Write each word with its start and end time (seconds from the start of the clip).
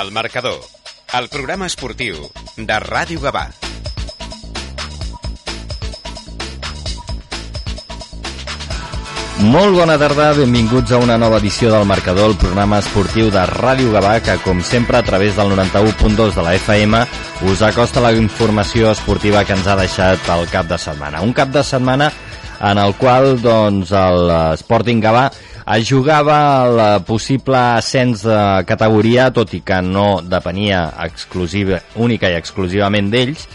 El 0.00 0.10
marcador, 0.10 0.56
el 1.18 1.26
programa 1.28 1.66
esportiu 1.68 2.16
de 2.56 2.76
Ràdio 2.80 3.20
Gavà. 3.20 3.42
Molt 9.52 9.76
bona 9.76 9.98
tarda, 10.00 10.30
benvinguts 10.38 10.94
a 10.96 11.02
una 11.02 11.18
nova 11.20 11.42
edició 11.42 11.74
del 11.74 11.84
Marcador, 11.84 12.30
el 12.32 12.38
programa 12.40 12.80
esportiu 12.80 13.28
de 13.34 13.44
Ràdio 13.52 13.92
Gavà, 13.92 14.16
que 14.24 14.38
com 14.46 14.64
sempre 14.64 14.96
a 14.96 15.04
través 15.04 15.36
del 15.36 15.52
91.2 15.52 16.40
de 16.40 16.46
la 16.46 16.56
FM 16.56 17.04
us 17.52 17.62
acosta 17.68 18.00
la 18.00 18.14
informació 18.16 18.94
esportiva 18.96 19.44
que 19.44 19.52
ens 19.58 19.68
ha 19.68 19.76
deixat 19.76 20.32
el 20.38 20.48
cap 20.48 20.72
de 20.72 20.80
setmana. 20.80 21.20
Un 21.20 21.36
cap 21.36 21.52
de 21.52 21.60
setmana 21.60 22.08
en 22.62 22.78
el 22.78 22.96
qual 22.96 23.34
doncs, 23.42 23.92
el 23.92 24.30
Sporting 24.56 25.04
Gavà 25.04 25.28
es 25.66 25.88
jugava 25.90 26.38
el 26.66 27.02
possible 27.04 27.56
ascens 27.78 28.22
de 28.26 28.38
categoria, 28.66 29.30
tot 29.32 29.52
i 29.54 29.60
que 29.62 29.80
no 29.82 30.20
depenia 30.22 30.88
exclusiva, 31.06 31.80
única 31.96 32.30
i 32.30 32.38
exclusivament 32.38 33.10
d'ells, 33.12 33.46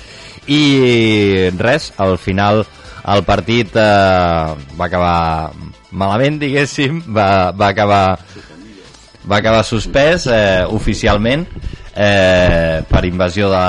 i 0.48 1.50
res, 1.60 1.92
al 2.00 2.18
final 2.18 2.64
el 3.08 3.24
partit 3.28 3.76
eh, 3.76 4.56
va 4.80 4.86
acabar 4.88 5.52
malament, 5.92 6.40
diguéssim, 6.40 7.02
va, 7.16 7.52
va 7.52 7.70
acabar 7.74 8.18
va 9.28 9.42
acabar 9.42 9.64
suspès 9.68 10.28
eh, 10.32 10.64
oficialment 10.72 11.44
eh, 11.96 12.80
per 12.88 13.04
invasió 13.04 13.50
de, 13.52 13.64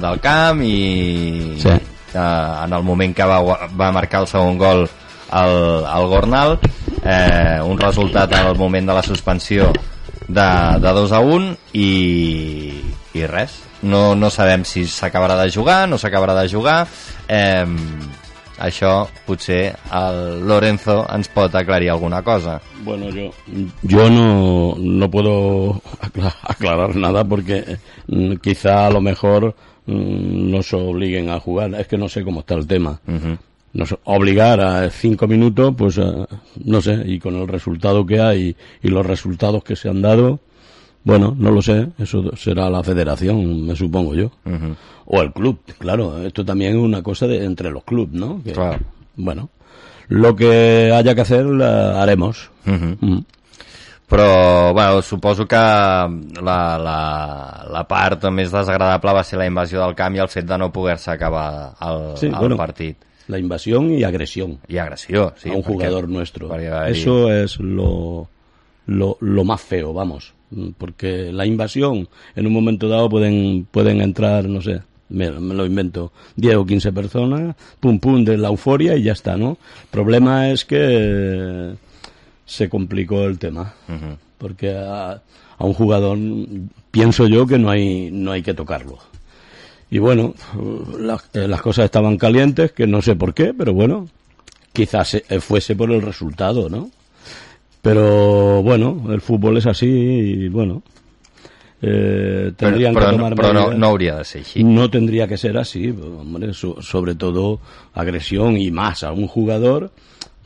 del 0.00 0.20
camp 0.24 0.62
i 0.64 1.56
Sí. 1.60 1.68
eh, 1.68 2.18
en 2.64 2.72
el 2.72 2.82
moment 2.82 3.12
que 3.14 3.24
va, 3.28 3.40
va 3.76 3.90
marcar 3.92 4.22
el 4.22 4.28
segon 4.30 4.56
gol 4.56 4.86
el, 4.86 5.56
el 5.84 6.06
Gornal 6.08 6.58
eh, 7.04 7.60
un 7.64 7.78
resultat 7.78 8.32
al 8.34 8.56
moment 8.56 8.86
de 8.88 8.94
la 8.94 9.02
suspensió 9.02 9.72
de, 10.28 10.48
de 10.80 10.92
2 10.92 11.12
a 11.12 11.20
1 11.20 11.56
i, 11.74 12.80
i 13.14 13.26
res 13.26 13.58
no, 13.82 14.14
no 14.14 14.30
sabem 14.30 14.62
si 14.64 14.84
s'acabarà 14.86 15.36
de 15.42 15.50
jugar 15.50 15.88
no 15.88 15.98
s'acabarà 15.98 16.36
de 16.40 16.48
jugar 16.48 16.86
eh, 17.28 17.66
això 18.62 19.08
potser 19.26 19.72
el 19.90 20.44
Lorenzo 20.46 21.00
ens 21.10 21.26
pot 21.34 21.54
aclarir 21.58 21.90
alguna 21.90 22.22
cosa 22.22 22.60
Bueno, 22.84 23.08
yo, 23.10 23.30
yo 23.82 24.08
no, 24.10 24.74
no 24.78 25.10
puedo 25.10 25.80
acla- 26.00 26.36
aclarar 26.42 26.94
nada 26.96 27.24
porque 27.24 27.78
mm, 28.06 28.34
quizá 28.42 28.86
a 28.86 28.90
lo 28.90 29.00
mejor 29.00 29.54
mm, 29.86 30.50
nos 30.50 30.72
obliguen 30.74 31.30
a 31.30 31.38
jugar. 31.40 31.74
Es 31.74 31.86
que 31.86 31.96
no 31.96 32.08
sé 32.08 32.24
cómo 32.24 32.40
está 32.40 32.54
el 32.54 32.66
tema. 32.66 32.98
Ujú. 33.06 33.38
Nos 33.74 33.96
obligar 34.04 34.60
a 34.60 34.90
cinco 34.90 35.26
minutos, 35.26 35.74
pues 35.78 35.96
eh, 35.98 36.26
no 36.64 36.82
sé, 36.82 37.02
y 37.06 37.18
con 37.18 37.36
el 37.36 37.48
resultado 37.48 38.04
que 38.04 38.20
hay 38.20 38.54
y 38.82 38.88
los 38.88 39.06
resultados 39.06 39.64
que 39.64 39.76
se 39.76 39.88
han 39.88 40.02
dado, 40.02 40.40
bueno, 41.04 41.34
no 41.38 41.50
lo 41.50 41.62
sé, 41.62 41.88
eso 41.98 42.36
será 42.36 42.68
la 42.68 42.82
federación, 42.84 43.66
me 43.66 43.74
supongo 43.74 44.14
yo. 44.14 44.30
O 45.06 45.22
el 45.22 45.32
club, 45.32 45.60
claro, 45.78 46.20
esto 46.22 46.44
también 46.44 46.76
es 46.76 46.82
una 46.82 47.02
cosa 47.02 47.26
de 47.26 47.44
entre 47.44 47.70
los 47.70 47.82
clubes, 47.84 48.12
¿no? 48.14 48.42
Que, 48.44 48.52
Claro. 48.52 48.78
Bueno, 49.16 49.48
lo 50.08 50.36
que 50.36 50.92
haya 50.94 51.14
que 51.14 51.20
hacer, 51.22 51.44
la 51.46 52.02
haremos. 52.02 52.50
Ujú. 52.66 52.96
Mm. 53.00 53.24
però 54.12 54.74
bueno, 54.74 55.00
suposo 55.00 55.46
que 55.48 55.56
la, 55.56 56.76
la, 56.76 57.64
la 57.72 57.82
part 57.88 58.26
més 58.28 58.50
desagradable 58.52 59.14
va 59.16 59.22
ser 59.24 59.38
la 59.40 59.46
invasió 59.48 59.80
del 59.80 59.94
camp 59.96 60.18
i 60.18 60.20
el 60.20 60.28
fet 60.28 60.44
de 60.44 60.58
no 60.60 60.68
poder-se 60.72 61.10
acabar 61.14 61.72
el, 61.80 62.02
Sí, 62.20 62.26
el 62.26 62.34
bueno. 62.36 62.58
partit 62.60 62.98
La 63.32 63.38
invasión 63.38 63.90
y 63.94 64.04
agresión 64.04 64.58
i 64.68 64.76
agressió 64.76 65.32
sí, 65.38 65.48
a 65.48 65.54
un 65.54 65.62
jugador 65.62 66.06
nuestro. 66.06 66.54
Eso 66.86 67.32
es 67.32 67.58
lo, 67.58 68.28
lo, 68.86 69.16
lo 69.20 69.44
más 69.44 69.62
feo, 69.62 69.94
vamos. 69.94 70.34
Mm, 70.50 70.68
Porque 70.76 71.32
la 71.32 71.46
invasión, 71.46 72.08
en 72.36 72.46
un 72.46 72.52
momento 72.52 72.88
dado 72.88 73.08
pueden, 73.08 73.66
pueden 73.70 74.02
entrar, 74.02 74.44
no 74.44 74.60
sé, 74.60 74.82
me, 75.08 75.30
me 75.30 75.54
lo 75.54 75.64
invento, 75.64 76.12
10 76.36 76.56
o 76.56 76.66
15 76.66 76.92
personas, 76.92 77.56
pum 77.80 77.98
pum, 77.98 78.22
de 78.22 78.36
la 78.36 78.48
euforia 78.48 78.96
y 78.96 79.04
ya 79.04 79.12
está, 79.12 79.36
¿no? 79.38 79.56
El 79.84 79.88
problema 79.90 80.50
es 80.50 80.66
que 80.66 81.72
se 82.44 82.68
complicó 82.68 83.24
el 83.24 83.38
tema. 83.38 83.74
Porque 84.36 84.76
a, 84.76 85.12
a 85.12 85.64
un 85.64 85.72
jugador 85.72 86.18
pienso 86.90 87.28
yo 87.28 87.46
que 87.46 87.58
no 87.58 87.70
hay, 87.70 88.10
no 88.10 88.32
hay 88.32 88.42
que 88.42 88.52
tocarlo. 88.54 88.98
Y 89.92 89.98
bueno, 89.98 90.32
las, 90.98 91.28
eh, 91.34 91.46
las 91.46 91.60
cosas 91.60 91.84
estaban 91.84 92.16
calientes, 92.16 92.72
que 92.72 92.86
no 92.86 93.02
sé 93.02 93.14
por 93.14 93.34
qué, 93.34 93.52
pero 93.52 93.74
bueno, 93.74 94.08
quizás 94.72 95.12
eh, 95.16 95.38
fuese 95.38 95.76
por 95.76 95.90
el 95.92 96.00
resultado, 96.00 96.70
¿no? 96.70 96.90
Pero 97.82 98.62
bueno, 98.62 99.04
el 99.12 99.20
fútbol 99.20 99.58
es 99.58 99.66
así 99.66 99.86
y 99.86 100.48
bueno, 100.48 100.82
eh, 101.82 102.52
tendrían 102.56 102.94
que 102.94 103.00
tomar 103.18 103.34
però 103.34 103.52
no, 103.52 103.74
no 103.74 103.86
hauria 103.88 104.16
de 104.16 104.24
ser 104.24 104.42
No 104.64 104.88
tendría 104.88 105.28
que 105.28 105.36
ser 105.36 105.58
así, 105.58 105.90
hombre, 105.90 106.54
so- 106.54 106.80
sobre 106.80 107.14
todo 107.14 107.60
agresión 107.92 108.56
y 108.56 108.70
más 108.70 109.02
a 109.04 109.12
un 109.12 109.26
jugador, 109.26 109.90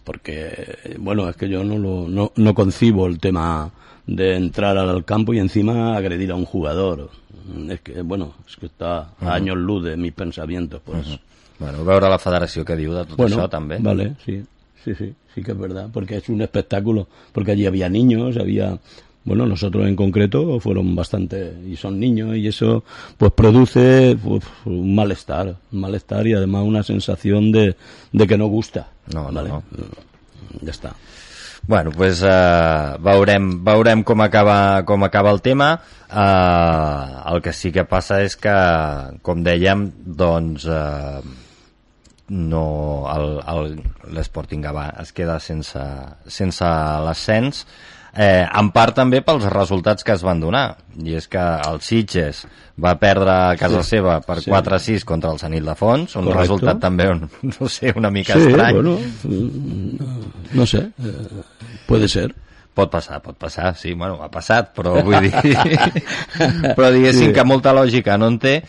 porque, 0.02 0.76
bueno, 0.98 1.28
es 1.28 1.36
que 1.36 1.48
yo 1.48 1.62
no, 1.62 1.78
lo, 1.78 2.08
no, 2.08 2.32
no 2.34 2.52
concibo 2.52 3.06
el 3.06 3.20
tema 3.20 3.70
de 4.06 4.36
entrar 4.36 4.78
al 4.78 5.04
campo 5.04 5.34
y 5.34 5.38
encima 5.38 5.96
agredir 5.96 6.30
a 6.30 6.36
un 6.36 6.44
jugador. 6.44 7.10
Es 7.68 7.80
que, 7.80 8.02
bueno, 8.02 8.34
es 8.46 8.56
que 8.56 8.66
está 8.66 9.10
a 9.20 9.34
años 9.34 9.56
luz 9.56 9.84
de 9.84 9.96
mis 9.96 10.12
pensamientos, 10.12 10.80
pues. 10.84 11.18
bueno, 11.58 11.84
veure 11.84 12.08
la 12.10 12.18
federació 12.20 12.64
que 12.68 12.76
diu 12.76 12.92
de 12.92 13.04
tot 13.08 13.16
Bueno, 13.16 13.38
això 13.38 13.48
també 13.48 13.78
vale, 13.80 14.10
sí, 14.24 14.40
sí, 14.84 14.94
sí, 14.94 15.12
sí 15.34 15.42
que 15.42 15.52
es 15.52 15.58
verdad, 15.58 15.88
porque 15.92 16.18
es 16.18 16.28
un 16.28 16.42
espectáculo, 16.42 17.08
porque 17.32 17.52
allí 17.52 17.66
había 17.66 17.88
niños, 17.88 18.36
había, 18.36 18.78
bueno, 19.24 19.46
nosotros 19.46 19.88
en 19.88 19.96
concreto 19.96 20.60
fueron 20.60 20.94
bastante, 20.94 21.54
y 21.66 21.76
son 21.76 21.98
niños, 21.98 22.36
y 22.36 22.46
eso 22.48 22.84
pues 23.16 23.32
produce 23.32 24.16
pues, 24.22 24.44
un 24.66 24.94
malestar, 24.94 25.56
un 25.72 25.80
malestar 25.80 26.26
y 26.26 26.34
además 26.34 26.64
una 26.64 26.82
sensación 26.82 27.50
de, 27.52 27.76
de 28.12 28.26
que 28.26 28.36
no 28.36 28.46
gusta. 28.48 28.90
No, 29.14 29.30
no, 29.30 29.42
no. 29.42 29.62
Ya 30.62 30.70
está. 30.70 30.94
Bueno, 31.68 31.90
pues, 31.90 32.22
eh, 32.22 32.96
veurem, 33.02 33.48
veurem 33.64 34.04
com 34.06 34.20
acaba, 34.22 34.84
com 34.86 35.02
acaba 35.02 35.32
el 35.34 35.40
tema. 35.42 35.80
Eh, 36.06 37.32
el 37.32 37.42
que 37.42 37.52
sí 37.52 37.72
que 37.74 37.82
passa 37.90 38.20
és 38.22 38.36
que, 38.38 38.54
com 39.26 39.42
dèiem, 39.42 39.82
doncs 40.06 40.68
eh, 40.70 41.24
no, 42.30 42.62
l'Sporting 44.14 44.62
Gavà 44.62 44.86
es 45.02 45.10
queda 45.16 45.40
sense, 45.42 45.82
sense 46.38 46.70
l'ascens, 47.06 47.64
eh, 48.16 48.46
en 48.60 48.70
part 48.72 48.94
també 48.96 49.20
pels 49.22 49.44
resultats 49.52 50.04
que 50.04 50.12
es 50.16 50.22
van 50.24 50.40
donar. 50.40 50.76
I 51.04 51.14
és 51.18 51.28
que 51.28 51.38
el 51.38 51.80
Sitges 51.84 52.46
va 52.82 52.94
perdre 52.98 53.30
a 53.30 53.56
casa 53.56 53.82
Sí. 53.82 53.96
seva 53.96 54.20
per 54.20 54.40
Sí. 54.42 54.50
4-6 54.50 55.04
contra 55.04 55.30
el 55.32 55.38
Sanil 55.38 55.64
de 55.64 55.74
Fons, 55.74 56.16
un 56.16 56.24
Correcto. 56.24 56.40
resultat 56.40 56.80
també, 56.80 57.10
un, 57.10 57.28
no 57.60 57.68
sé, 57.68 57.92
una 57.96 58.10
mica 58.10 58.34
Sí, 58.34 58.46
estrany. 58.48 58.74
bueno, 58.74 58.98
no 60.52 60.66
sé, 60.66 60.78
eh, 60.78 61.42
puede 61.86 62.08
ser. 62.08 62.34
Pot 62.76 62.90
passar, 62.90 63.22
pot 63.22 63.36
passar, 63.40 63.74
sí, 63.74 63.94
bueno, 63.94 64.18
ha 64.22 64.28
passat, 64.30 64.74
però 64.76 64.98
vull 65.02 65.20
dir... 65.24 65.32
però 66.76 66.90
diguéssim 66.92 67.30
Sí. 67.30 67.32
que 67.32 67.44
molta 67.44 67.72
lògica 67.72 68.18
no 68.20 68.28
en 68.28 68.38
té 68.38 68.62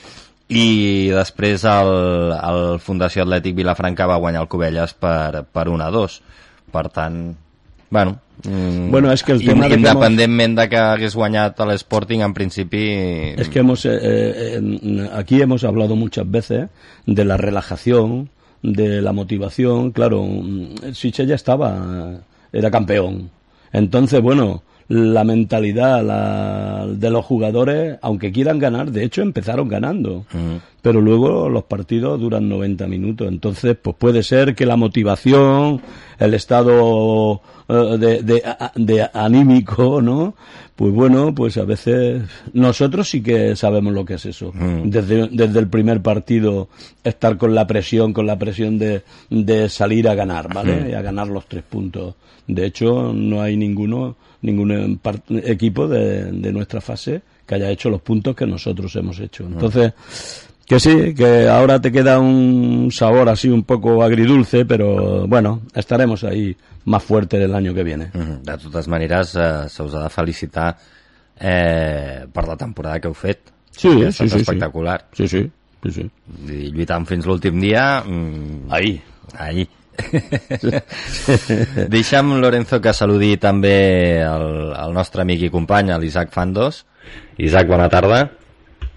i 0.47 1.09
després 1.12 1.66
el, 1.68 1.90
el 2.38 2.79
Fundació 2.79 3.25
Atlètic 3.25 3.56
Vilafranca 3.58 4.08
va 4.08 4.16
guanyar 4.24 4.46
el 4.46 4.47
Cubelles 4.47 4.94
per, 4.96 5.44
per 5.52 5.68
1 5.68 5.84
a 5.84 5.90
2. 5.91 6.22
Per 6.72 6.85
tant, 6.96 7.19
bueno... 7.90 8.20
mm, 8.46 8.92
Bueno, 8.92 9.12
és 9.12 9.24
que 9.24 9.34
el 9.34 9.44
tema 9.44 9.68
Independentment 9.68 10.56
de 10.59 10.68
que 10.70 10.78
hagués 10.78 11.16
guanyat 11.16 11.59
l'Sporting, 11.66 12.22
en 12.22 12.34
principi... 12.34 12.84
Es 13.38 13.50
que 13.50 13.59
hemos, 13.59 13.86
eh, 13.86 13.98
eh, 14.02 15.09
aquí 15.14 15.42
hemos 15.42 15.64
hablado 15.64 15.96
muchas 15.96 16.30
veces 16.30 16.70
de 17.06 17.26
la 17.26 17.38
relajación, 17.38 18.30
de 18.62 19.02
la 19.02 19.14
motivación. 19.14 19.92
Claro, 19.92 20.24
mm, 20.24 20.94
Siche 20.94 21.26
ya 21.26 21.36
estaba, 21.36 22.22
era 22.52 22.72
campeón. 22.72 23.30
Entonces, 23.74 24.22
bueno, 24.22 24.64
la 24.90 25.24
mentalidad 25.24 26.03
la- 26.03 26.88
de 26.88 27.09
los 27.09 27.26
jugadores, 27.26 27.97
aunque 28.02 28.32
quieran 28.32 28.58
ganar, 28.59 28.91
de 28.91 29.03
hecho 29.03 29.22
empezaron 29.22 29.67
ganando. 29.67 30.26
Pero 30.82 31.02
luego 31.02 31.50
los 31.50 31.64
partidos 31.66 32.20
duran 32.22 32.47
90 32.47 32.88
minutos. 32.88 33.28
Entonces, 33.28 33.76
pues 33.82 33.96
puede 33.97 34.23
ser 34.23 34.56
que 34.56 34.66
la 34.66 34.78
motivación, 34.78 35.82
el 36.17 36.34
estado 36.34 37.41
eh, 37.67 37.97
de, 38.00 38.22
de- 38.23 38.44
de 38.76 39.09
anímico, 39.14 40.02
¿no? 40.02 40.35
Pues 40.78 40.94
bueno, 40.94 41.34
pues 41.35 41.58
a 41.58 41.66
veces 41.66 42.22
nosotros 42.53 43.09
sí 43.09 43.22
que 43.22 43.56
sabemos 43.56 43.94
lo 43.94 44.06
que 44.06 44.14
es 44.14 44.26
eso. 44.28 44.53
Desde, 44.85 45.28
desde 45.28 45.59
el 45.59 45.67
primer 45.67 46.02
partido 46.02 46.70
estar 47.03 47.35
con 47.38 47.53
la 47.56 47.66
presión, 47.67 48.14
con 48.14 48.26
la 48.28 48.38
presión 48.38 48.78
de, 48.78 49.02
de 49.29 49.67
salir 49.70 50.08
a 50.08 50.16
ganar, 50.16 50.53
¿vale? 50.53 50.91
Y 50.91 50.94
a 50.94 51.02
ganar 51.02 51.28
los 51.28 51.46
tres 51.47 51.64
puntos. 51.64 52.16
De 52.47 52.66
hecho, 52.66 53.11
no 53.14 53.41
hay 53.41 53.58
ninguno, 53.58 54.16
ningún 54.41 54.72
em- 54.72 54.99
equipo 55.43 55.87
de, 55.87 56.31
de 56.31 56.51
nuestra 56.51 56.81
fase 56.81 57.22
que 57.45 57.55
haya 57.55 57.69
hecho 57.69 57.89
los 57.89 58.01
puntos 58.01 58.35
que 58.35 58.45
nosotros 58.45 58.95
hemos 58.95 59.19
hecho. 59.19 59.45
Entonces, 59.45 59.93
que 60.66 60.79
sí, 60.79 61.13
que 61.16 61.47
ahora 61.47 61.79
te 61.79 61.91
queda 61.91 62.19
un 62.19 62.89
sabor 62.91 63.29
así 63.29 63.47
un 63.49 63.63
poco 63.63 64.03
agridulce, 64.03 64.66
pero 64.66 65.25
bueno, 65.28 65.61
estaremos 65.73 66.23
ahí 66.25 66.55
más 66.85 67.03
fuerte 67.03 67.41
el 67.41 67.55
año 67.55 67.73
que 67.73 67.84
viene. 67.84 68.11
De 68.13 68.57
totes 68.57 68.87
maneres, 68.87 69.34
eh, 69.35 69.69
se 69.69 69.84
us 69.84 69.93
ha 69.95 70.03
de 70.03 70.09
felicitar 70.09 70.78
eh, 71.39 72.25
per 72.31 72.47
la 72.47 72.57
temporada 72.57 72.99
que 72.99 73.07
heu 73.07 73.13
fet. 73.13 73.39
Sí, 73.72 73.89
que 73.95 74.07
ha 74.07 74.11
sí, 74.11 74.23
estat 74.23 74.28
sí, 74.28 74.29
sí. 74.34 74.41
espectacular. 74.41 75.05
Sí, 75.13 75.28
sí, 75.28 75.49
sí, 75.84 75.91
sí. 75.91 76.09
I 76.49 76.72
lluitant 76.73 77.05
fins 77.07 77.25
l'últim 77.29 77.59
dia... 77.61 78.01
Mm, 78.03 78.72
Ahí. 78.72 78.99
ahí. 79.37 79.67
Deixa'm, 81.94 82.35
Lorenzo, 82.41 82.79
que 82.82 82.94
saludi 82.94 83.35
també 83.41 83.78
el, 84.23 84.47
el 84.78 84.96
nostre 84.96 85.23
amic 85.26 85.47
i 85.47 85.53
company, 85.53 85.94
l'Isaac 85.99 86.34
Fandos. 86.35 86.85
Isaac, 87.38 87.67
bona 87.70 87.90
tarda. 87.90 88.26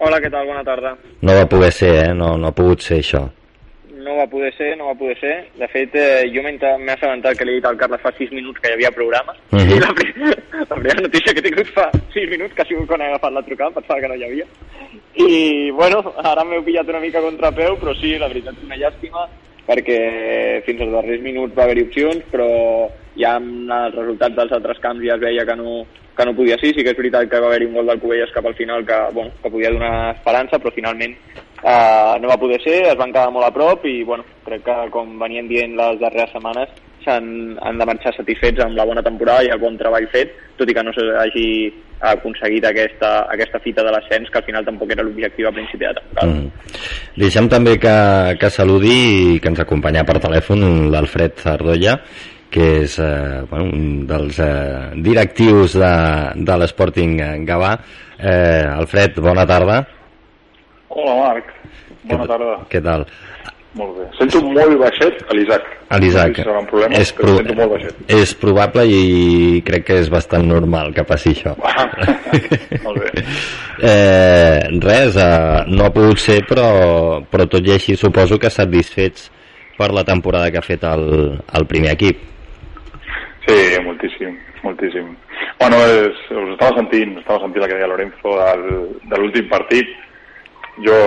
Hola, 0.00 0.17
què 0.23 0.31
tal? 0.32 0.47
Bona 0.49 0.64
tarda. 0.64 0.94
No 1.20 1.37
va 1.37 1.44
poder 1.49 1.73
ser, 1.76 1.93
eh? 2.06 2.14
No, 2.17 2.32
no 2.41 2.49
ha 2.49 2.56
pogut 2.56 2.81
ser 2.85 3.02
això. 3.02 3.26
No 4.00 4.14
va 4.17 4.25
poder 4.32 4.49
ser, 4.56 4.70
no 4.79 4.87
va 4.88 4.94
poder 4.97 5.17
ser. 5.20 5.35
De 5.61 5.69
fet, 5.69 5.93
eh, 5.94 6.25
jo 6.32 6.41
m'he 6.43 6.56
assabentat 6.94 7.37
que 7.37 7.44
li 7.44 7.52
he 7.52 7.58
dit 7.58 7.67
al 7.69 7.76
Carles 7.76 8.00
fa 8.00 8.12
6 8.17 8.32
minuts 8.32 8.62
que 8.62 8.70
hi 8.70 8.79
havia 8.79 8.91
programa. 8.97 9.35
Mhm. 9.52 9.75
I 9.76 9.81
la, 9.82 9.91
pri 9.99 10.14
la 10.70 10.79
primera 10.79 11.05
notícia 11.05 11.35
que 11.35 11.44
he 11.44 11.49
tingut 11.50 11.69
fa 11.76 11.91
6 12.14 12.31
minuts, 12.32 12.55
que 12.55 12.64
ha 12.64 12.70
sigut 12.70 12.88
quan 12.88 13.05
he 13.05 13.11
agafat 13.11 13.37
la 13.37 13.44
trucada, 13.44 13.76
pensava 13.76 14.00
que 14.00 14.08
no 14.08 14.17
hi 14.17 14.25
havia. 14.25 14.49
I, 15.20 15.70
bueno, 15.76 16.00
ara 16.25 16.47
m'heu 16.49 16.64
pillat 16.64 16.88
una 16.88 17.05
mica 17.05 17.20
a 17.20 17.26
contrapeu, 17.29 17.76
però 17.76 17.94
sí, 18.00 18.17
la 18.17 18.32
veritat 18.32 18.56
és 18.56 18.67
una 18.70 18.81
llàstima, 18.81 19.29
perquè 19.70 20.00
fins 20.67 20.82
als 20.82 20.94
darrers 20.96 21.22
minuts 21.22 21.55
va 21.55 21.69
haver-hi 21.69 21.87
opcions, 21.87 22.26
però 22.32 22.50
ja 23.20 23.37
amb 23.38 23.70
els 23.76 23.94
resultats 23.94 24.37
dels 24.37 24.55
altres 24.58 24.82
camps 24.82 25.06
ja 25.06 25.14
es 25.14 25.22
veia 25.22 25.46
que 25.46 25.56
no, 25.61 25.84
que 26.17 26.26
no 26.26 26.34
podia 26.34 26.58
ser. 26.58 26.75
Sí 26.75 26.82
que 26.82 26.90
és 26.94 26.99
veritat 26.99 27.31
que 27.31 27.40
va 27.43 27.50
haver-hi 27.52 27.70
un 27.70 27.78
gol 27.78 27.93
del 27.93 28.02
Covelles 28.02 28.34
cap 28.34 28.46
al 28.46 28.58
final 28.58 28.84
que, 28.87 28.99
bueno, 29.14 29.31
que 29.43 29.55
podia 29.55 29.72
donar 29.75 29.94
esperança, 30.17 30.58
però 30.58 30.75
finalment 30.75 31.14
eh, 31.14 32.14
no 32.20 32.31
va 32.31 32.40
poder 32.40 32.61
ser, 32.64 32.78
es 32.90 32.99
van 32.99 33.14
quedar 33.14 33.31
molt 33.31 33.46
a 33.46 33.55
prop 33.55 33.87
i 33.87 34.00
bueno, 34.05 34.26
crec 34.46 34.67
que 34.67 34.78
com 34.94 35.19
venien 35.22 35.49
dient 35.50 35.76
les 35.78 36.00
darreres 36.02 36.32
setmanes 36.34 36.75
s'han 37.05 37.56
han 37.62 37.79
de 37.81 37.87
marxar 37.88 38.12
satisfets 38.17 38.61
amb 38.64 38.76
la 38.79 38.85
bona 38.88 39.02
temporada 39.02 39.44
i 39.47 39.50
el 39.52 39.58
bon 39.62 39.76
treball 39.81 40.06
fet, 40.12 40.32
tot 40.58 40.69
i 40.70 40.75
que 40.76 40.82
no 40.85 40.93
s'hagi 40.97 41.47
aconseguit 42.00 42.64
aquesta, 42.64 43.26
aquesta 43.32 43.58
fita 43.61 43.82
de 43.85 43.93
l'ascens, 43.93 44.31
que 44.32 44.38
al 44.41 44.44
final 44.47 44.64
tampoc 44.64 44.91
era 44.94 45.02
l'objectiu 45.05 45.49
a 45.49 45.52
principi 45.52 45.85
de 45.85 45.94
temporada. 45.99 46.32
Mm. 46.32 46.50
Deixa'm 47.20 47.49
també 47.52 47.75
que, 47.82 47.94
que 48.41 48.50
saludi 48.50 48.97
i 49.37 49.41
que 49.41 49.50
ens 49.52 49.61
acompanya 49.61 50.05
per 50.08 50.17
telèfon 50.23 50.91
l'Alfred 50.93 51.37
Zardolla, 51.43 51.99
que 52.50 52.64
és 52.82 52.97
eh, 52.99 53.43
bueno, 53.50 53.69
un 53.76 54.06
dels 54.08 54.41
eh, 54.43 54.91
directius 55.05 55.76
de, 55.79 55.93
de 56.41 56.56
l'Sporting 56.58 57.19
Gavà. 57.47 57.76
Eh, 58.19 58.64
Alfred, 58.81 59.20
bona 59.23 59.44
tarda. 59.47 59.82
Hola, 60.91 61.14
Marc. 61.20 61.52
Bona 62.02 62.25
Què- 62.25 62.31
tarda. 62.32 62.56
Què 62.73 62.81
tal? 62.82 63.05
Molt 63.78 63.93
bé. 63.94 64.05
Sento 64.19 64.40
molt 64.43 64.72
baixet 64.81 65.20
a 65.31 65.34
l'Isaac. 65.37 65.67
A 65.94 65.99
l'Isaac. 66.02 66.32
No 66.32 66.34
sé 66.34 66.43
si 66.43 66.46
serà 66.49 66.58
un 66.58 66.67
problema, 66.67 66.99
és, 66.99 67.12
però 67.14 67.37
sento 67.37 67.55
molt 67.55 67.75
baixet. 67.76 68.00
és 68.17 68.32
probable 68.40 68.87
i 68.90 69.61
crec 69.67 69.84
que 69.87 69.99
és 70.02 70.11
bastant 70.11 70.49
normal 70.49 70.90
que 70.96 71.05
passi 71.06 71.37
això. 71.37 71.52
molt 72.87 72.99
bé. 73.05 73.25
Eh, 73.78 74.58
res, 74.82 75.20
eh, 75.22 75.62
no 75.70 75.87
ha 75.87 75.93
pogut 75.94 76.19
ser, 76.19 76.40
però, 76.50 76.67
però 77.31 77.46
tot 77.50 77.70
i 77.70 77.76
així 77.76 77.94
suposo 78.00 78.40
que 78.43 78.50
satisfets 78.50 79.31
per 79.78 79.93
la 79.94 80.05
temporada 80.05 80.50
que 80.50 80.58
ha 80.58 80.66
fet 80.66 80.82
el, 80.90 81.06
el 81.38 81.70
primer 81.70 81.94
equip. 81.94 82.26
Sí, 83.46 83.58
moltíssim, 83.87 84.34
moltíssim. 84.66 85.14
Bueno, 85.62 85.78
és, 85.87 86.20
us 86.34 86.55
estava 86.56 86.75
sentint, 86.82 87.16
estava 87.23 87.44
sentint 87.44 87.62
la 87.62 87.70
que 87.70 87.78
deia 87.78 87.88
Lorenzo 87.88 88.34
del, 88.43 88.66
de 89.06 89.20
l'últim 89.20 89.46
partit. 89.49 89.94
Jo 90.85 90.99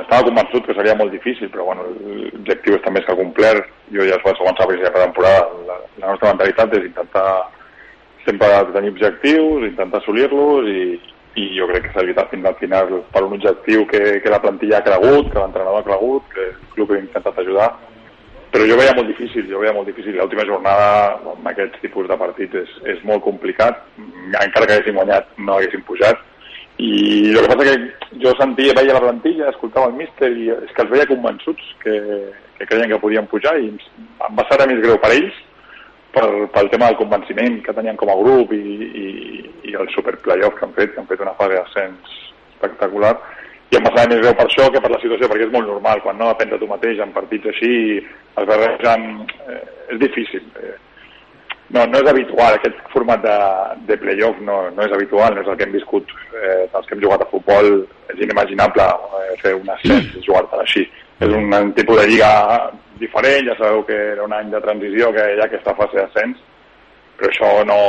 estava 0.00 0.24
convençut 0.26 0.66
que 0.66 0.74
seria 0.74 0.96
molt 0.98 1.12
difícil, 1.14 1.50
però 1.52 1.66
bueno, 1.68 1.84
l'objectiu 2.06 2.78
està 2.78 2.92
més 2.92 3.04
que 3.06 3.16
complert. 3.18 3.68
Jo 3.94 4.06
ja 4.08 4.16
es 4.18 4.24
vaig 4.24 4.38
començar 4.40 4.66
a 4.66 4.72
de 4.72 4.92
temporada. 4.94 5.48
La, 5.68 5.76
la 6.02 6.12
nostra 6.12 6.32
mentalitat 6.32 6.78
és 6.78 6.88
intentar 6.88 7.26
sempre 8.26 8.48
tenir 8.74 8.90
objectius, 8.94 9.68
intentar 9.68 10.00
assolir-los 10.00 10.70
i, 10.70 10.86
i 11.38 11.50
jo 11.58 11.68
crec 11.70 11.86
que 11.86 11.92
s'ha 11.94 12.06
lluitat 12.06 12.32
fins 12.32 12.48
al 12.48 12.56
final 12.62 13.02
per 13.12 13.22
un 13.26 13.36
objectiu 13.36 13.84
que, 13.90 14.18
que 14.22 14.32
la 14.32 14.40
plantilla 14.42 14.80
ha 14.80 14.86
cregut, 14.86 15.30
que 15.30 15.38
l'entrenador 15.38 15.82
ha 15.82 15.90
cregut, 15.90 16.26
que 16.34 16.48
el 16.48 16.72
club 16.74 16.96
ha 16.96 17.04
intentat 17.04 17.44
ajudar 17.44 17.70
però 18.56 18.64
jo 18.64 18.76
veia 18.78 18.94
molt 18.96 19.10
difícil, 19.10 19.44
jo 19.50 19.58
veia 19.60 19.74
molt 19.76 19.88
difícil. 19.90 20.14
L'última 20.16 20.46
jornada 20.48 21.18
amb 21.34 21.48
aquests 21.50 21.82
tipus 21.82 22.06
de 22.08 22.16
partits 22.16 22.56
és, 22.62 22.70
és 22.94 23.02
molt 23.04 23.20
complicat, 23.26 23.82
encara 23.98 24.64
que 24.64 24.78
haguéssim 24.78 24.96
guanyat 24.96 25.28
no 25.36 25.58
haguéssim 25.58 25.82
pujat. 25.84 26.22
I 26.76 27.32
el 27.32 27.40
que 27.40 27.48
passa 27.48 27.64
que 27.70 28.18
jo 28.20 28.32
sentia, 28.36 28.74
veia 28.76 28.96
la 28.96 29.04
plantilla, 29.06 29.48
escoltava 29.48 29.88
el 29.88 29.96
míster 29.96 30.28
i 30.36 30.50
és 30.52 30.74
que 30.76 30.84
els 30.84 30.92
veia 30.92 31.08
convençuts 31.08 31.70
que, 31.80 31.94
que 32.58 32.68
creien 32.68 32.92
que 32.92 33.00
podien 33.00 33.28
pujar 33.30 33.54
i 33.60 33.70
em 33.70 34.36
va 34.36 34.44
ser 34.50 34.66
més 34.68 34.82
greu 34.84 34.98
per 35.00 35.14
ells 35.14 35.38
per, 36.12 36.26
pel 36.52 36.68
tema 36.74 36.90
del 36.90 37.00
convenciment 37.00 37.62
que 37.64 37.76
tenien 37.76 37.96
com 37.96 38.12
a 38.12 38.18
grup 38.20 38.52
i, 38.52 38.60
i, 38.86 39.06
i 39.72 39.78
el 39.80 39.88
super 39.94 40.18
playoff 40.26 40.58
que 40.58 40.68
han 40.68 40.76
fet, 40.76 40.92
que 40.92 41.00
han 41.00 41.08
fet 41.08 41.24
una 41.24 41.36
fase 41.40 41.56
d'ascens 41.56 42.14
espectacular 42.56 43.14
i 43.72 43.78
em 43.78 43.82
va 43.82 43.90
saber 43.96 44.12
més 44.12 44.20
greu 44.22 44.34
per 44.38 44.46
això 44.46 44.68
que 44.70 44.80
per 44.82 44.92
la 44.92 45.00
situació, 45.02 45.26
perquè 45.30 45.48
és 45.48 45.52
molt 45.52 45.66
normal, 45.66 46.00
quan 46.04 46.20
no 46.20 46.28
depens 46.30 46.52
de 46.54 46.58
tu 46.60 46.68
mateix 46.70 47.00
en 47.02 47.14
partits 47.16 47.50
així, 47.50 47.72
es 47.98 48.46
barregen, 48.46 49.08
eh, 49.50 49.62
és 49.94 49.98
difícil. 50.04 50.44
Eh, 50.60 50.76
no, 51.74 51.84
no 51.90 51.98
és 51.98 52.08
habitual, 52.10 52.54
aquest 52.54 52.78
format 52.92 53.22
de, 53.24 53.36
de 53.88 53.96
playoff 53.98 54.38
no, 54.46 54.58
no 54.74 54.84
és 54.86 54.92
habitual, 54.94 55.34
no 55.34 55.42
és 55.42 55.50
el 55.50 55.58
que 55.58 55.66
hem 55.66 55.74
viscut 55.74 56.12
eh, 56.36 56.66
els 56.66 56.86
que 56.86 56.94
hem 56.94 57.02
jugat 57.02 57.24
a 57.24 57.30
futbol, 57.32 57.70
és 58.12 58.22
inimaginable 58.22 58.86
eh, 58.86 59.32
fer 59.42 59.56
un 59.58 59.72
ascens 59.74 60.14
i 60.14 60.24
jugar-te 60.26 60.60
així. 60.62 60.84
És 61.24 61.32
un, 61.32 61.48
un 61.48 61.72
tipus 61.74 61.98
de 62.02 62.10
lliga 62.10 62.30
diferent, 63.00 63.48
ja 63.48 63.56
sabeu 63.58 63.82
que 63.88 63.96
era 64.12 64.24
un 64.24 64.34
any 64.36 64.52
de 64.52 64.60
transició, 64.62 65.10
que 65.16 65.24
hi 65.32 65.40
ha 65.40 65.48
aquesta 65.48 65.74
fase 65.78 65.98
d'ascens, 65.98 66.44
però 67.16 67.32
això 67.32 67.50
no, 67.64 67.80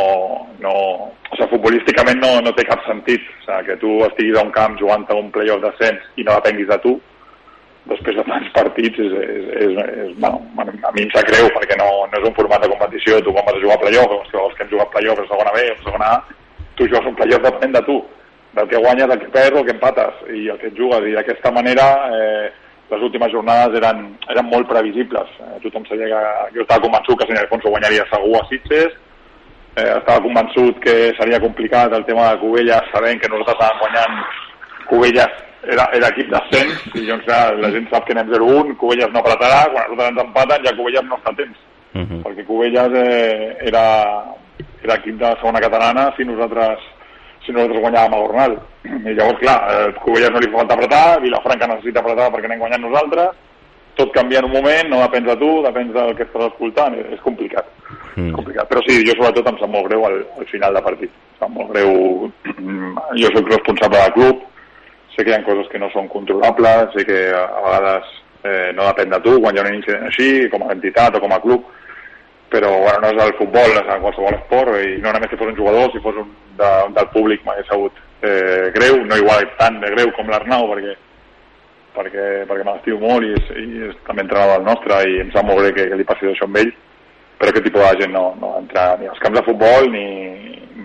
no 0.63 0.73
o 0.73 1.35
sigui, 1.35 1.49
futbolísticament 1.51 2.21
no, 2.23 2.37
no 2.41 2.53
té 2.55 2.63
cap 2.67 2.81
sentit 2.87 3.21
o 3.27 3.43
sigui, 3.43 3.65
que 3.67 3.77
tu 3.83 3.93
estiguis 4.07 4.39
a 4.39 4.45
un 4.47 4.53
camp 4.55 4.77
jugant 4.79 5.05
a 5.11 5.19
un 5.19 5.29
playoff 5.35 5.61
d'ascens 5.63 6.05
i 6.15 6.25
no 6.25 6.37
depenguis 6.39 6.71
de 6.71 6.79
tu 6.85 6.95
després 7.89 8.17
de 8.17 8.25
tants 8.27 8.49
partits 8.55 8.99
és, 9.03 9.15
és, 9.23 9.47
és, 9.63 9.79
és 10.03 10.11
bueno, 10.19 10.41
a 10.57 10.91
mi 10.95 11.05
em 11.05 11.13
sap 11.13 11.27
greu 11.29 11.49
perquè 11.55 11.77
no, 11.79 11.87
no 12.11 12.19
és 12.19 12.27
un 12.29 12.35
format 12.37 12.63
de 12.63 12.69
competició. 12.73 13.21
Tu 13.23 13.33
quan 13.33 13.47
vas 13.47 13.57
a 13.57 13.63
jugar 13.63 13.77
a 13.79 13.83
playoff, 13.85 14.13
els 14.19 14.29
que, 14.31 14.39
els 14.43 14.55
que 14.57 14.65
hem 14.65 14.71
jugat 14.75 14.93
playoff 14.93 15.23
a 15.23 15.27
segona 15.31 15.55
B 15.55 15.65
o 15.71 15.79
segona 15.85 16.11
A, 16.17 16.21
tu 16.77 16.87
jugues 16.87 17.09
un 17.09 17.17
playoff 17.17 17.45
depenent 17.47 17.75
de 17.77 17.83
tu, 17.87 17.97
del 18.57 18.69
que 18.71 18.83
guanyes, 18.83 19.09
del 19.11 19.19
que 19.23 19.33
perds 19.35 19.55
o 19.55 19.63
el 19.63 19.67
que 19.67 19.75
empates. 19.77 20.21
I 20.33 20.45
el 20.53 20.61
que 20.61 20.71
et 20.71 20.79
jugues. 20.79 21.07
I 21.07 21.17
d'aquesta 21.17 21.53
manera 21.55 21.87
eh, 22.17 22.45
les 22.91 23.07
últimes 23.09 23.33
jornades 23.33 23.79
eren, 23.81 24.05
eren 24.29 24.51
molt 24.51 24.69
previsibles. 24.69 25.33
Eh, 25.47 25.57
tothom 25.65 25.87
sabia 25.87 26.11
que 26.11 26.59
jo 26.59 26.67
estava 26.67 26.85
convençut 26.85 27.19
que 27.19 27.29
Senyor 27.29 27.45
Alfonso 27.47 27.73
guanyaria 27.73 28.07
segur 28.11 28.37
a 28.41 28.45
Sitges. 28.51 29.01
Eh, 29.77 29.89
estava 29.95 30.23
convençut 30.27 30.79
que 30.83 30.95
seria 31.19 31.41
complicat 31.43 31.93
el 31.93 32.07
tema 32.07 32.31
de 32.31 32.39
Cubelles, 32.43 32.93
sabent 32.93 33.19
que 33.21 33.31
nosaltres 33.31 33.59
estàvem 33.59 33.83
guanyant 33.83 34.23
Cubelles 34.87 35.43
era, 35.63 35.87
era 35.97 36.11
equip 36.13 36.29
d'ascens 36.31 36.83
i 36.95 37.07
doncs 37.07 37.25
clar, 37.25 37.55
la 37.57 37.71
gent 37.73 37.87
sap 37.91 38.05
que 38.05 38.13
anem 38.13 38.29
0-1, 38.33 38.75
Cubelles 38.77 39.09
no 39.13 39.23
apretarà, 39.23 39.63
quan 39.71 39.89
nosaltres 39.89 40.13
ens 40.13 40.23
empaten 40.25 40.67
ja 40.67 40.75
Cubelles 40.77 41.09
no 41.09 41.17
està 41.17 41.33
a 41.33 41.41
temps, 41.41 41.65
Uh 41.97 42.03
-huh. 42.03 42.21
perquè 42.21 42.43
Cubelles 42.45 42.93
eh, 42.93 43.57
era, 43.61 44.23
era 44.83 44.95
equip 44.95 45.17
de 45.17 45.29
segona 45.39 45.59
catalana 45.59 46.13
si 46.15 46.23
nosaltres 46.25 46.77
si 47.45 47.51
nosaltres 47.53 47.79
guanyàvem 47.79 48.13
a 48.13 48.19
Gornal. 48.19 48.53
I 48.83 49.13
llavors, 49.15 49.39
clar, 49.39 49.59
eh, 49.71 49.93
Cubelles 50.03 50.31
no 50.31 50.39
li 50.39 50.51
fa 50.51 50.57
falta 50.57 50.73
apretar, 50.75 51.21
Vilafranca 51.21 51.67
necessita 51.67 51.99
apretar 52.01 52.31
perquè 52.31 52.45
anem 52.45 52.59
guanyant 52.59 52.83
nosaltres, 52.83 53.29
tot 53.95 54.11
canvia 54.13 54.39
en 54.39 54.45
un 54.45 54.51
moment, 54.51 54.89
no 54.89 55.01
depèn 55.01 55.25
de 55.25 55.35
tu, 55.41 55.49
depèn 55.63 55.93
del 55.93 56.13
que 56.15 56.25
estàs 56.27 56.51
escoltant, 56.51 56.93
és, 56.99 57.07
és 57.15 57.21
complicat. 57.25 57.65
Mm. 58.15 58.33
complicat. 58.35 58.67
Però 58.69 58.83
sí, 58.85 58.99
jo 59.07 59.15
sobretot 59.15 59.47
em 59.49 59.57
sap 59.61 59.71
molt 59.73 59.87
greu 59.89 60.05
al, 60.05 60.19
al 60.37 60.45
final 60.51 60.77
de 60.77 60.83
partit. 60.85 61.09
Em 61.09 61.39
sap 61.39 61.55
molt 61.55 61.71
greu, 61.73 62.29
jo 63.21 63.31
sóc 63.33 63.49
responsable 63.53 64.03
del 64.03 64.13
club, 64.19 64.45
sé 65.17 65.25
que 65.25 65.33
hi 65.33 65.35
ha 65.35 65.43
coses 65.45 65.67
que 65.71 65.81
no 65.81 65.89
són 65.89 66.07
controlables, 66.13 66.93
sé 66.93 67.05
que 67.07 67.17
a, 67.33 67.43
vegades 67.65 68.11
eh, 68.45 68.69
no 68.77 68.85
depèn 68.85 69.15
de 69.15 69.19
tu 69.25 69.39
quan 69.41 69.55
hi 69.55 69.61
ha 69.61 69.65
un 69.65 69.79
incident 69.79 70.05
així, 70.07 70.29
com 70.53 70.67
a 70.67 70.73
entitat 70.75 71.17
o 71.17 71.23
com 71.23 71.33
a 71.33 71.41
club, 71.41 71.65
però 72.53 72.69
bueno, 72.77 73.01
no 73.03 73.09
és 73.15 73.23
el 73.25 73.33
futbol, 73.39 73.73
és 73.81 73.89
en 73.95 74.03
qualsevol 74.05 74.37
esport, 74.37 74.77
i 74.85 75.01
no 75.01 75.11
només 75.11 75.33
si 75.33 75.39
fos 75.41 75.49
un 75.49 75.57
jugador, 75.57 75.89
si 75.91 76.03
fos 76.05 76.21
un 76.21 76.29
de, 76.61 76.71
del 76.95 77.09
públic 77.15 77.43
m'hagués 77.43 77.67
sabut 77.71 77.97
eh, 78.21 78.69
greu, 78.77 79.01
no 79.09 79.17
igual 79.19 79.49
tant 79.57 79.81
de 79.81 79.91
greu 79.97 80.13
com 80.15 80.29
l'Arnau, 80.31 80.69
perquè 80.71 80.95
perquè, 81.97 82.25
perquè 82.45 82.63
me 82.63 82.75
l'estimo 82.75 82.99
molt 83.01 83.25
i, 83.25 83.33
és, 83.33 83.47
i 83.57 83.87
és 83.89 83.95
també 84.05 84.21
entrenador 84.21 84.59
del 84.59 84.67
nostre 84.69 84.99
i 85.09 85.17
em 85.23 85.31
sap 85.33 85.47
molt 85.47 85.63
greu 85.63 85.73
que, 85.73 85.87
que 85.89 85.97
li 85.97 86.05
passi 86.05 86.29
això 86.29 86.45
amb 86.45 86.59
ell 86.61 86.69
però 87.37 87.49
aquest 87.49 87.65
tipus 87.65 87.81
de 87.81 88.03
gent 88.03 88.13
no, 88.13 88.27
no 88.41 88.51
entra 88.59 88.91
ni 89.01 89.09
als 89.09 89.21
camps 89.23 89.39
de 89.39 89.45
futbol 89.47 89.89
ni, 89.93 90.05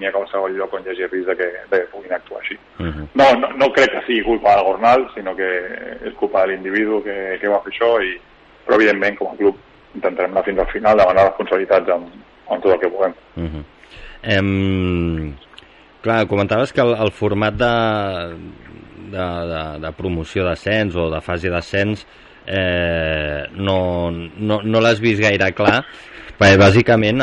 ni 0.02 0.08
a 0.10 0.12
qualsevol 0.14 0.56
lloc 0.58 0.74
on 0.74 0.84
hi 0.84 0.90
hagi 0.92 1.06
risc 1.06 1.30
de 1.30 1.36
que, 1.38 1.48
de 1.70 1.80
que 1.80 1.90
puguin 1.94 2.14
actuar 2.16 2.40
així. 2.42 2.56
Uh 2.78 2.86
-huh. 2.90 3.06
No, 3.20 3.26
no, 3.40 3.48
no 3.60 3.72
crec 3.72 3.90
que 3.92 4.06
sigui 4.06 4.22
culpa 4.26 4.56
del 4.56 4.64
Gornal, 4.64 5.06
sinó 5.14 5.36
que 5.36 5.48
és 6.08 6.14
culpa 6.18 6.42
de 6.42 6.46
l'individu 6.48 7.02
que, 7.02 7.38
que 7.40 7.48
va 7.48 7.62
fer 7.62 7.72
això, 7.72 7.90
i, 8.02 8.18
però 8.66 8.74
evidentment 8.76 9.16
com 9.18 9.28
a 9.32 9.36
club 9.36 9.56
intentarem 9.94 10.32
anar 10.32 10.44
fins 10.44 10.58
al 10.58 10.72
final, 10.74 10.98
demanar 10.98 11.28
responsabilitats 11.28 11.88
amb, 11.88 12.06
amb 12.48 12.62
tot 12.62 12.72
el 12.72 12.80
que 12.80 12.90
puguem. 12.90 13.14
Uh 13.36 13.44
-huh. 13.44 13.64
Em... 14.22 15.34
Clar, 16.02 16.26
comentaves 16.26 16.72
que 16.72 16.80
el, 16.80 16.96
el 16.98 17.12
format 17.12 17.54
de, 17.54 17.74
de, 19.10 19.26
de, 19.52 19.62
de 19.84 19.92
promoció 19.92 20.44
d'ascens 20.44 20.96
o 20.96 21.08
de 21.10 21.20
fase 21.20 21.48
d'ascens 21.48 22.06
eh, 22.46 23.44
no, 23.52 24.10
no, 24.10 24.60
no 24.62 24.80
l'has 24.80 25.00
vist 25.00 25.22
gaire 25.22 25.52
clar, 25.52 25.84
Bé, 26.42 26.56
bàsicament 26.58 27.20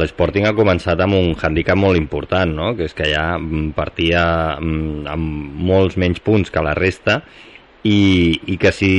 l'Sporting 0.00 0.48
ha 0.48 0.56
començat 0.56 0.98
amb 1.04 1.14
un 1.14 1.28
handicap 1.38 1.78
molt 1.78 1.98
important, 1.98 2.50
no? 2.50 2.72
que 2.74 2.88
és 2.88 2.96
que 2.98 3.06
ja 3.12 3.36
mm, 3.36 3.68
partia 3.76 4.22
mm, 4.56 5.04
amb 5.12 5.60
molts 5.68 5.98
menys 6.00 6.18
punts 6.24 6.50
que 6.50 6.64
la 6.64 6.72
resta 6.74 7.20
i, 7.86 8.40
i 8.50 8.56
que 8.58 8.72
si 8.74 8.90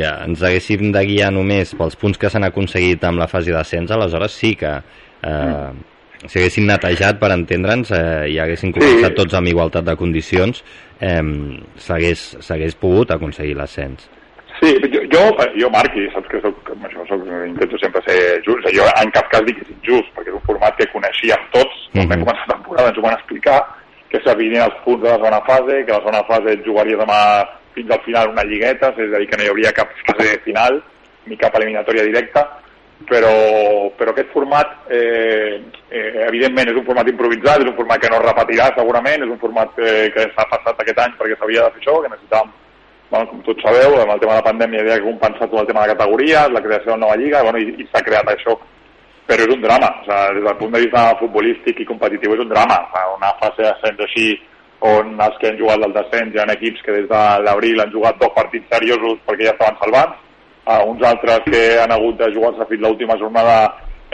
ens 0.00 0.42
haguéssim 0.42 0.90
de 0.96 1.04
guiar 1.06 1.30
només 1.36 1.76
pels 1.78 1.94
punts 2.00 2.18
que 2.18 2.32
s'han 2.32 2.48
aconseguit 2.48 3.06
amb 3.06 3.22
la 3.22 3.30
fase 3.30 3.54
d'ascens, 3.54 3.94
aleshores 3.94 4.34
sí 4.34 4.56
que 4.58 4.74
eh, 4.74 5.30
mm. 5.30 6.26
si 6.26 6.42
haguéssim 6.42 6.66
netejat 6.66 7.22
per 7.22 7.30
entendre'ns 7.36 7.94
eh, 7.94 8.26
i 8.34 8.40
haguéssim 8.42 8.74
començat 8.74 9.12
sí. 9.12 9.20
tots 9.22 9.38
amb 9.38 9.54
igualtat 9.54 9.86
de 9.86 9.94
condicions 10.02 10.64
eh, 10.98 11.22
s'hagués 11.78 12.80
pogut 12.82 13.14
aconseguir 13.14 13.54
l'ascens. 13.60 14.10
Sí, 14.60 14.72
jo, 14.92 15.00
jo, 15.12 15.22
jo 15.60 15.68
Marc, 15.70 15.96
i 16.00 16.06
saps 16.14 16.28
que 16.32 16.40
soc, 16.40 16.70
això, 16.88 17.02
soc, 17.10 17.24
intento 17.44 17.78
sempre 17.82 18.00
ser 18.06 18.18
just, 18.46 18.64
jo 18.72 18.86
en 19.02 19.10
cap 19.12 19.28
cas 19.32 19.44
dic 19.44 19.58
que 19.58 19.66
és 19.66 19.74
injust, 19.74 20.08
perquè 20.16 20.32
és 20.32 20.38
un 20.38 20.46
format 20.48 20.78
que 20.78 20.88
coneixíem 20.94 21.42
tots, 21.52 21.74
quan 21.92 22.06
mm 22.06 22.06
-hmm. 22.06 22.14
vam 22.14 22.24
començar 22.24 22.46
la 22.48 22.54
temporada 22.54 22.88
ens 22.88 22.98
ho 22.98 23.06
van 23.06 23.18
explicar, 23.18 23.60
que 24.08 24.20
s'avinien 24.24 24.64
els 24.64 24.78
punts 24.84 25.02
de 25.02 25.08
la 25.10 25.20
segona 25.20 25.42
fase, 25.44 25.84
que 25.84 25.92
la 25.92 26.04
segona 26.04 26.24
fase 26.24 26.62
jugaria 26.64 26.96
demà 26.96 27.20
fins 27.74 27.90
al 27.90 28.02
final 28.06 28.30
una 28.30 28.44
lligueta, 28.44 28.94
és 28.96 29.12
a 29.12 29.18
dir, 29.18 29.28
que 29.28 29.36
no 29.36 29.44
hi 29.44 29.48
hauria 29.48 29.72
cap 29.72 29.88
fase 30.06 30.40
final 30.44 30.82
ni 31.26 31.36
cap 31.36 31.54
eliminatòria 31.54 32.04
directa, 32.04 32.48
però, 33.04 33.90
però 33.98 34.10
aquest 34.12 34.30
format, 34.32 34.88
eh, 34.88 35.60
eh, 35.90 36.24
evidentment, 36.28 36.68
és 36.68 36.76
un 36.76 36.84
format 36.84 37.08
improvisat, 37.08 37.60
és 37.60 37.68
un 37.68 37.76
format 37.76 38.00
que 38.00 38.08
no 38.08 38.16
es 38.16 38.26
repetirà 38.28 38.70
segurament, 38.74 39.22
és 39.22 39.28
un 39.28 39.38
format 39.38 39.70
eh, 39.78 40.08
que 40.14 40.30
s'ha 40.32 40.46
passat 40.48 40.80
aquest 40.80 40.98
any 40.98 41.12
perquè 41.18 41.36
s'havia 41.36 41.66
de 41.66 41.70
fer 41.74 41.82
això, 41.82 42.00
que 42.00 42.12
necessitàvem 42.14 42.54
bueno, 43.10 43.28
com 43.30 43.42
tots 43.46 43.62
sabeu, 43.62 44.00
amb 44.00 44.14
el 44.14 44.22
tema 44.22 44.34
de 44.34 44.40
la 44.40 44.48
pandèmia 44.48 44.82
havia 44.82 45.02
compensat 45.04 45.50
tot 45.50 45.60
el 45.62 45.68
tema 45.68 45.84
de 45.84 45.94
categories, 45.94 46.50
la 46.52 46.64
creació 46.64 46.90
de 46.90 46.96
la 46.96 47.04
nova 47.04 47.20
lliga, 47.20 47.44
bueno, 47.46 47.62
i, 47.62 47.76
i 47.82 47.86
s'ha 47.90 48.02
creat 48.06 48.32
això. 48.32 48.56
Però 49.26 49.42
és 49.42 49.54
un 49.54 49.62
drama, 49.62 49.88
o 50.00 50.04
sigui, 50.06 50.36
des 50.36 50.44
del 50.46 50.58
punt 50.60 50.74
de 50.74 50.82
vista 50.84 51.06
futbolístic 51.20 51.80
i 51.82 51.88
competitiu 51.88 52.36
és 52.36 52.44
un 52.44 52.52
drama. 52.52 52.76
O 52.82 52.92
sigui, 52.92 53.16
una 53.18 53.32
fase 53.40 53.64
d'ascens 53.64 54.04
així 54.06 54.28
on 54.86 55.16
els 55.20 55.38
que 55.40 55.50
han 55.50 55.58
jugat 55.58 55.80
del 55.82 55.94
descens 55.96 56.34
hi 56.34 56.38
ha 56.42 56.46
equips 56.52 56.82
que 56.84 56.92
des 56.92 57.08
de 57.08 57.22
l'abril 57.42 57.80
han 57.80 57.92
jugat 57.92 58.18
dos 58.20 58.32
partits 58.36 58.68
seriosos 58.70 59.18
perquè 59.26 59.48
ja 59.48 59.54
estaven 59.54 59.78
salvats, 59.80 60.18
uh, 60.66 60.82
uns 60.90 61.02
altres 61.02 61.40
que 61.46 61.62
han 61.80 61.92
hagut 61.92 62.18
de 62.20 62.30
jugar-se 62.34 62.68
fins 62.68 62.82
l'última 62.84 63.16
jornada 63.18 63.56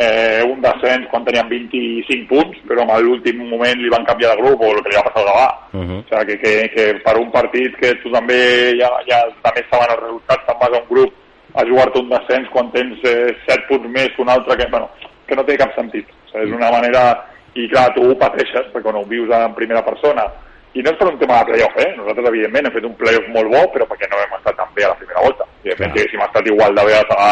eh, 0.02 0.42
un 0.44 0.60
descens 0.64 1.08
quan 1.10 1.24
tenien 1.24 1.48
25 1.48 2.28
punts, 2.30 2.58
però 2.68 2.84
en 2.84 2.92
l'últim 3.04 3.40
moment 3.48 3.80
li 3.80 3.90
van 3.92 4.06
canviar 4.08 4.34
de 4.34 4.42
grup 4.42 4.60
o 4.60 4.70
el 4.72 4.82
que 4.82 4.92
li 4.92 4.98
va 4.98 5.06
passar 5.08 5.22
al 5.22 5.30
Gavà. 5.30 5.48
Uh 5.72 5.80
-huh. 5.80 5.98
O 6.00 6.04
sigui, 6.10 6.38
que, 6.38 6.38
que, 6.42 6.68
que 6.74 6.84
per 7.06 7.16
un 7.18 7.30
partit 7.30 7.76
que 7.80 7.94
tu 8.02 8.12
també 8.12 8.40
ja, 8.80 8.90
ja 9.08 9.18
també 9.42 9.64
saben 9.70 9.94
els 9.94 10.02
resultats, 10.06 10.46
te'n 10.46 10.60
vas 10.60 10.72
a 10.72 10.82
un 10.82 10.88
grup 10.88 11.12
a 11.54 11.64
jugar-te 11.68 11.98
un 12.00 12.08
descens 12.08 12.48
quan 12.48 12.72
tens 12.72 12.98
eh, 13.04 13.34
7 13.46 13.66
punts 13.68 13.88
més 13.88 14.08
que 14.16 14.22
un 14.22 14.28
altre, 14.28 14.56
que, 14.56 14.70
bueno, 14.70 14.88
que 15.26 15.36
no 15.36 15.44
té 15.44 15.56
cap 15.56 15.74
sentit. 15.74 16.06
O 16.08 16.28
sigui, 16.30 16.48
és 16.48 16.56
una 16.56 16.70
manera... 16.70 17.28
I 17.54 17.68
clar, 17.68 17.92
tu 17.92 18.00
ho 18.00 18.14
pateixes, 18.16 18.66
perquè 18.72 18.82
quan 18.82 18.96
ho 18.96 19.04
vius 19.04 19.28
en 19.28 19.52
primera 19.52 19.82
persona, 19.84 20.24
i 20.72 20.80
no 20.80 20.88
és 20.88 20.96
per 20.96 21.08
un 21.10 21.18
tema 21.20 21.42
de 21.42 21.52
playoff, 21.52 21.74
eh? 21.76 21.90
Nosaltres, 21.98 22.28
evidentment, 22.30 22.64
hem 22.64 22.72
fet 22.72 22.86
un 22.88 22.94
playoff 22.96 23.26
molt 23.28 23.50
bo, 23.52 23.60
però 23.74 23.84
perquè 23.90 24.08
no 24.08 24.16
hem 24.22 24.36
estat 24.38 24.56
tan 24.56 24.70
bé 24.72 24.86
a 24.86 24.92
la 24.92 24.96
primera 24.96 25.20
volta. 25.20 25.44
Evidentment, 25.60 25.92
si 25.92 26.00
haguéssim 26.00 26.22
estat 26.24 26.48
igual 26.48 26.78
de 26.78 26.84
bé 26.88 26.94
a, 26.96 27.28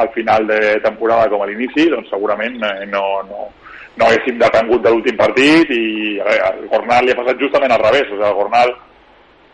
al 0.00 0.12
final 0.16 0.46
de 0.48 0.60
temporada 0.84 1.28
com 1.32 1.42
a 1.42 1.48
l'inici, 1.48 1.88
doncs 1.92 2.10
segurament 2.12 2.56
eh, 2.64 2.86
no, 2.90 3.04
no, 3.28 3.48
no 3.96 4.06
haguéssim 4.06 4.38
depengut 4.40 4.84
de 4.84 4.92
l'últim 4.92 5.18
partit 5.18 5.72
i 5.76 5.82
a 6.20 6.28
veure, 6.28 6.52
el 6.54 6.70
Gornal 6.72 7.04
li 7.04 7.12
ha 7.14 7.20
passat 7.20 7.42
justament 7.42 7.74
al 7.74 7.84
revés, 7.84 8.08
o 8.08 8.14
sigui, 8.14 8.28
el 8.28 8.38
Gornal 8.38 8.74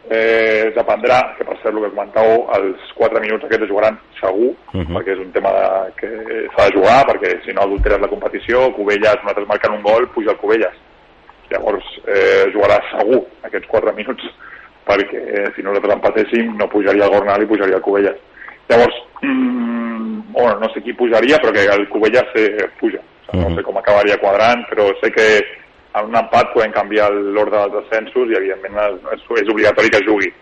eh, 0.08 0.72
dependrà, 0.74 1.20
que 1.36 1.44
per 1.44 1.56
ser 1.60 1.72
el 1.72 1.80
que 1.82 1.90
comentàveu, 1.90 2.44
els 2.56 2.90
4 2.98 3.22
minuts 3.22 3.46
aquests 3.46 3.68
jugaran 3.70 3.98
segur, 4.20 4.52
uh 4.54 4.80
-huh. 4.80 4.96
perquè 4.96 5.14
és 5.14 5.22
un 5.24 5.32
tema 5.32 5.50
de, 5.50 5.92
que 6.00 6.10
s'ha 6.54 6.68
de 6.68 6.76
jugar, 6.78 7.06
perquè 7.06 7.44
si 7.44 7.52
no 7.52 7.62
adulteres 7.62 8.00
la 8.00 8.12
competició, 8.14 8.72
Cubelles, 8.72 9.18
nosaltres 9.22 9.48
marquen 9.48 9.72
un 9.72 9.82
gol, 9.82 10.08
puja 10.08 10.30
el 10.30 10.36
Cubelles. 10.36 10.76
Llavors 11.50 11.84
eh, 12.06 12.50
jugarà 12.52 12.78
segur 12.90 13.24
aquests 13.42 13.68
4 13.68 13.92
minuts, 13.94 14.22
perquè 14.86 15.16
eh, 15.16 15.52
si 15.54 15.62
nosaltres 15.62 15.94
empatéssim 15.94 16.56
no 16.56 16.68
pujaria 16.68 17.04
el 17.04 17.10
Gornal 17.10 17.42
i 17.42 17.46
pujaria 17.46 17.76
el 17.76 17.82
Cubelles. 17.82 18.16
Llavors, 18.68 18.96
mm, 19.23 20.32
bueno, 20.32 20.58
no 20.61 20.70
sé 20.73 20.82
qui 20.82 20.92
pujaria, 20.92 21.38
però 21.42 21.52
que 21.52 21.64
el 21.64 21.88
Covella 21.88 22.25
se 22.32 22.68
puja. 22.80 23.02
O 23.26 23.30
sigui, 23.30 23.44
no 23.44 23.54
sé 23.56 23.62
com 23.66 23.78
acabaria 23.78 24.18
quadrant, 24.23 24.66
però 24.70 24.88
sé 25.00 25.11
que 25.11 25.26
en 25.96 26.11
un 26.11 26.16
empat 26.18 26.52
podem 26.54 26.73
canviar 26.73 27.11
l'ordre 27.12 27.62
dels 27.62 27.78
descensos 27.80 28.30
i, 28.30 28.37
evidentment, 28.38 28.76
és, 29.14 29.23
és 29.42 29.52
obligatori 29.52 29.90
que 29.90 30.04
jugui. 30.06 30.32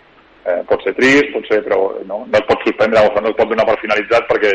Eh, 0.45 0.61
pot 0.69 0.83
ser 0.85 0.93
trist, 0.97 1.31
pot 1.33 1.47
ser, 1.49 1.63
però 1.65 1.79
no, 2.05 2.25
no 2.29 2.41
es 2.41 2.49
pot 2.49 2.65
suspendre, 2.67 3.01
o 3.01 3.21
no 3.21 3.31
es 3.31 3.37
pot 3.39 3.49
donar 3.49 3.65
per 3.69 3.79
finalitzat 3.81 4.27
perquè 4.29 4.55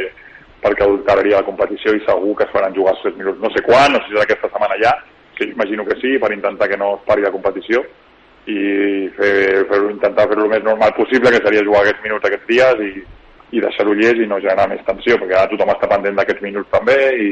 perquè 0.60 0.84
adulteraria 0.84 1.40
la 1.40 1.48
competició 1.48 1.94
i 1.96 2.02
segur 2.04 2.36
que 2.36 2.46
es 2.46 2.52
faran 2.52 2.76
jugar 2.76 2.94
els 2.96 3.04
3 3.06 3.16
minuts. 3.20 3.40
No 3.40 3.52
sé 3.54 3.64
quan, 3.64 3.94
no 3.94 4.02
sé 4.04 4.12
si 4.12 4.18
és 4.18 4.26
aquesta 4.26 4.50
setmana 4.52 4.76
ja, 4.82 4.92
sí, 5.38 5.48
imagino 5.48 5.86
que 5.88 5.96
sí, 6.02 6.18
per 6.20 6.34
intentar 6.36 6.68
que 6.70 6.78
no 6.78 6.98
es 6.98 7.06
pari 7.08 7.24
la 7.24 7.32
competició 7.32 7.84
i 8.50 9.08
fer, 9.16 9.64
fer, 9.70 9.80
intentar 9.92 10.28
fer-ho 10.28 10.46
el 10.48 10.52
més 10.52 10.66
normal 10.66 10.94
possible, 10.98 11.32
que 11.32 11.44
seria 11.46 11.64
jugar 11.66 11.86
aquests 11.86 12.04
minuts 12.04 12.28
aquests 12.28 12.50
dies 12.50 12.84
i, 12.88 12.92
i 13.52 13.62
deixar-ho 13.64 13.94
llest 13.98 14.22
i 14.22 14.28
no 14.30 14.42
generar 14.42 14.68
més 14.70 14.84
tensió, 14.88 15.18
perquè 15.18 15.38
ara 15.38 15.50
tothom 15.52 15.72
està 15.74 15.90
pendent 15.90 16.20
d'aquests 16.20 16.44
minuts 16.46 16.70
també 16.74 16.98
i, 17.26 17.30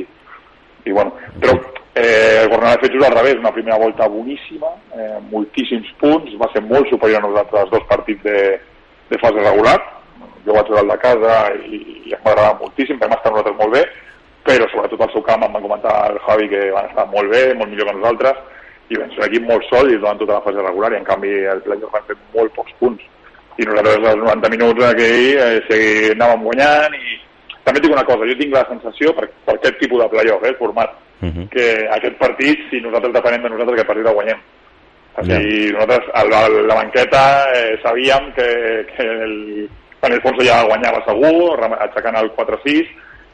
i 0.87 0.95
bueno, 0.95 1.13
però 1.41 1.53
eh, 1.97 2.41
el 2.43 2.49
Gornal 2.49 2.73
ha 2.73 2.81
fet 2.81 2.95
just 2.95 3.05
al 3.05 3.15
revés, 3.17 3.37
una 3.41 3.53
primera 3.53 3.77
volta 3.81 4.07
boníssima, 4.09 4.71
eh, 4.97 5.19
moltíssims 5.31 5.91
punts, 6.01 6.33
va 6.41 6.49
ser 6.53 6.63
molt 6.65 6.89
superior 6.89 7.21
a 7.21 7.27
nosaltres 7.27 7.65
els 7.65 7.73
dos 7.75 7.87
partits 7.91 8.23
de, 8.25 8.41
de 9.11 9.21
fase 9.21 9.45
regular, 9.45 9.77
jo 10.45 10.55
vaig 10.55 10.69
jugar 10.71 10.85
de 10.87 10.99
casa 11.03 11.37
i, 11.67 11.81
i 12.07 12.15
em 12.15 12.21
va 12.23 12.33
agradar 12.33 12.59
moltíssim, 12.61 12.99
vam 13.01 13.15
estar 13.17 13.33
nosaltres 13.33 13.57
molt 13.61 13.75
bé, 13.77 13.83
però 14.47 14.69
sobretot 14.71 15.01
al 15.03 15.11
seu 15.11 15.25
camp 15.27 15.43
em 15.43 15.57
van 15.57 15.65
comentar 15.65 15.95
el 16.11 16.21
Javi 16.23 16.47
que 16.53 16.69
van 16.71 16.87
estar 16.87 17.05
molt 17.11 17.33
bé, 17.33 17.43
molt 17.59 17.73
millor 17.73 17.89
que 17.91 17.97
nosaltres, 17.99 18.41
i 18.87 18.97
vam 18.97 19.11
ser 19.11 19.21
un 19.21 19.27
equip 19.27 19.47
molt 19.49 19.67
sòlid 19.67 19.99
durant 19.99 20.19
tota 20.21 20.37
la 20.37 20.45
fase 20.45 20.63
regular 20.63 20.93
i 20.93 20.99
en 21.01 21.07
canvi 21.07 21.33
el 21.51 21.61
playoff 21.65 21.93
van 21.93 22.05
fer 22.07 22.15
molt 22.33 22.53
pocs 22.55 22.75
punts 22.79 23.03
i 23.57 23.65
nosaltres 23.65 24.03
als 24.05 24.21
90 24.21 24.51
minuts 24.53 24.85
aquell 24.85 25.71
eh, 25.73 26.11
anàvem 26.13 26.45
guanyant 26.49 26.97
i 26.97 27.17
també 27.67 27.81
dic 27.83 27.91
una 27.91 28.05
cosa, 28.07 28.27
jo 28.29 28.35
tinc 28.39 28.53
la 28.55 28.63
sensació 28.69 29.11
per, 29.17 29.25
per 29.45 29.57
aquest 29.57 29.81
tipus 29.81 29.99
de 29.99 30.07
playoff, 30.13 30.45
eh, 30.47 30.53
format, 30.59 30.93
uh 31.19 31.25
mhm. 31.25 31.33
-huh. 31.33 31.49
que 31.49 31.65
aquest 31.97 32.15
partit, 32.17 32.59
si 32.69 32.79
nosaltres 32.81 33.13
depenem 33.13 33.41
de 33.43 33.49
nosaltres, 33.49 33.73
aquest 33.75 33.87
partit 33.87 34.07
el 34.07 34.13
guanyem. 34.19 34.39
O 35.17 35.23
sigui, 35.23 35.57
yeah. 35.57 35.73
nosaltres 35.73 36.05
a 36.13 36.23
la, 36.23 36.41
la 36.69 36.75
banqueta 36.75 37.23
eh, 37.57 37.73
sabíem 37.83 38.31
que, 38.37 38.49
que 38.95 39.03
el, 39.03 39.69
en 40.01 40.13
el 40.13 40.21
fons 40.21 40.37
ja 40.45 40.63
guanyava 40.63 41.03
segur, 41.09 41.57
aixecant 41.81 42.15
el 42.15 42.29
4-6, 42.37 42.87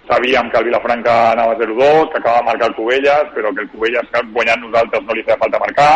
sabíem 0.09 0.49
que 0.49 0.57
el 0.57 0.65
Vilafranca 0.65 1.31
anava 1.31 1.57
0-2, 1.59 2.09
que 2.11 2.17
acabava 2.17 2.39
de 2.39 2.45
marcar 2.45 2.67
el 2.69 2.75
Cubelles, 2.75 3.25
però 3.35 3.53
que 3.53 3.61
el 3.61 3.69
Cubelles 3.69 4.07
guanyant 4.33 4.61
nosaltres 4.63 5.03
no 5.03 5.13
li 5.13 5.23
feia 5.23 5.37
falta 5.37 5.59
marcar, 5.59 5.93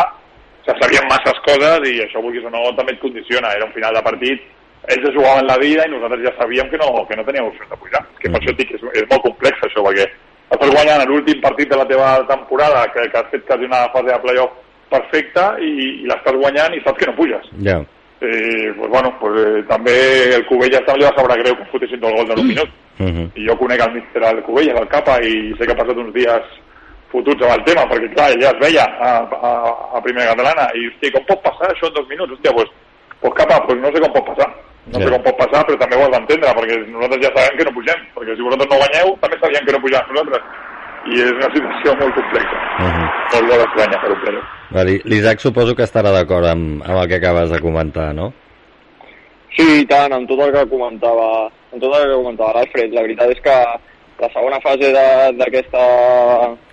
se 0.68 0.76
sabien 0.76 1.08
masses 1.08 1.40
coses 1.46 1.88
i 1.88 1.98
això, 2.04 2.20
vulguis 2.20 2.44
o 2.44 2.52
no, 2.52 2.68
també 2.76 2.92
et 2.92 3.00
condiciona. 3.00 3.54
Era 3.56 3.64
un 3.64 3.72
final 3.72 3.96
de 3.96 4.04
partit, 4.04 4.46
ells 4.92 5.08
es 5.08 5.16
jugaven 5.16 5.48
la 5.48 5.58
vida 5.60 5.86
i 5.86 5.92
nosaltres 5.92 6.26
ja 6.26 6.34
sabíem 6.36 6.68
que 6.70 6.80
no, 6.80 6.90
que 7.08 7.16
no 7.16 7.24
teníem 7.24 7.48
opcions 7.48 7.70
de 7.72 7.80
pujar. 7.80 8.04
És 8.12 8.22
que 8.22 8.32
per 8.32 8.40
això 8.42 8.56
dic 8.58 8.72
que 8.72 8.80
és, 8.80 8.88
és 9.00 9.06
molt 9.10 9.24
complex 9.24 9.64
això, 9.64 9.84
perquè 9.86 10.08
estàs 10.48 10.72
guanyant 10.72 11.04
l'últim 11.08 11.40
partit 11.44 11.72
de 11.72 11.80
la 11.80 11.86
teva 11.88 12.10
temporada, 12.28 12.86
que, 12.92 13.08
que 13.08 13.20
has 13.20 13.30
fet 13.32 13.46
quasi 13.48 13.68
una 13.68 13.86
fase 13.94 14.12
de 14.12 14.20
playoff 14.24 14.56
perfecta 14.92 15.54
i, 15.60 15.72
i 16.04 16.08
l'estàs 16.08 16.36
guanyant 16.36 16.76
i 16.76 16.84
saps 16.84 17.00
que 17.00 17.08
no 17.08 17.16
puges. 17.16 17.48
Ja. 17.58 17.78
Yeah. 17.78 17.86
Eh, 18.20 18.72
pues 18.74 18.90
bueno, 18.90 19.12
pues, 19.20 19.34
eh, 19.38 19.60
també 19.68 19.94
el 20.34 20.44
Cubelles 20.48 20.82
també 20.82 21.04
li 21.04 21.06
va 21.06 21.12
saber 21.14 21.36
greu 21.38 21.54
que 21.54 21.68
fotessin 21.70 22.02
el 22.02 22.16
gol 22.16 22.26
de 22.26 22.40
un 22.40 22.48
minut. 22.48 22.70
Uh 22.98 23.06
-huh. 23.06 23.26
I 23.38 23.46
jo 23.46 23.56
conec 23.56 23.80
el 23.80 23.92
míster 23.94 24.22
del 24.22 24.42
Cubelles, 24.42 24.80
el 24.80 24.88
capa, 24.88 25.20
i 25.22 25.54
sé 25.56 25.64
que 25.64 25.72
ha 25.72 25.76
passat 25.76 25.96
uns 25.96 26.12
dies 26.12 26.42
fotuts 27.12 27.44
amb 27.44 27.54
el 27.56 27.64
tema, 27.68 27.84
perquè 27.90 28.10
clar, 28.14 28.30
ja 28.42 28.52
es 28.52 28.60
veia 28.62 28.84
a, 28.84 29.10
a, 29.48 29.52
a 29.96 30.02
primera 30.04 30.32
catalana, 30.32 30.68
i 30.76 30.88
hòstia, 30.90 31.14
com 31.16 31.26
pot 31.28 31.44
passar 31.46 31.70
això 31.72 31.88
en 31.88 31.94
dos 31.96 32.08
minuts? 32.10 32.34
Hòstia, 32.36 32.54
pues, 32.56 32.72
pues 33.22 33.36
capa, 33.38 33.60
pues 33.66 33.80
no 33.82 33.92
sé 33.92 34.02
com 34.04 34.16
pot 34.16 34.26
passar. 34.32 34.48
No 34.88 34.98
yeah. 34.98 35.08
sé 35.08 35.14
com 35.14 35.24
pot 35.28 35.38
passar, 35.42 35.62
però 35.68 35.78
també 35.80 35.96
ho 35.96 36.04
has 36.06 36.14
d'entendre, 36.16 36.56
perquè 36.58 36.80
nosaltres 36.88 37.24
ja 37.24 37.32
sabem 37.36 37.58
que 37.58 37.68
no 37.68 37.76
pugem, 37.76 38.02
perquè 38.16 38.36
si 38.36 38.46
vosaltres 38.46 38.70
no 38.72 38.80
guanyeu, 38.82 39.14
també 39.22 39.40
sabíem 39.40 39.68
que 39.68 39.76
no 39.76 39.84
pugem 39.84 40.12
nosaltres. 40.12 40.50
I 41.08 41.22
és 41.24 41.32
una 41.32 41.48
situació 41.54 41.94
molt 42.02 42.14
complexa. 42.18 42.58
Uh 42.58 42.90
-huh. 42.92 43.06
Molt 43.32 43.46
molt 43.48 43.64
estranya 43.66 44.00
per 44.02 44.10
un 44.12 44.20
playoff. 44.20 44.48
Vale. 44.70 45.00
L'Isaac 45.04 45.40
suposo 45.40 45.74
que 45.74 45.84
estarà 45.84 46.12
d'acord 46.12 46.44
amb, 46.44 46.82
amb 46.82 46.98
el 47.02 47.08
que 47.08 47.16
acabes 47.16 47.50
de 47.50 47.60
comentar, 47.60 48.14
no? 48.14 48.32
Sí, 49.56 49.80
i 49.80 49.86
tant, 49.86 50.12
amb 50.12 50.28
tot 50.28 50.40
el 50.40 50.52
que 50.52 50.66
comentava, 50.68 51.48
amb 51.72 51.80
tot 51.80 51.94
el 51.94 52.10
que 52.10 52.20
comentava 52.20 52.52
l'Alfred. 52.52 52.92
La 52.92 53.02
veritat 53.02 53.30
és 53.30 53.40
que 53.40 53.56
la 54.18 54.28
segona 54.34 54.58
fase 54.60 54.90
d'aquesta 55.38 55.82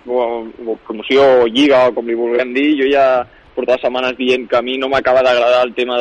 promoció 0.04 1.26
o 1.42 1.46
lliga, 1.46 1.86
com 1.94 2.06
li 2.06 2.16
vulguem 2.18 2.52
dir, 2.54 2.72
jo 2.80 2.88
ja 2.90 3.06
portava 3.54 3.78
setmanes 3.80 4.16
dient 4.18 4.48
que 4.50 4.58
a 4.58 4.62
mi 4.62 4.76
no 4.78 4.88
m'acaba 4.92 5.22
d'agradar 5.24 5.62
el 5.64 5.74
tema 5.74 5.96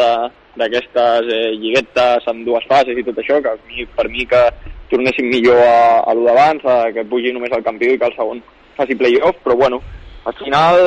d'aquestes 0.60 1.30
eh, 1.32 1.52
lliguetes 1.62 2.28
amb 2.28 2.46
dues 2.48 2.66
fases 2.68 2.98
i 2.98 3.06
tot 3.06 3.22
això, 3.22 3.40
que 3.44 3.54
mi, 3.70 3.86
per 3.96 4.08
mi 4.10 4.26
que 4.28 4.42
tornessin 4.90 5.30
millor 5.30 5.62
a, 5.62 6.02
a 6.04 6.14
lo 6.18 6.26
d'abans, 6.28 6.66
que 6.94 7.06
pugi 7.12 7.32
només 7.34 7.54
el 7.56 7.64
campió 7.64 7.94
i 7.94 8.02
que 8.02 8.10
el 8.10 8.18
segon 8.18 8.42
faci 8.76 8.98
playoff, 9.00 9.40
però 9.46 9.56
bueno, 9.56 9.82
al 10.26 10.34
final, 10.42 10.80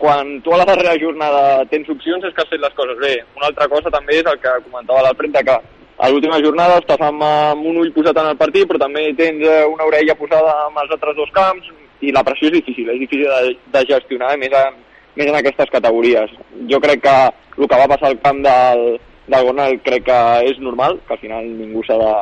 quan 0.00 0.40
tu 0.42 0.52
a 0.54 0.58
la 0.58 0.64
darrera 0.64 0.96
jornada 0.98 1.64
tens 1.70 1.88
opcions 1.92 2.24
és 2.24 2.32
que 2.34 2.42
has 2.42 2.48
fet 2.48 2.62
les 2.62 2.76
coses 2.78 2.96
bé. 2.98 3.18
Una 3.36 3.50
altra 3.50 3.68
cosa 3.68 3.92
també 3.92 4.22
és 4.22 4.30
el 4.30 4.38
que 4.40 4.54
comentava 4.64 5.02
l'Alfred, 5.04 5.36
que 5.44 5.56
a 5.98 6.10
l'última 6.12 6.40
jornada 6.44 6.78
estàs 6.82 7.00
amb, 7.00 7.22
amb 7.24 7.66
un 7.66 7.80
ull 7.80 7.92
posat 7.94 8.18
en 8.20 8.30
el 8.32 8.38
partit, 8.40 8.66
però 8.68 8.80
també 8.82 9.08
tens 9.16 9.44
eh, 9.46 9.64
una 9.70 9.86
orella 9.88 10.16
posada 10.18 10.52
amb 10.66 10.82
els 10.82 10.92
altres 10.92 11.16
dos 11.16 11.32
camps, 11.32 11.70
i 12.04 12.12
la 12.12 12.24
pressió 12.26 12.50
és 12.50 12.58
difícil, 12.58 12.90
és 12.92 13.00
difícil 13.00 13.30
de, 13.32 13.56
de 13.72 13.84
gestionar, 13.88 14.34
més, 14.40 14.52
a, 14.52 14.68
més 15.16 15.30
en 15.30 15.38
aquestes 15.38 15.72
categories. 15.72 16.32
Jo 16.70 16.80
crec 16.84 17.04
que 17.06 17.16
el 17.56 17.68
que 17.68 17.80
va 17.80 17.88
passar 17.88 18.10
al 18.10 18.20
camp 18.20 18.42
del, 18.44 18.84
del 19.26 19.46
Gornal 19.48 19.78
crec 19.86 20.04
que 20.10 20.18
és 20.50 20.60
normal, 20.60 21.00
que 21.06 21.16
al 21.16 21.22
final 21.22 21.48
ningú 21.48 21.84
s'ha 21.86 21.96
de, 22.02 22.12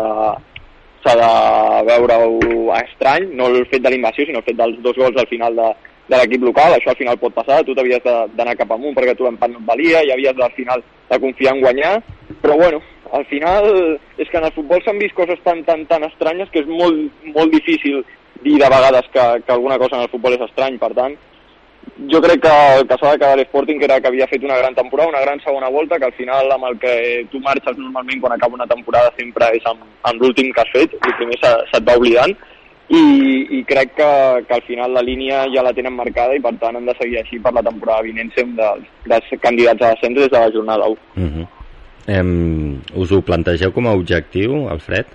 de, 0.00 0.08
s'ha 1.04 1.14
de 1.20 1.30
veure-ho 1.92 2.72
estrany, 2.80 3.30
no 3.38 3.46
el 3.52 3.62
fet 3.70 3.86
de 3.86 3.94
l'invasió, 3.94 4.26
sinó 4.26 4.42
el 4.42 4.48
fet 4.48 4.58
dels 4.58 4.82
dos 4.82 4.98
gols 4.98 5.22
al 5.22 5.30
final 5.30 5.56
de, 5.56 5.70
de 6.10 6.18
l'equip 6.18 6.42
local, 6.44 6.74
això 6.74 6.90
al 6.92 6.98
final 6.98 7.20
pot 7.22 7.36
passar, 7.36 7.62
tu 7.64 7.76
t'havies 7.78 8.02
d'anar 8.34 8.56
cap 8.58 8.74
amunt 8.74 8.96
perquè 8.96 9.14
tu 9.14 9.28
l'empat 9.28 9.52
no 9.52 9.62
et 9.62 9.68
valia 9.68 10.02
i 10.02 10.10
havies 10.10 10.42
al 10.42 10.56
final 10.58 10.82
de 11.10 11.20
confiar 11.22 11.54
en 11.54 11.62
guanyar, 11.62 11.94
però 12.42 12.58
bueno, 12.58 12.82
al 13.12 13.24
final 13.26 13.66
és 14.18 14.28
que 14.28 14.38
en 14.38 14.46
el 14.46 14.54
futbol 14.54 14.82
s'han 14.84 14.98
vist 14.98 15.14
coses 15.14 15.40
tan, 15.44 15.64
tan, 15.64 15.86
tan 15.90 16.04
estranyes 16.06 16.50
que 16.52 16.62
és 16.62 16.68
molt, 16.70 17.10
molt 17.34 17.52
difícil 17.52 18.04
dir 18.44 18.58
de 18.58 18.68
vegades 18.72 19.08
que, 19.12 19.26
que 19.46 19.52
alguna 19.52 19.78
cosa 19.78 19.96
en 19.96 20.06
el 20.06 20.12
futbol 20.12 20.36
és 20.36 20.46
estrany, 20.46 20.78
per 20.80 20.92
tant, 20.96 21.16
jo 22.12 22.20
crec 22.20 22.40
que 22.44 22.52
el 22.76 22.86
que 22.88 22.96
s'ha 23.00 23.12
de 23.12 23.18
quedar 23.20 23.36
l'Sporting 23.38 23.82
era 23.82 24.00
que 24.00 24.08
havia 24.08 24.28
fet 24.30 24.44
una 24.44 24.56
gran 24.58 24.74
temporada, 24.74 25.10
una 25.10 25.20
gran 25.20 25.40
segona 25.44 25.68
volta, 25.68 25.98
que 25.98 26.08
al 26.08 26.16
final 26.16 26.52
amb 26.52 26.70
el 26.70 26.78
que 26.78 26.94
tu 27.32 27.40
marxes 27.40 27.76
normalment 27.78 28.22
quan 28.22 28.36
acaba 28.36 28.56
una 28.56 28.68
temporada 28.70 29.12
sempre 29.18 29.50
és 29.56 29.66
amb, 29.68 29.84
amb 30.08 30.22
l'últim 30.22 30.52
que 30.52 30.64
has 30.64 30.72
fet, 30.72 30.96
el 30.96 31.16
primer 31.18 31.38
se't 31.42 31.84
va 31.88 31.98
oblidant, 32.00 32.36
i, 32.90 33.02
i 33.58 33.62
crec 33.68 33.94
que, 33.94 34.10
que 34.48 34.54
al 34.56 34.64
final 34.66 34.96
la 34.96 35.04
línia 35.06 35.44
ja 35.54 35.62
la 35.62 35.74
tenen 35.76 35.94
marcada 35.94 36.34
i 36.34 36.42
per 36.42 36.56
tant 36.62 36.76
han 36.76 36.88
de 36.88 36.96
seguir 36.98 37.20
així 37.20 37.38
per 37.38 37.52
la 37.54 37.62
temporada 37.62 38.02
vinent 38.08 38.32
un 38.42 38.56
dels, 38.58 38.88
dels 39.06 39.32
candidats 39.44 39.82
a 39.82 39.92
descens 39.94 40.18
des 40.18 40.32
de 40.32 40.38
la 40.38 40.50
jornada 40.50 40.88
1. 40.88 40.96
Uh 41.16 41.28
-huh. 41.28 41.46
Em, 42.06 42.80
us 42.94 43.12
ho 43.12 43.22
plantegeu 43.22 43.72
com 43.72 43.88
a 43.88 43.94
objectiu, 43.96 44.68
Alfred? 44.68 45.06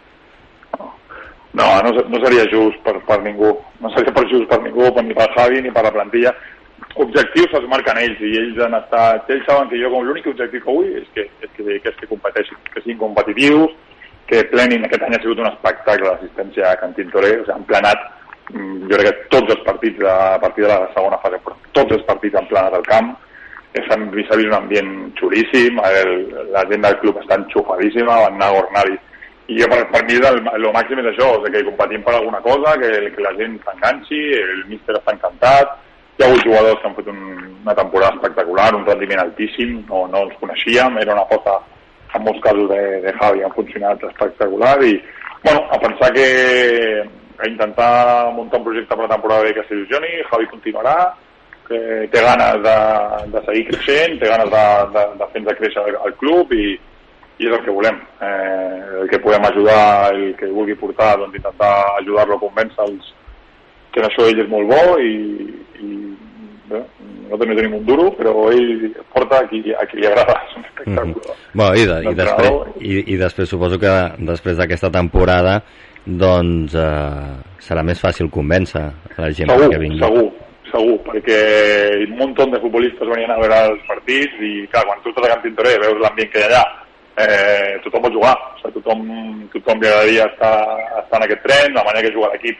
No, 1.55 1.67
no, 1.81 1.91
no 2.11 2.19
seria 2.19 2.43
just 2.51 2.81
per, 2.83 2.97
per 3.07 3.21
ningú. 3.23 3.53
No 3.79 3.89
seria 3.95 4.11
per 4.13 4.25
just 4.27 4.49
per 4.51 4.59
ningú, 4.61 4.89
ni 5.01 5.15
per 5.15 5.29
Javi, 5.37 5.61
ni 5.63 5.71
per 5.71 5.85
la 5.87 5.93
plantilla. 5.95 6.33
Objectius 6.99 7.55
els 7.59 7.67
marquen 7.71 7.97
ells 7.99 8.19
i 8.23 8.33
ells 8.41 8.59
han 8.63 8.75
estat... 8.75 9.29
Ells 9.31 9.47
saben 9.47 9.71
que 9.71 9.79
jo 9.79 9.91
com 9.91 10.03
l'únic 10.03 10.27
objectiu 10.31 10.63
que 10.63 10.75
vull 10.77 10.91
és 10.99 11.07
que, 11.15 11.27
és 11.43 11.51
que, 11.55 11.63
que, 11.63 11.91
és 11.91 11.97
que 12.01 12.09
competeixin, 12.11 12.59
que 12.73 12.83
siguin 12.83 12.99
competitius, 13.01 13.73
que 14.27 14.43
plenin 14.51 14.85
aquest 14.87 15.03
any 15.05 15.15
ha 15.15 15.21
sigut 15.23 15.41
un 15.43 15.49
espectacle 15.51 16.07
d'assistència 16.07 16.71
a 16.71 16.77
Can 16.79 16.95
Tintoré, 16.97 17.33
o 17.35 17.43
sigui, 17.43 17.55
han 17.55 17.67
planat 17.69 18.05
mm, 18.53 18.77
jo 18.89 18.99
crec 18.99 19.09
que 19.09 19.29
tots 19.35 19.55
els 19.55 19.65
partits 19.67 20.07
a 20.11 20.17
partir 20.43 20.65
de 20.65 20.71
la 20.71 20.89
segona 20.95 21.19
fase, 21.23 21.39
tots 21.77 21.97
els 21.97 22.07
partits 22.07 22.39
han 22.39 22.49
planat 22.51 22.79
al 22.79 22.87
camp, 22.87 23.13
s'ha 23.83 23.97
vist 24.13 24.33
un 24.35 24.53
ambient 24.55 24.93
xulíssim, 25.19 25.81
el, 25.89 26.13
la 26.53 26.63
gent 26.69 26.85
del 26.85 26.97
club 27.01 27.19
està 27.21 27.37
enxufadíssima, 27.39 28.21
van 28.25 28.39
anar 28.39 28.51
a 28.51 28.57
Gornari 28.59 28.97
i 29.47 29.59
jo 29.59 29.67
per, 29.69 29.83
per 29.91 30.01
mi 30.07 30.15
el, 30.17 30.39
el 30.57 30.67
màxim 30.73 30.99
és 31.03 31.11
això, 31.11 31.27
o 31.35 31.41
sigui, 31.43 31.59
que 31.59 31.67
competim 31.67 32.01
per 32.05 32.15
alguna 32.15 32.41
cosa, 32.41 32.73
que, 32.81 32.89
que 33.13 33.25
la 33.25 33.33
gent 33.37 33.59
s'enganxi, 33.65 34.21
el 34.39 34.63
míster 34.71 34.95
està 34.97 35.13
encantat, 35.13 35.75
hi 36.15 36.23
ha 36.23 36.29
hagut 36.31 36.47
jugadors 36.47 36.81
que 36.81 36.89
han 36.89 36.95
fet 36.97 37.11
un, 37.11 37.21
una 37.61 37.75
temporada 37.77 38.15
espectacular, 38.15 38.71
un 38.73 38.87
rendiment 38.87 39.21
altíssim, 39.21 39.77
no, 39.89 40.05
no 40.09 40.23
els 40.25 40.39
coneixíem, 40.41 40.97
era 41.03 41.13
una 41.13 41.27
aposta 41.27 41.59
en 42.15 42.23
molts 42.23 42.41
casos 42.41 42.69
de, 42.71 42.81
de 43.03 43.13
Javi 43.19 43.43
han 43.43 43.53
funcionat 43.53 44.03
espectacular 44.07 44.77
i 44.87 44.95
bueno, 45.43 45.61
a 45.69 45.77
pensar 45.77 46.13
que 46.15 46.27
a 47.37 47.49
intentar 47.49 48.31
muntar 48.33 48.59
un 48.61 48.65
projecte 48.65 48.95
per 48.95 49.03
la 49.03 49.13
temporada 49.13 49.51
que 49.53 49.65
s'il·lusioni, 49.67 50.23
Javi 50.31 50.47
continuarà 50.47 50.95
que 51.67 51.79
té 52.13 52.21
ganes 52.21 52.61
de, 52.65 52.75
de 53.33 53.43
seguir 53.47 53.65
creixent, 53.69 54.19
té 54.21 54.29
ganes 54.29 54.51
de, 54.53 54.65
de, 54.95 55.05
de 55.21 55.29
fer-nos 55.33 55.57
créixer 55.59 55.85
el, 55.89 55.97
el 56.07 56.15
club 56.21 56.53
i, 56.53 56.75
i 57.39 57.49
és 57.49 57.53
el 57.57 57.63
que 57.65 57.75
volem. 57.75 57.99
Eh, 58.21 58.81
el 59.01 59.09
que 59.11 59.21
podem 59.23 59.47
ajudar, 59.49 59.85
el 60.13 60.35
que 60.39 60.51
vulgui 60.53 60.77
portar, 60.79 61.15
doncs 61.21 61.37
intentar 61.41 61.73
ajudar-lo 62.01 62.37
a 62.37 62.43
convèncer 62.43 62.85
els, 62.87 63.09
que 63.93 64.03
en 64.03 64.09
això 64.09 64.27
ell 64.29 64.43
és 64.43 64.51
molt 64.51 64.69
bo 64.71 64.99
i, 64.99 65.15
i 65.79 65.89
bé, 66.69 66.81
nosaltres 67.25 67.49
no 67.49 67.57
tenim 67.59 67.75
un 67.79 67.85
duro, 67.87 68.09
però 68.17 68.33
ell 68.51 68.87
porta 69.13 69.41
a 69.41 69.49
qui, 69.49 69.61
a 69.73 69.85
qui 69.89 70.01
li 70.01 70.09
agrada, 70.09 70.37
és 70.49 70.55
un 70.59 70.69
espectacle. 70.69 71.05
Mm 71.05 71.13
-hmm. 71.13 71.35
bueno, 71.53 71.75
i, 71.75 71.85
de, 71.91 71.97
i, 72.11 72.15
després, 72.21 72.51
i, 72.79 72.95
i 73.13 73.17
després 73.17 73.49
suposo 73.49 73.79
que 73.79 73.95
després 74.19 74.57
d'aquesta 74.57 74.91
temporada 74.91 75.61
doncs 76.05 76.75
eh, 76.77 77.35
serà 77.59 77.81
més 77.83 77.99
fàcil 77.99 78.29
convèncer 78.29 78.85
la 79.17 79.31
gent 79.31 79.49
segur, 79.49 79.69
que 79.69 79.79
vingui. 79.79 79.99
Segur, 79.99 80.31
segur, 80.75 80.97
perquè 81.07 81.41
un 82.05 82.17
munt 82.19 82.35
de 82.37 82.61
futbolistes 82.61 83.07
venien 83.07 83.31
a 83.31 83.39
veure 83.39 83.61
els 83.71 83.85
partits 83.87 84.41
i 84.43 84.55
clar, 84.71 84.85
quan 84.89 85.01
tu 85.03 85.13
estàs 85.13 85.29
a 85.29 85.33
Can 85.33 85.45
Tintoré 85.45 85.77
veus 85.81 86.01
l'ambient 86.03 86.31
que 86.33 86.43
hi 86.43 86.45
ha 86.45 86.51
allà 86.51 86.65
eh, 87.15 87.79
tothom 87.83 88.05
vol 88.05 88.15
jugar, 88.17 88.35
o 88.35 88.59
sigui, 88.59 88.75
tothom, 88.79 89.03
tothom 89.53 89.81
li 89.81 89.89
agradaria 89.89 90.27
estar, 90.31 90.55
estar 91.01 91.21
en 91.21 91.27
aquest 91.27 91.43
tren, 91.47 91.77
la 91.77 91.85
manera 91.87 92.03
que 92.05 92.15
juga 92.15 92.31
l'equip 92.33 92.59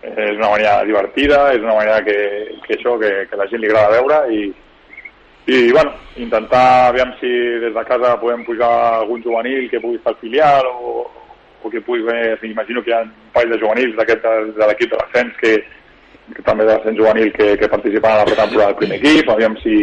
és 0.00 0.36
una 0.38 0.48
manera 0.54 0.80
divertida, 0.88 1.40
és 1.52 1.60
una 1.60 1.76
manera 1.76 2.00
que, 2.04 2.16
que 2.64 2.78
això, 2.78 2.96
que, 3.00 3.10
que 3.28 3.36
la 3.36 3.46
gent 3.50 3.60
li 3.60 3.68
agrada 3.68 3.98
veure 3.98 4.20
i, 4.32 4.46
i 5.52 5.58
bueno, 5.74 5.92
intentar 6.16 6.64
aviam 6.88 7.12
si 7.20 7.28
des 7.60 7.74
de 7.74 7.84
casa 7.88 8.16
podem 8.22 8.46
pujar 8.46 8.70
algun 9.00 9.20
juvenil 9.24 9.68
que 9.68 9.80
pugui 9.82 10.00
estar 10.00 10.14
al 10.14 10.22
filial 10.22 10.70
o, 10.72 11.04
o 11.60 11.68
que 11.68 11.84
pugui 11.84 12.06
venir, 12.06 12.38
imagino 12.48 12.82
que 12.82 12.94
hi 12.94 12.96
ha 12.96 13.02
un 13.04 13.12
parell 13.34 13.52
de 13.52 13.60
juvenils 13.60 13.96
d'aquest 13.98 14.24
de 14.56 14.70
l'equip 14.70 14.94
de 14.94 15.02
l'ascens 15.02 15.36
que 15.42 15.54
també 16.46 16.64
de 16.64 16.72
l'ascens 16.72 16.98
juvenil 16.98 17.32
que, 17.34 17.52
que 17.58 17.68
participen 17.68 18.10
a 18.12 18.22
la 18.22 18.28
pretemporada 18.28 18.72
del 18.72 18.80
primer 18.80 18.98
equip, 19.00 19.30
aviam 19.30 19.56
si, 19.62 19.76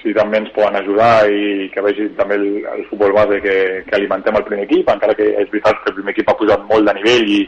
si 0.00 0.14
també 0.16 0.40
ens 0.42 0.52
poden 0.54 0.76
ajudar 0.80 1.28
i 1.32 1.68
que 1.72 1.84
vegin 1.84 2.12
també 2.18 2.36
el, 2.38 2.48
el 2.74 2.82
futbol 2.90 3.14
base 3.16 3.40
que, 3.44 3.56
que 3.86 3.96
alimentem 3.96 4.36
el 4.36 4.44
primer 4.48 4.66
equip, 4.66 4.90
encara 4.92 5.16
que 5.18 5.30
és 5.32 5.52
veritat 5.52 5.80
que 5.82 5.92
el 5.92 5.98
primer 6.00 6.14
equip 6.14 6.30
ha 6.30 6.38
pujat 6.40 6.66
molt 6.70 6.88
de 6.88 6.96
nivell 6.98 7.32
i, 7.38 7.40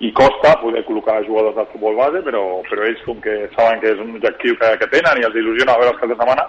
i 0.00 0.12
costa 0.16 0.56
poder 0.62 0.82
col·locar 0.86 1.20
jugadors 1.26 1.58
del 1.58 1.68
futbol 1.74 1.98
base, 2.00 2.22
però, 2.24 2.44
però 2.70 2.86
ells 2.88 3.02
com 3.04 3.20
que 3.24 3.36
saben 3.56 3.82
que 3.82 3.92
és 3.92 4.00
un 4.00 4.14
objectiu 4.16 4.56
que, 4.60 4.72
que 4.80 4.92
tenen 4.94 5.20
i 5.20 5.26
els 5.28 5.36
il·lusiona 5.36 5.76
veure 5.76 5.92
els 5.92 6.00
caps 6.00 6.14
de 6.14 6.20
setmana, 6.20 6.46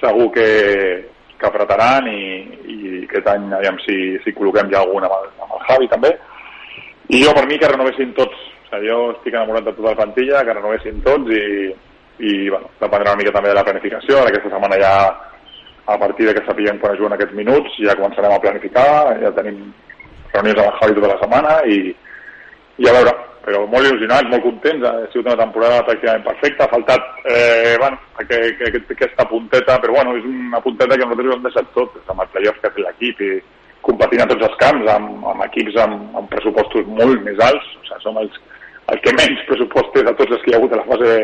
segur 0.00 0.30
que, 0.34 0.48
que 1.38 1.50
apretaran 1.50 2.08
i, 2.08 2.22
i 2.72 2.78
aquest 3.04 3.28
any 3.34 3.50
aviam 3.58 3.76
si, 3.84 3.98
si 4.24 4.34
col·loquem 4.36 4.72
ja 4.72 4.80
algun 4.82 5.04
amb 5.04 5.18
el, 5.18 5.28
amb 5.44 5.58
el 5.58 5.66
Javi 5.68 5.90
també. 5.92 6.14
I 7.12 7.20
jo 7.26 7.34
per 7.36 7.44
mi 7.46 7.58
que 7.60 7.68
renovessin 7.68 8.14
tots, 8.16 8.48
jo 8.80 8.98
estic 9.12 9.34
enamorat 9.34 9.66
de 9.66 9.74
tota 9.76 9.90
la 9.90 9.98
plantilla, 9.98 10.44
que 10.44 10.54
renovessin 10.56 11.02
tots 11.04 11.32
i, 11.34 11.42
i 12.24 12.32
bueno, 12.48 12.70
dependrà 12.80 13.12
una 13.12 13.20
mica 13.20 13.34
també 13.34 13.52
de 13.52 13.58
la 13.58 13.66
planificació, 13.66 14.22
aquesta 14.22 14.52
setmana 14.52 14.78
ja 14.80 14.94
a 15.92 15.98
partir 15.98 16.28
de 16.28 16.34
que 16.34 16.44
sapiguem 16.46 16.78
quan 16.78 16.96
juguen 16.96 17.16
aquests 17.16 17.34
minuts 17.34 17.74
ja 17.82 17.96
començarem 17.98 18.32
a 18.32 18.40
planificar, 18.40 19.18
ja 19.20 19.34
tenim 19.36 19.58
reunions 20.32 20.62
amb 20.62 20.68
el 20.70 20.78
Javi 20.80 20.96
tota 20.98 21.12
la 21.12 21.20
setmana 21.20 21.54
i, 21.66 21.78
i 22.78 22.88
a 22.88 22.94
veure, 22.96 23.14
però 23.42 23.64
molt 23.66 23.88
il·lusionats, 23.88 24.30
molt 24.30 24.44
contents, 24.46 24.86
ha 24.86 24.92
sigut 25.10 25.26
una 25.26 25.40
temporada 25.40 25.82
pràcticament 25.88 26.24
perfecta, 26.28 26.64
ha 26.64 26.72
faltat 26.72 27.26
eh, 27.26 27.74
bueno, 27.82 27.98
que, 28.28 28.38
que, 28.58 28.70
que, 28.76 28.82
aquesta 28.94 29.26
punteta, 29.28 29.80
però 29.82 29.96
bueno, 29.98 30.14
és 30.20 30.28
una 30.28 30.62
punteta 30.62 30.96
que 30.96 31.08
nosaltres 31.08 31.34
hem 31.36 31.48
deixat 31.48 31.74
tot, 31.74 31.98
amb 32.06 32.22
el 32.22 32.30
playoff 32.36 32.62
que 32.62 32.70
ha 32.70 32.76
fet 32.76 32.86
l'equip 32.86 33.26
i 33.26 33.32
competint 33.82 34.22
a 34.22 34.28
tots 34.30 34.46
els 34.46 34.58
camps, 34.62 34.88
amb, 34.94 35.26
amb 35.32 35.44
equips 35.48 35.78
amb, 35.82 36.04
amb 36.20 36.30
pressupostos 36.30 36.86
molt 36.86 37.18
més 37.26 37.42
alts, 37.42 37.66
o 37.80 37.86
sigui, 37.88 38.02
som 38.06 38.20
els, 38.22 38.38
els 38.92 39.02
que 39.04 39.16
menys 39.16 39.42
pressupost 39.48 39.96
de 39.96 40.14
tots 40.14 40.36
els 40.36 40.44
que 40.44 40.52
hi 40.52 40.54
ha 40.54 40.60
hagut 40.60 40.76
a 40.76 40.80
la 40.82 40.88
fase 40.88 41.10
de, 41.10 41.18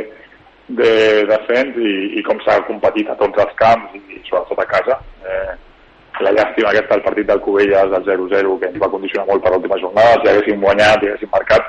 de 0.81 0.92
descens 1.31 1.78
i, 1.78 1.94
i 2.18 2.26
com 2.26 2.40
s'ha 2.44 2.59
competit 2.68 3.09
a 3.11 3.16
tots 3.20 3.44
els 3.44 3.57
camps 3.61 3.96
i 3.98 4.20
sobretot 4.28 4.62
a 4.62 4.68
casa. 4.72 5.00
Eh, 5.24 5.57
la 6.24 6.33
llàstima 6.35 6.70
aquesta 6.72 6.96
del 6.96 7.04
partit 7.04 7.26
del 7.28 7.40
Covelles 7.44 7.90
del 7.92 8.07
0-0 8.07 8.57
que 8.61 8.70
ens 8.72 8.81
va 8.83 8.90
condicionar 8.90 9.26
molt 9.28 9.44
per 9.44 9.52
l'última 9.54 9.78
jornada 9.78 10.16
si 10.18 10.31
haguéssim 10.31 10.64
guanyat 10.64 11.04
i 11.04 11.11
haguéssim 11.11 11.31
marcat 11.31 11.68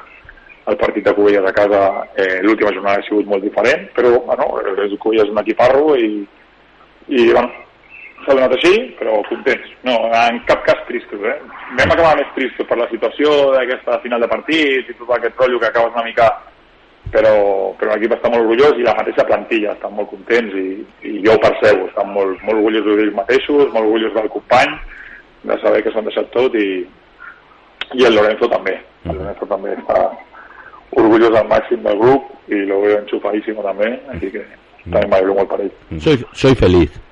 el 0.71 0.77
partit 0.77 1.05
de 1.05 1.13
Covelles 1.17 1.45
a 1.45 1.53
casa 1.53 1.81
eh, 2.15 2.39
l'última 2.45 2.73
jornada 2.73 2.97
ha 3.01 3.05
sigut 3.05 3.29
molt 3.29 3.45
diferent 3.45 3.85
però 3.93 4.15
bueno, 4.25 4.47
el 4.63 4.97
Covelles 4.97 5.27
és 5.27 5.33
un 5.35 5.41
equiparro 5.43 5.95
i, 5.95 6.09
i 7.09 7.27
bueno, 7.29 7.49
s'ha 8.29 8.37
donat 8.37 8.53
així 8.53 8.73
però 8.99 9.17
contents. 9.25 9.71
No, 9.87 9.95
en 10.13 10.37
cap 10.45 10.61
cas 10.67 10.85
tristos 10.87 11.23
eh? 11.25 11.39
vam 11.79 11.95
acabar 11.95 12.13
més 12.19 12.29
tristos 12.35 12.67
per 12.69 12.77
la 12.77 12.87
situació 12.91 13.31
d'aquesta 13.55 13.97
final 14.05 14.21
de 14.21 14.29
partit 14.29 14.85
i 14.85 14.95
tot 14.99 15.09
aquest 15.17 15.41
rotllo 15.41 15.59
que 15.59 15.71
acabes 15.71 15.97
una 15.97 16.05
mica 16.05 16.29
però, 17.09 17.33
però 17.79 17.95
l'equip 17.95 18.13
està 18.13 18.29
molt 18.29 18.45
orgullós 18.45 18.77
i 18.77 18.85
la 18.85 18.93
mateixa 18.99 19.25
plantilla 19.25 19.73
estan 19.73 19.95
molt 19.97 20.11
contents 20.13 20.53
i, 20.61 20.67
i 21.09 21.15
jo 21.25 21.33
ho 21.33 21.41
percebo, 21.41 21.89
estan 21.89 22.13
molt, 22.13 22.37
molt 22.45 22.59
orgullosos 22.59 22.99
d'ells 22.99 23.17
mateixos, 23.17 23.65
molt 23.73 23.85
orgullosos 23.87 24.19
del 24.19 24.31
company 24.37 24.77
de 25.49 25.59
saber 25.63 25.81
que 25.81 25.95
s'han 25.95 26.05
deixat 26.05 26.29
tot 26.35 26.53
i, 26.59 26.69
i 27.97 28.05
el 28.05 28.17
Lorenzo 28.19 28.51
també. 28.51 28.77
El 29.09 29.17
Lorenzo 29.17 29.49
també 29.49 29.73
està 29.73 29.99
orgullós 31.01 31.33
al 31.39 31.49
màxim 31.49 31.81
del 31.81 31.97
grup 31.97 32.53
i 32.53 32.61
lo 32.69 32.81
veo 32.85 33.01
enxufadísimo 33.01 33.65
també 33.65 33.95
així 34.13 34.33
que 34.37 34.45
també 34.85 35.07
m'alegro 35.09 35.41
molt 35.41 35.49
per 35.49 35.63
ell. 35.65 35.77
Soy, 35.97 36.21
soy 36.37 36.57
feliz 36.59 37.09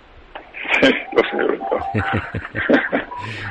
Lo 1.13 1.23
sé, 1.23 1.37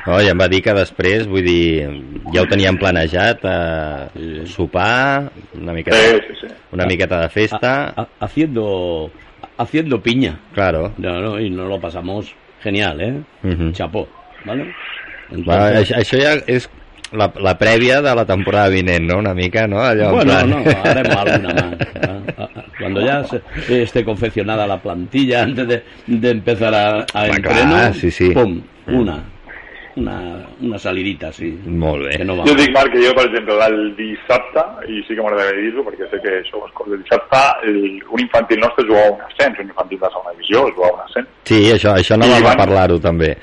no, 0.05 0.19
ja 0.21 0.31
em 0.33 0.39
va 0.39 0.47
dir 0.51 0.61
que 0.65 0.73
després, 0.77 1.27
vull 1.29 1.45
dir, 1.45 1.87
ja 2.33 2.43
ho 2.43 2.47
teníem 2.49 2.77
planejat, 2.79 3.43
eh, 3.43 4.45
sopar, 4.49 5.27
una 5.57 5.75
miqueta, 5.75 5.97
sí, 5.97 6.21
sí, 6.27 6.39
sí. 6.41 6.53
una 6.77 6.87
miqueta 6.89 7.21
de 7.25 7.29
festa... 7.29 7.73
A, 7.89 8.01
a, 8.01 8.07
haciendo, 8.25 9.11
haciendo 9.57 10.01
piña. 10.01 10.39
Claro. 10.53 10.93
No, 10.97 11.19
no, 11.21 11.39
y 11.39 11.49
nos 11.49 11.67
lo 11.69 11.79
pasamos 11.79 12.33
genial, 12.61 13.01
¿eh? 13.01 13.21
Uh 13.43 13.49
-huh. 13.49 13.71
Chapó, 13.73 14.07
¿vale? 14.45 14.73
Entonces... 15.29 15.45
Bueno, 15.45 15.79
això, 15.81 15.95
això 15.99 16.17
ja 16.21 16.33
és 16.47 16.69
la, 17.11 17.31
la 17.39 17.57
prèvia 17.57 18.01
de 18.01 18.13
la 18.15 18.25
temporada 18.25 18.69
vinent, 18.69 19.05
¿no? 19.07 19.17
Una 19.19 19.33
mica, 19.33 19.67
¿no? 19.67 19.81
Allò, 19.81 20.09
en 20.09 20.15
Bueno, 20.15 20.31
plan- 20.33 20.49
no, 20.49 20.89
haremos 20.89 21.15
alguna 21.15 21.53
más. 21.53 21.75
Ah. 22.37 22.47
Cuando 22.79 23.01
ya 23.01 23.23
se- 23.23 23.41
esté 23.83 24.03
confeccionada 24.03 24.67
la 24.67 24.77
plantilla, 24.77 25.43
antes 25.43 25.67
de, 25.67 25.83
de 26.07 26.29
empezar 26.29 26.73
a, 26.75 27.05
a 27.13 27.29
clar, 27.41 27.93
sí, 27.93 28.11
sí. 28.11 28.29
pum, 28.31 28.61
una, 28.87 29.23
una, 29.95 30.45
una 30.61 30.77
salidita, 30.77 31.31
sí. 31.33 31.57
Molt 31.65 32.05
bé. 32.05 32.17
Que 32.17 32.25
no 32.25 32.37
va 32.37 32.45
Jo 32.45 32.53
dic, 32.53 32.71
Marc, 32.73 32.91
que 32.91 33.01
jo, 33.07 33.15
per 33.15 33.25
exemple, 33.25 33.55
del 33.55 33.95
dissabte, 33.95 34.65
i 34.91 35.01
sí 35.07 35.15
que 35.15 35.21
m'agradaria 35.23 35.61
dir-ho, 35.63 35.83
perquè 35.87 36.09
sé 36.11 36.19
que 36.21 36.35
això 36.43 36.61
es 36.67 36.73
cosa 36.73 36.91
del 36.91 37.01
dissabte, 37.01 37.41
el, 37.65 38.03
un 38.11 38.19
infantil 38.21 38.59
nostre 38.59 38.85
jugava 38.85 39.15
un 39.15 39.21
ascens, 39.25 39.57
un 39.63 39.71
infantil 39.71 39.99
de 40.03 40.11
segona 40.13 40.35
divisió, 40.35 40.67
jugava 40.75 40.93
un 40.99 41.01
ascens. 41.07 41.27
Sí, 41.49 41.63
això, 41.73 41.95
això 41.97 42.17
no 42.19 42.27
I 42.29 42.35
vam 42.35 42.43
van- 42.51 42.57
parlar-ho 42.61 42.99
també. 42.99 43.33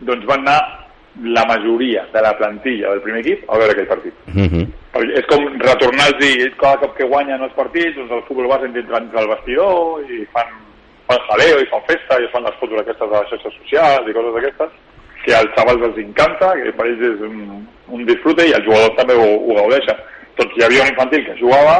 Doncs 0.00 0.24
van 0.26 0.40
anar 0.48 0.83
la 1.22 1.44
majoria 1.46 2.06
de 2.12 2.20
la 2.20 2.36
plantilla 2.36 2.90
del 2.90 3.02
primer 3.02 3.20
equip 3.20 3.50
a 3.50 3.58
veure 3.58 3.72
aquell 3.72 3.86
partit. 3.86 4.14
Uh 4.26 4.42
-huh. 4.42 4.66
És 5.14 5.26
com 5.26 5.46
retornar-los 5.58 6.54
cada 6.58 6.76
cop 6.78 6.96
que 6.96 7.04
guanyen 7.04 7.42
els 7.42 7.52
partits, 7.52 7.96
doncs 7.96 8.10
el 8.10 8.22
futbol 8.22 8.48
base 8.48 8.66
entra 8.66 8.98
entre 8.98 9.20
el 9.20 9.28
vestidor 9.28 10.02
i 10.10 10.26
fan, 10.32 10.46
fan 11.06 11.18
jaleo 11.28 11.60
i 11.60 11.66
fan 11.66 11.82
festa 11.86 12.20
i 12.20 12.24
es 12.24 12.30
fan 12.30 12.42
les 12.42 12.54
fotos 12.60 12.80
aquestes 12.80 13.10
de 13.10 13.16
les 13.16 13.28
xarxes 13.30 13.54
socials 13.60 14.08
i 14.08 14.12
coses 14.12 14.34
d'aquestes, 14.34 14.70
que 15.24 15.34
als 15.34 15.50
xavals 15.56 15.82
els 15.82 15.98
encanta, 15.98 16.52
que 16.54 16.72
per 16.72 16.86
ells 16.86 17.00
és 17.00 17.20
un, 17.20 17.66
un 17.88 18.04
disfrute 18.06 18.46
i 18.46 18.52
els 18.52 18.64
jugadors 18.64 18.96
també 18.96 19.14
ho, 19.14 19.28
ho 19.46 19.54
gaudeixen. 19.54 19.96
Tot 20.36 20.50
hi 20.56 20.64
havia 20.64 20.82
un 20.82 20.88
infantil 20.88 21.24
que 21.26 21.38
jugava 21.38 21.76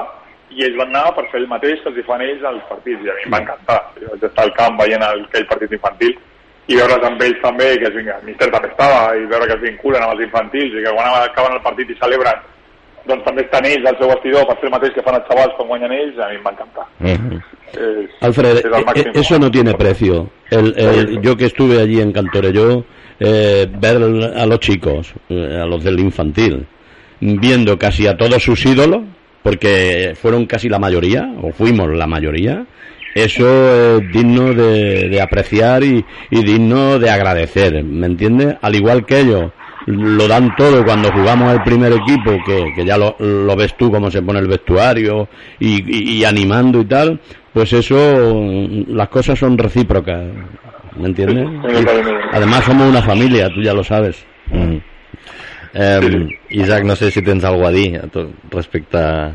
i 0.51 0.63
ells 0.65 0.77
van 0.77 0.89
anar 0.95 1.15
per 1.15 1.27
fer 1.31 1.41
el 1.41 1.49
mateix 1.49 1.81
que 1.83 1.89
els 1.89 1.99
hi 1.99 2.03
fan 2.03 2.23
ells 2.23 2.45
als 2.45 2.63
partits 2.69 3.03
i 3.03 3.11
a 3.11 3.15
mi 3.15 3.23
em 3.25 3.33
va 3.33 3.43
encantar. 3.43 3.81
Jo 4.01 4.07
vaig 4.13 4.25
estar 4.25 4.45
al 4.45 4.55
camp 4.55 4.79
veient 4.79 5.03
el, 5.03 5.25
aquell 5.25 5.47
partit 5.47 5.73
infantil 5.73 6.19
i 6.67 6.77
veure 6.77 6.97
amb 7.07 7.23
ells 7.23 7.41
també, 7.43 7.77
que 7.79 7.89
es 7.91 7.97
el 8.01 8.25
míster 8.25 8.51
també 8.51 8.69
estava, 8.69 9.15
i 9.17 9.27
veure 9.27 9.47
que 9.47 9.57
es 9.59 9.63
vinculen 9.63 10.03
amb 10.03 10.15
els 10.15 10.25
infantils 10.27 10.73
i 10.73 10.85
que 10.85 10.93
quan 10.97 11.13
acaben 11.23 11.57
el 11.59 11.63
partit 11.63 11.91
i 11.91 11.97
celebren 12.01 12.41
doncs 13.07 13.25
també 13.27 13.43
estan 13.45 13.67
ells 13.69 13.85
al 13.91 13.99
seu 13.99 14.09
vestidor 14.09 14.47
per 14.49 14.57
fer 14.57 14.69
el 14.71 14.73
mateix 14.73 14.95
que 14.95 15.03
fan 15.05 15.19
els 15.19 15.27
xavals 15.29 15.57
quan 15.59 15.69
guanyen 15.69 15.93
ells, 15.93 16.19
a 16.19 16.29
mi 16.31 16.39
em 16.39 16.45
va 16.47 16.53
encantar. 16.55 16.87
Uh 17.01 17.07
-huh. 17.11 17.41
És, 17.75 18.11
Alfred, 18.21 18.57
eh, 18.65 18.85
màxim. 18.87 19.09
eh, 19.09 19.21
eso 19.21 19.39
no 19.39 19.51
tiene 19.51 19.75
precio. 19.75 20.31
El, 20.51 20.75
el- 20.77 21.21
yo 21.21 21.37
que 21.37 21.47
estuve 21.47 21.81
allí 21.81 22.01
en 22.01 22.13
Cantorelló, 22.13 22.85
eh, 23.21 23.67
ver 23.79 23.97
a 24.37 24.47
los 24.47 24.61
chicos, 24.61 25.13
eh, 25.29 25.61
a 25.63 25.67
los 25.67 25.85
del 25.85 26.01
infantil, 26.01 26.67
viendo 27.21 27.79
casi 27.79 28.07
a 28.07 28.17
todos 28.17 28.43
sus 28.43 28.65
ídolos, 28.65 29.03
porque 29.43 30.15
fueron 30.17 30.47
casi 30.47 30.69
la 30.71 30.79
mayoría, 30.79 31.29
o 31.43 31.51
fuimos 31.53 31.91
la 31.91 32.07
mayoría, 32.07 32.65
eso 33.15 33.97
es 33.99 34.13
digno 34.13 34.53
de, 34.55 35.09
de 35.09 35.21
apreciar 35.23 35.83
y, 35.85 36.05
y 36.31 36.43
digno 36.45 36.99
de 36.99 37.11
agradecer, 37.11 37.83
¿me 37.85 38.07
entiendes? 38.07 38.57
Al 38.63 38.75
igual 38.75 39.05
que 39.07 39.21
ellos 39.21 39.53
lo 39.87 40.27
dan 40.27 40.55
todo 40.57 40.83
cuando 40.85 41.13
jugamos 41.13 41.53
el 41.53 41.63
primer 41.63 41.93
equipo, 41.93 42.33
que, 42.47 42.73
que 42.75 42.85
ya 42.87 42.97
lo, 42.97 43.17
lo 43.19 43.55
ves 43.55 43.77
tú 43.77 43.91
cómo 43.91 44.11
se 44.11 44.23
pone 44.23 44.39
el 44.39 44.49
vestuario 44.49 45.29
y, 45.61 45.83
y- 45.87 46.19
y 46.21 46.25
animando 46.25 46.81
y 46.81 46.87
tal, 46.87 47.21
pues 47.53 47.73
eso, 47.73 47.97
las 48.89 49.09
cosas 49.09 49.39
son 49.39 49.59
recíprocas, 49.59 50.23
¿me 50.97 51.07
entiendes? 51.09 51.47
Además 52.33 52.65
somos 52.65 52.89
una 52.89 53.03
familia, 53.03 53.49
tú 53.51 53.61
ya 53.63 53.75
lo 53.75 53.85
sabes. 53.85 54.25
Mm. 54.51 54.77
Eh, 55.75 56.29
Isaac, 56.51 56.85
no 56.85 56.97
sé 56.97 57.11
si 57.11 57.21
tens 57.21 57.45
alguna 57.45 57.69
a 57.69 57.73
dir 57.73 58.01
respecte 58.51 58.97
a... 58.97 59.33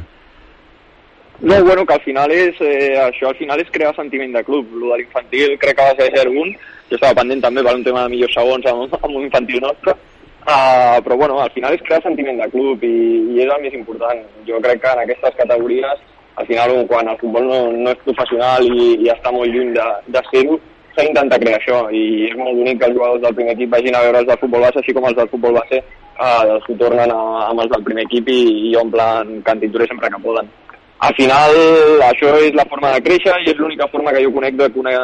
No, 1.41 1.63
bueno, 1.63 1.85
que 1.85 1.93
al 1.93 2.01
final 2.01 2.31
és, 2.31 2.55
eh, 2.59 2.99
això 2.99 3.29
al 3.29 3.35
final 3.35 3.61
és 3.61 3.69
crear 3.71 3.95
sentiment 3.95 4.33
de 4.33 4.43
club. 4.43 4.67
Lo 4.75 4.91
de 4.91 4.97
l'infantil 4.99 5.57
crec 5.57 5.77
que 5.77 5.85
va 5.87 5.95
ser 5.95 6.11
ser 6.15 6.27
un. 6.27 6.51
Jo 6.89 6.97
estava 6.97 7.21
pendent 7.21 7.41
també 7.41 7.63
per 7.63 7.75
un 7.75 7.83
tema 7.83 8.03
de 8.03 8.09
millors 8.09 8.33
segons 8.33 8.65
amb, 8.65 8.93
amb 9.03 9.15
un 9.15 9.23
infantil 9.23 9.61
nostre. 9.63 9.95
Uh, 10.49 10.99
però 11.05 11.15
bueno, 11.15 11.39
al 11.39 11.51
final 11.51 11.73
és 11.73 11.83
crear 11.85 12.01
sentiment 12.03 12.41
de 12.41 12.49
club 12.51 12.83
i, 12.83 12.95
i 13.35 13.39
és 13.45 13.53
el 13.55 13.63
més 13.63 13.73
important. 13.73 14.19
Jo 14.47 14.59
crec 14.59 14.81
que 14.83 14.91
en 14.91 15.03
aquestes 15.05 15.35
categories, 15.39 16.03
al 16.35 16.47
final 16.47 16.75
quan 16.91 17.07
el 17.07 17.17
futbol 17.21 17.47
no, 17.47 17.59
no 17.71 17.91
és 17.95 18.03
professional 18.03 18.67
i, 18.67 18.95
i 19.05 19.11
està 19.13 19.31
molt 19.31 19.47
lluny 19.53 19.71
de, 19.77 19.87
de 20.11 20.23
ser-ho, 20.31 20.59
s'ha 20.95 21.05
d'intentar 21.05 21.39
crear 21.39 21.59
això 21.59 21.83
i 21.95 22.25
és 22.27 22.35
molt 22.39 22.57
bonic 22.57 22.79
que 22.79 22.87
els 22.89 22.95
jugadors 22.97 23.21
del 23.23 23.35
primer 23.35 23.55
equip 23.55 23.75
vagin 23.75 23.95
a 23.95 24.01
veure 24.07 24.23
els 24.23 24.31
del 24.31 24.39
futbol 24.41 24.65
base, 24.65 24.79
així 24.81 24.95
com 24.95 25.05
els 25.07 25.19
del 25.19 25.29
futbol 25.31 25.59
base 25.59 25.83
uh, 25.83 26.55
s'ho 26.65 26.79
tornen 26.79 27.13
a, 27.13 27.21
amb 27.51 27.63
els 27.63 27.71
del 27.75 27.85
primer 27.85 28.07
equip 28.07 28.31
i, 28.33 28.41
i 28.71 28.73
omplen 28.79 29.37
cantitures 29.45 29.91
sempre 29.91 30.09
que 30.09 30.23
poden 30.23 30.49
al 30.99 31.13
final 31.15 31.53
això 32.09 32.33
és 32.43 32.53
la 32.57 32.65
forma 32.67 32.91
de 32.95 33.01
créixer 33.05 33.35
i 33.43 33.49
és 33.51 33.57
l'única 33.59 33.87
forma 33.87 34.11
que 34.11 34.23
jo 34.25 34.33
conec 34.35 34.57
de 34.59 34.67
que 34.71 34.79
una 34.81 34.95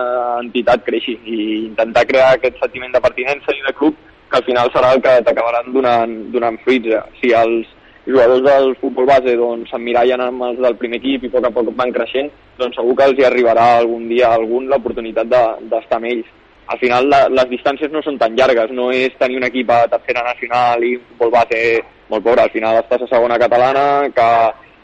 entitat 0.42 0.84
creixi 0.84 1.16
i 1.24 1.38
intentar 1.68 2.04
crear 2.10 2.34
aquest 2.36 2.60
sentiment 2.60 2.92
de 2.92 3.02
pertinença 3.02 3.56
i 3.56 3.64
de 3.66 3.74
club 3.74 3.96
que 4.30 4.38
al 4.38 4.44
final 4.44 4.72
serà 4.74 4.92
el 4.96 5.02
que 5.06 5.14
t'acabaran 5.24 5.72
donant, 5.72 6.14
donant 6.34 6.58
fruits. 6.66 6.90
Si 7.22 7.32
els 7.32 7.68
jugadors 8.06 8.42
del 8.44 8.76
futbol 8.82 9.06
base 9.08 9.36
doncs, 9.38 9.70
s'emmirallen 9.70 10.22
amb 10.22 10.44
els 10.50 10.60
del 10.62 10.76
primer 10.82 10.98
equip 11.00 11.24
i 11.24 11.30
a 11.32 11.36
poc 11.38 11.46
a 11.48 11.52
poc 11.54 11.72
van 11.78 11.94
creixent, 11.94 12.32
doncs 12.58 12.76
segur 12.76 12.96
que 12.98 13.08
els 13.12 13.20
hi 13.22 13.26
arribarà 13.30 13.78
algun 13.78 14.10
dia 14.10 14.34
algun 14.34 14.68
l'oportunitat 14.68 15.30
de- 15.32 15.70
d'estar 15.72 15.98
amb 16.02 16.12
ells. 16.12 16.28
Al 16.68 16.80
final 16.82 17.08
la, 17.10 17.28
les 17.30 17.48
distàncies 17.50 17.92
no 17.94 18.02
són 18.02 18.18
tan 18.18 18.36
llargues, 18.36 18.72
no 18.72 18.92
és 18.92 19.14
tenir 19.20 19.38
un 19.38 19.44
equip 19.48 19.70
a 19.70 19.86
tercera 19.88 20.24
nacional 20.26 20.84
i 20.84 20.96
un 20.98 21.04
futbol 21.12 21.32
base 21.38 21.62
molt 22.10 22.24
pobre, 22.26 22.42
al 22.42 22.50
final 22.54 22.82
estàs 22.82 23.06
a 23.06 23.08
segona 23.16 23.38
catalana, 23.42 24.10
que 24.14 24.30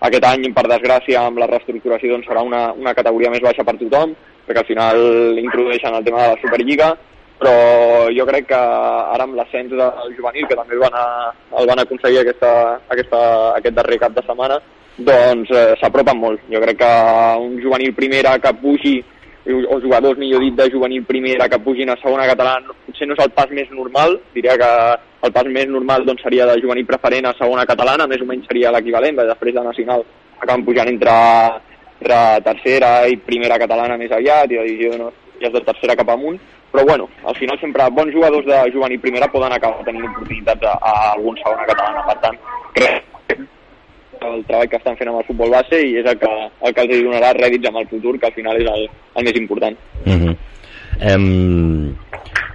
aquest 0.07 0.25
any, 0.25 0.49
per 0.55 0.65
desgràcia, 0.69 1.21
amb 1.27 1.39
la 1.41 1.47
reestructuració 1.51 2.15
doncs, 2.15 2.27
serà 2.29 2.41
una, 2.45 2.71
una 2.73 2.93
categoria 2.97 3.31
més 3.33 3.43
baixa 3.45 3.65
per 3.67 3.77
tothom, 3.77 4.15
perquè 4.47 4.63
al 4.63 4.69
final 4.69 5.01
introdueixen 5.41 5.95
el 5.95 6.05
tema 6.07 6.23
de 6.23 6.33
la 6.33 6.41
Superliga, 6.41 6.91
però 7.41 8.09
jo 8.13 8.25
crec 8.29 8.47
que 8.51 8.57
ara 8.57 9.25
amb 9.25 9.37
l'ascens 9.37 9.73
del 9.73 10.15
juvenil, 10.17 10.45
que 10.49 10.57
també 10.57 10.77
el 10.77 10.83
van, 10.83 10.97
a, 10.97 11.31
el 11.61 11.69
van 11.69 11.81
aconseguir 11.81 12.21
aquesta, 12.21 12.51
aquesta, 12.93 13.21
aquest 13.57 13.77
darrer 13.77 13.97
cap 14.01 14.13
de 14.17 14.25
setmana, 14.27 14.59
doncs 14.97 15.49
eh, 15.49 15.71
s'apropen 15.81 16.19
molt. 16.21 16.43
Jo 16.51 16.61
crec 16.61 16.81
que 16.81 16.91
un 17.41 17.57
juvenil 17.63 17.95
primera 17.97 18.35
que 18.41 18.53
pugi, 18.61 18.99
o 19.49 19.79
jugadors, 19.81 20.19
millor 20.21 20.43
dit, 20.45 20.53
de 20.57 20.69
juvenil 20.69 21.05
primera 21.05 21.47
que 21.49 21.61
pugin 21.65 21.89
a 21.89 21.97
segona 22.01 22.27
catalana, 22.29 22.75
potser 22.85 23.07
no 23.09 23.17
és 23.17 23.23
el 23.25 23.33
pas 23.37 23.49
més 23.49 23.69
normal, 23.73 24.19
diria 24.35 24.57
que 24.61 24.71
el 25.21 25.33
pas 25.33 25.47
més 25.47 25.67
normal 25.69 26.05
doncs, 26.05 26.23
seria 26.25 26.47
de 26.49 26.59
juvenil 26.61 26.87
preferent 26.89 27.27
a 27.29 27.35
segona 27.37 27.65
catalana, 27.69 28.07
més 28.09 28.21
o 28.23 28.29
menys 28.29 28.47
seria 28.49 28.71
l'equivalent, 28.73 29.19
de 29.19 29.27
després 29.29 29.53
de 29.55 29.65
nacional 29.65 30.05
acaben 30.41 30.65
pujant 30.65 30.89
entre, 30.89 31.17
entre 31.99 32.21
tercera 32.47 32.93
i 33.07 33.19
primera 33.21 33.59
catalana 33.61 33.99
més 34.01 34.11
aviat, 34.11 34.49
i 34.49 34.57
la 34.57 34.65
divisió 34.65 34.97
no, 34.97 35.11
ja 35.41 35.51
és 35.51 35.53
de 35.53 35.63
tercera 35.67 35.97
cap 35.99 36.09
amunt, 36.09 36.39
però 36.71 36.85
bueno, 36.87 37.09
al 37.27 37.35
final 37.35 37.59
sempre 37.59 37.89
bons 37.91 38.13
jugadors 38.15 38.45
de 38.47 38.59
juvenil 38.73 39.01
primera 39.03 39.29
poden 39.29 39.53
acabar 39.53 39.85
tenint 39.85 40.07
oportunitats 40.09 40.65
a, 40.71 40.75
a 40.79 40.93
algun 41.13 41.37
segona 41.43 41.67
catalana, 41.69 42.05
per 42.09 42.17
tant, 42.25 42.37
crec 42.77 43.07
que 44.21 44.27
el 44.27 44.43
treball 44.45 44.69
que 44.69 44.77
estan 44.77 44.97
fent 44.97 45.09
amb 45.09 45.19
el 45.19 45.27
futbol 45.27 45.53
base 45.53 45.79
i 45.81 45.95
és 46.01 46.05
el 46.05 46.17
que, 46.21 46.29
el 46.67 46.73
que 46.77 46.83
els 46.85 47.03
donarà 47.07 47.33
rèdits 47.37 47.69
amb 47.69 47.81
el 47.81 47.89
futur, 47.89 48.17
que 48.21 48.29
al 48.29 48.35
final 48.37 48.59
és 48.61 48.69
el, 48.69 48.87
el 49.17 49.27
més 49.27 49.39
important. 49.39 49.77
Uh 50.05 50.17
-huh. 50.17 50.35
Em, 51.01 51.95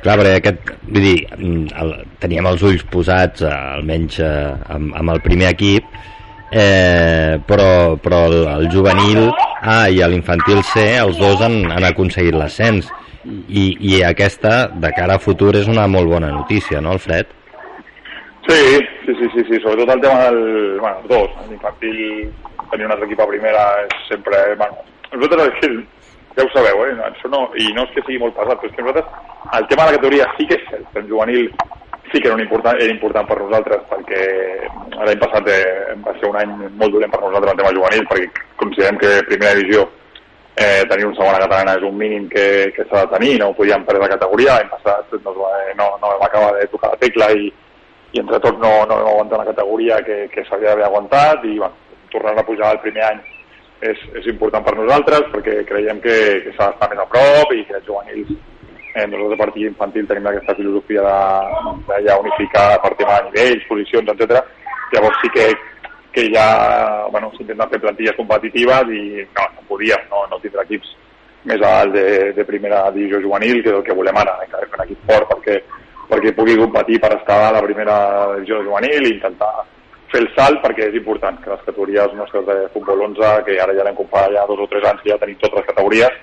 clar, 0.06 0.18
perquè 0.20 0.34
aquest, 0.40 0.74
vull 0.86 1.04
dir, 1.04 1.16
el, 1.36 1.94
teníem 2.22 2.46
els 2.48 2.62
ulls 2.66 2.84
posats, 2.92 3.42
eh, 3.42 3.54
almenys 3.78 4.20
eh, 4.22 4.52
amb, 4.76 4.94
amb 5.00 5.14
el 5.16 5.22
primer 5.24 5.50
equip, 5.52 5.88
eh, 6.52 7.36
però, 7.48 7.96
però 8.02 8.26
el, 8.30 8.38
el 8.54 8.70
juvenil 8.72 9.26
A 9.66 9.88
i 9.90 9.98
l'infantil 10.06 10.62
C, 10.70 10.86
els 11.00 11.18
dos 11.18 11.42
han, 11.42 11.64
han 11.74 11.88
aconseguit 11.88 12.36
l'ascens. 12.38 12.92
I, 13.26 13.72
I 13.82 13.96
aquesta, 14.06 14.68
de 14.70 14.92
cara 14.94 15.16
a 15.16 15.22
futur, 15.22 15.56
és 15.58 15.66
una 15.66 15.88
molt 15.90 16.06
bona 16.06 16.28
notícia, 16.30 16.78
no, 16.78 16.92
Alfred? 16.94 17.32
Sí, 18.46 18.60
sí, 19.02 19.16
sí, 19.18 19.26
sí, 19.32 19.42
sí, 19.48 19.58
sobretot 19.64 19.96
el 19.96 20.04
tema 20.04 20.28
del... 20.28 20.78
Bueno, 20.78 21.02
dos, 21.10 21.32
l'infantil, 21.48 21.98
tenir 22.70 22.86
un 22.86 22.94
altre 22.94 23.08
equip 23.08 23.24
a 23.24 23.26
primera 23.32 23.64
és 23.82 23.96
sempre... 24.06 24.44
Bueno, 24.60 24.86
nosaltres 25.16 25.48
és 25.48 25.58
que, 25.64 25.72
ja 26.36 26.44
ho 26.44 26.50
sabeu, 26.52 26.84
eh? 26.86 26.94
Això 27.10 27.28
no, 27.32 27.46
I 27.56 27.72
no 27.72 27.84
és 27.86 27.94
que 27.94 28.02
sigui 28.06 28.18
molt 28.22 28.36
pesat, 28.36 28.60
però 28.60 28.70
és 28.70 28.76
que 28.76 28.82
nosaltres, 28.84 29.10
el 29.58 29.66
tema 29.72 29.84
de 29.86 29.90
la 29.92 29.96
categoria 29.98 30.30
sí 30.36 30.46
que 30.46 30.58
és 30.60 30.66
cert, 30.70 30.96
el 31.00 31.08
juvenil 31.10 31.50
sí 32.12 32.20
que 32.20 32.28
era, 32.28 32.36
un 32.36 32.40
important, 32.44 32.76
era 32.80 32.92
important 32.92 33.26
per 33.26 33.38
nosaltres 33.40 33.80
perquè 33.90 34.20
l'any 35.04 35.18
passat 35.18 35.48
eh, 35.50 35.94
va 36.06 36.12
ser 36.20 36.28
un 36.30 36.36
any 36.38 36.52
molt 36.78 36.92
dolent 36.94 37.10
per 37.10 37.18
nosaltres 37.24 37.52
el 37.52 37.58
tema 37.58 37.72
juvenil 37.74 38.04
perquè 38.06 38.44
considerem 38.60 38.98
que 39.00 39.10
primera 39.26 39.56
divisió 39.58 39.82
eh, 40.54 40.84
tenir 40.88 41.06
un 41.08 41.16
segona 41.18 41.40
catalana 41.42 41.74
és 41.80 41.82
un 41.88 41.96
mínim 41.98 42.28
que, 42.30 42.46
que 42.76 42.84
s'ha 42.86 43.02
de 43.06 43.10
tenir, 43.16 43.32
no 43.40 43.48
ho 43.50 43.56
podíem 43.58 43.82
perdre 43.88 44.06
de 44.06 44.12
categoria, 44.14 44.54
l'any 44.60 44.70
passat 44.76 45.16
no, 45.18 45.32
es 45.34 45.40
va- 45.40 45.74
no, 45.80 45.88
no 46.02 46.12
vam 46.14 46.26
acabar 46.28 46.52
de 46.60 46.68
tocar 46.72 46.92
la 46.94 47.00
tecla 47.02 47.30
i, 47.34 47.50
i 48.12 48.22
entre 48.22 48.38
tots 48.44 48.62
no, 48.62 48.70
no 48.86 49.00
vam 49.02 49.10
aguantar 49.10 49.40
una 49.42 49.50
categoria 49.50 49.98
que, 50.06 50.28
que 50.32 50.44
s'havia 50.46 50.70
d'haver 50.76 50.86
aguantat 50.86 51.44
i 51.44 51.58
bueno, 51.58 51.74
tornar 52.14 52.38
a 52.38 52.46
pujar 52.46 52.70
el 52.76 52.80
primer 52.86 53.02
any 53.10 53.20
és, 53.80 54.02
és 54.16 54.26
important 54.32 54.64
per 54.64 54.76
nosaltres 54.76 55.30
perquè 55.32 55.62
creiem 55.68 56.00
que, 56.04 56.16
que 56.44 56.52
s'ha 56.56 56.70
d'estar 56.70 56.90
més 56.92 57.02
a 57.02 57.08
prop 57.12 57.52
i 57.52 57.64
que 57.68 57.76
els 57.78 57.88
juvenils 57.88 58.32
eh, 58.32 59.06
nosaltres 59.06 59.36
a 59.36 59.42
partir 59.44 59.66
infantil 59.68 60.06
tenim 60.08 60.28
aquesta 60.30 60.56
filosofia 60.56 61.04
de, 61.04 61.74
de 61.90 62.02
ja 62.08 62.18
unificar 62.22 62.68
per 62.82 62.94
tema 62.96 63.18
de 63.20 63.30
nivells, 63.30 63.66
posicions, 63.68 64.12
etc. 64.14 64.40
Llavors 64.94 65.18
sí 65.20 65.32
que, 65.34 65.48
que 66.16 66.28
ja 66.32 66.46
bueno, 67.12 67.30
s'intenten 67.36 67.74
fer 67.74 67.82
plantilles 67.84 68.16
competitives 68.16 68.92
i 68.96 69.02
no, 69.36 69.48
no 69.52 69.66
podíem 69.68 70.08
no, 70.12 70.24
no 70.30 70.40
tindre 70.40 70.64
equips 70.64 70.94
més 71.46 71.60
a 71.60 71.72
dalt 71.82 71.92
de, 71.94 72.06
de 72.34 72.44
primera 72.48 72.86
divisió 72.94 73.20
juvenil 73.22 73.60
que 73.62 73.70
és 73.70 73.76
el 73.76 73.84
que 73.86 73.94
volem 73.94 74.16
ara, 74.18 74.38
encara 74.42 74.66
fer 74.66 74.80
un 74.80 74.86
equip 74.86 75.04
fort 75.10 75.34
perquè 75.34 75.60
perquè 76.06 76.32
pugui 76.34 76.56
competir 76.58 77.00
per 77.02 77.12
estar 77.18 77.38
a 77.48 77.52
la 77.54 77.62
primera 77.62 77.96
divisió 78.36 78.62
juvenil 78.64 79.06
i 79.06 79.14
intentar 79.14 79.52
fer 80.16 80.24
el 80.24 80.32
salt 80.32 80.62
perquè 80.64 80.88
és 80.88 80.96
important 80.96 81.36
que 81.42 81.52
les 81.52 81.62
categories 81.66 82.14
nostres 82.16 82.46
de 82.48 82.56
futbol 82.72 83.04
11, 83.10 83.44
que 83.44 83.58
ara 83.60 83.74
ja 83.76 83.84
l'hem 83.84 83.98
comparat 83.98 84.32
ja 84.32 84.46
dos 84.48 84.62
o 84.64 84.66
tres 84.70 84.84
anys 84.88 85.02
que 85.04 85.12
ja 85.12 85.20
tenim 85.20 85.36
totes 85.42 85.60
les 85.60 85.68
categories, 85.68 86.18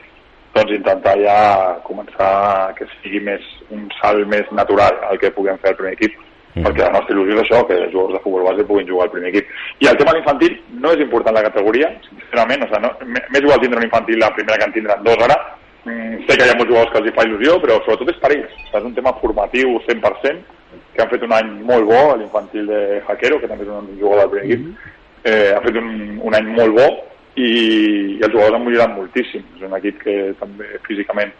doncs 0.55 0.73
intentar 0.73 1.13
ja 1.21 1.37
començar 1.85 2.73
que 2.77 2.87
sigui 2.97 3.21
més 3.27 3.45
un 3.73 3.85
salt 3.99 4.25
més 4.29 4.49
natural 4.51 4.97
el 5.11 5.19
que 5.21 5.33
puguem 5.35 5.59
fer 5.61 5.73
al 5.73 5.77
primer 5.77 5.93
equip 5.97 6.15
mm. 6.17 6.65
perquè 6.65 6.85
la 6.85 6.93
nostra 6.95 7.15
il·lusió 7.15 7.37
és 7.37 7.43
això, 7.43 7.61
que 7.69 7.77
els 7.77 7.93
jugadors 7.93 8.17
de 8.17 8.23
futbol 8.25 8.47
base 8.49 8.65
puguin 8.69 8.89
jugar 8.89 9.07
al 9.07 9.13
primer 9.13 9.29
equip. 9.33 9.53
I 9.81 9.89
el 9.91 9.99
tema 10.01 10.13
de 10.13 10.19
l'infantil 10.21 10.57
no 10.85 10.93
és 10.93 11.05
important 11.05 11.37
la 11.37 11.45
categoria, 11.49 11.91
sincerament, 12.09 12.65
o 12.65 12.71
sigui, 12.71 12.85
no, 12.87 13.13
m'és 13.13 13.45
igual 13.45 13.61
tindre 13.61 13.81
un 13.81 13.89
infantil 13.89 14.21
la 14.25 14.33
primera 14.37 14.57
que 14.61 14.69
en 14.69 14.75
tindran 14.79 15.05
dos 15.05 15.25
ara, 15.27 15.37
mm, 15.85 16.25
sé 16.25 16.37
que 16.37 16.49
hi 16.49 16.53
ha 16.53 16.57
molts 16.57 16.73
jugadors 16.73 16.93
que 16.93 17.01
els 17.03 17.11
hi 17.11 17.15
fa 17.17 17.29
il·lusió, 17.29 17.61
però 17.61 17.79
sobretot 17.81 18.13
és 18.13 18.21
per 18.25 18.33
ells, 18.37 18.59
és 18.73 18.91
un 18.91 18.97
tema 18.97 19.17
formatiu 19.21 19.77
100%, 19.89 20.61
que 20.93 21.01
han 21.01 21.09
fet 21.11 21.23
un 21.25 21.33
any 21.33 21.49
molt 21.65 21.87
bo, 21.89 22.01
a 22.11 22.17
l'infantil 22.19 22.67
de 22.69 22.81
Jaquero, 23.07 23.39
que 23.41 23.49
també 23.49 23.65
és 23.65 23.71
un 23.73 23.89
jugador 23.99 24.23
del 24.23 24.33
primer 24.33 24.45
equip, 24.45 24.67
mm-hmm. 24.67 24.91
eh, 25.31 25.49
ha 25.55 25.63
fet 25.65 25.79
un, 25.81 25.89
un 26.29 26.37
any 26.37 26.51
molt 26.53 26.77
bo 26.77 26.87
i, 27.35 27.47
i 27.47 28.21
els 28.21 28.29
jugadors 28.29 28.59
han 28.59 28.67
millorat 28.67 28.93
moltíssim. 28.93 29.45
És 29.57 29.65
un 29.65 29.73
equip 29.79 29.99
que 30.03 30.17
també 30.41 30.69
físicament 30.87 31.33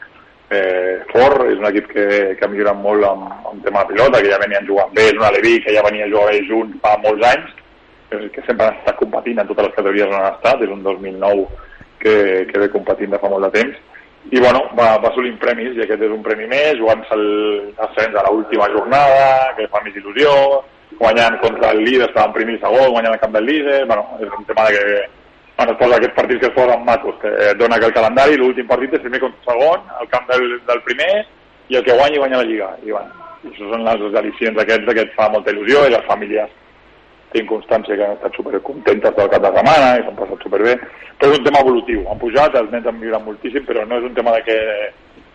eh, 0.54 1.02
fort, 1.12 1.46
és 1.52 1.60
un 1.62 1.70
equip 1.70 1.90
que, 1.92 2.08
que 2.38 2.46
ha 2.46 2.52
millorat 2.52 2.80
molt 2.82 3.06
amb, 3.10 3.30
amb 3.52 3.66
tema 3.66 3.84
de 3.84 3.94
pilota, 3.94 4.22
que 4.22 4.34
ja 4.34 4.42
venien 4.42 4.68
jugant 4.70 4.94
bé, 4.98 5.10
és 5.12 5.20
un 5.20 5.28
Aleví 5.28 5.60
que 5.66 5.76
ja 5.76 5.86
venia 5.86 6.08
a 6.08 6.12
jugar 6.14 6.32
bé 6.32 6.42
junts 6.50 6.82
fa 6.84 6.98
molts 7.06 7.30
anys, 7.34 7.60
que 8.34 8.44
sempre 8.46 8.68
han 8.68 8.76
estat 8.78 9.00
competint 9.00 9.42
en 9.42 9.48
totes 9.50 9.70
les 9.70 9.76
categories 9.78 10.12
on 10.12 10.20
han 10.20 10.36
estat, 10.36 10.62
és 10.62 10.74
un 10.74 10.84
2009 10.86 11.48
que, 12.04 12.16
que 12.50 12.62
ve 12.62 12.70
competint 12.74 13.14
de 13.14 13.20
fa 13.22 13.32
molt 13.32 13.48
de 13.48 13.54
temps, 13.58 13.80
i 14.32 14.40
bueno, 14.40 14.62
va, 14.78 14.94
va 15.04 15.10
assolint 15.10 15.36
premis 15.42 15.76
i 15.76 15.84
aquest 15.84 16.04
és 16.06 16.14
un 16.14 16.24
premi 16.26 16.48
més, 16.48 16.78
jugant-se 16.80 17.18
l'ascens 17.18 18.16
a 18.16 18.24
l'última 18.30 18.70
jornada, 18.72 19.52
que 19.58 19.68
fa 19.74 19.82
més 19.84 19.98
il·lusió, 20.00 20.32
guanyant 21.00 21.40
contra 21.42 21.74
el 21.74 21.84
líder, 21.84 22.08
estava 22.08 22.30
en 22.30 22.38
primer 22.38 22.56
i 22.56 22.62
segon, 22.62 22.94
guanyant 22.94 23.18
el 23.18 23.22
camp 23.22 23.36
del 23.36 23.46
líder, 23.50 23.84
bueno, 23.90 24.08
és 24.24 24.32
un 24.38 24.48
tema 24.48 24.70
que 24.72 24.86
bueno, 25.58 25.74
es 25.74 25.78
posa 25.78 26.00
aquests 26.00 26.16
partits 26.18 26.42
que 26.42 26.50
es 26.50 26.56
posen 26.56 26.86
macos, 26.88 27.20
que 27.22 27.34
et 27.52 27.60
dona 27.60 27.78
que 27.80 27.92
el 27.92 27.98
calendari, 27.98 28.40
l'últim 28.40 28.70
partit 28.70 28.96
és 28.98 29.04
primer 29.04 29.22
contra 29.26 29.52
segon, 29.52 29.86
el 30.02 30.10
camp 30.14 30.26
del, 30.32 30.48
del 30.72 30.82
primer, 30.88 31.12
i 31.70 31.78
el 31.80 31.86
que 31.86 32.00
guanyi 32.00 32.24
guanya 32.24 32.42
la 32.42 32.48
Lliga. 32.48 32.72
I 32.84 32.96
bueno, 32.96 33.30
això 33.52 33.70
són 33.70 33.86
les 33.86 34.20
al·licients 34.24 34.60
aquests 34.64 34.94
que 34.94 35.06
et 35.08 35.16
fa 35.18 35.30
molta 35.34 35.54
il·lusió 35.54 35.86
i 35.88 35.94
les 35.94 36.06
famílies 36.10 36.60
tinc 37.34 37.50
constància 37.50 37.98
que 37.98 38.06
han 38.06 38.18
estat 38.18 38.36
supercontentes 38.38 39.16
del 39.18 39.32
cap 39.34 39.42
de 39.46 39.52
setmana 39.56 39.94
i 39.98 40.04
s'han 40.04 40.20
passat 40.20 40.46
superbé, 40.46 40.76
però 41.20 41.32
és 41.32 41.40
un 41.40 41.48
tema 41.48 41.64
evolutiu. 41.66 42.04
Han 42.10 42.22
pujat, 42.22 42.56
els 42.60 42.72
nens 42.72 42.88
han 42.88 43.00
millorat 43.00 43.26
moltíssim, 43.26 43.66
però 43.68 43.86
no 43.88 44.00
és 44.00 44.08
un 44.10 44.16
tema 44.18 44.36
de 44.38 44.44
que 44.48 44.58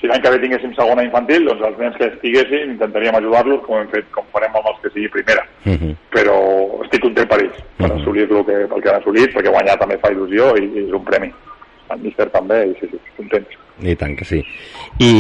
si 0.00 0.06
l'any 0.06 0.22
que 0.22 0.30
ve 0.30 0.38
tinguéssim 0.42 0.74
segona 0.76 1.04
infantil, 1.06 1.46
doncs 1.48 1.64
els 1.68 1.78
nens 1.82 1.96
que 1.98 2.06
estiguessin 2.12 2.74
intentaríem 2.74 3.18
ajudar-los 3.18 3.64
com 3.66 3.80
hem 3.80 3.88
fet, 3.94 4.06
com 4.14 4.26
farem 4.34 4.54
amb 4.54 4.70
els 4.70 4.80
que 4.82 4.92
sigui 4.94 5.10
primera. 5.16 5.44
Uh 5.64 5.70
mhm. 5.70 5.78
-huh. 5.78 5.94
Però 6.14 6.36
estic 6.84 7.02
content 7.02 7.28
per 7.28 7.40
ells, 7.42 7.58
per 7.76 7.90
uh 7.90 7.92
-huh. 7.92 8.00
assolir 8.00 8.22
el 8.22 8.44
que, 8.46 8.66
pel 8.70 8.82
que 8.82 8.88
han 8.88 9.00
assolit, 9.00 9.34
perquè 9.34 9.50
guanyar 9.50 9.78
també 9.78 9.98
fa 9.98 10.12
il·lusió 10.12 10.56
i, 10.58 10.64
i 10.64 10.86
és 10.86 10.92
un 10.92 11.04
premi. 11.04 11.32
El 11.90 12.00
míster 12.00 12.30
també, 12.30 12.66
i 12.66 12.74
sí, 12.80 12.86
sí, 12.90 12.98
contents. 13.16 13.67
I 13.82 13.94
tant 13.94 14.16
que 14.18 14.26
sí. 14.26 14.40
I, 14.98 15.10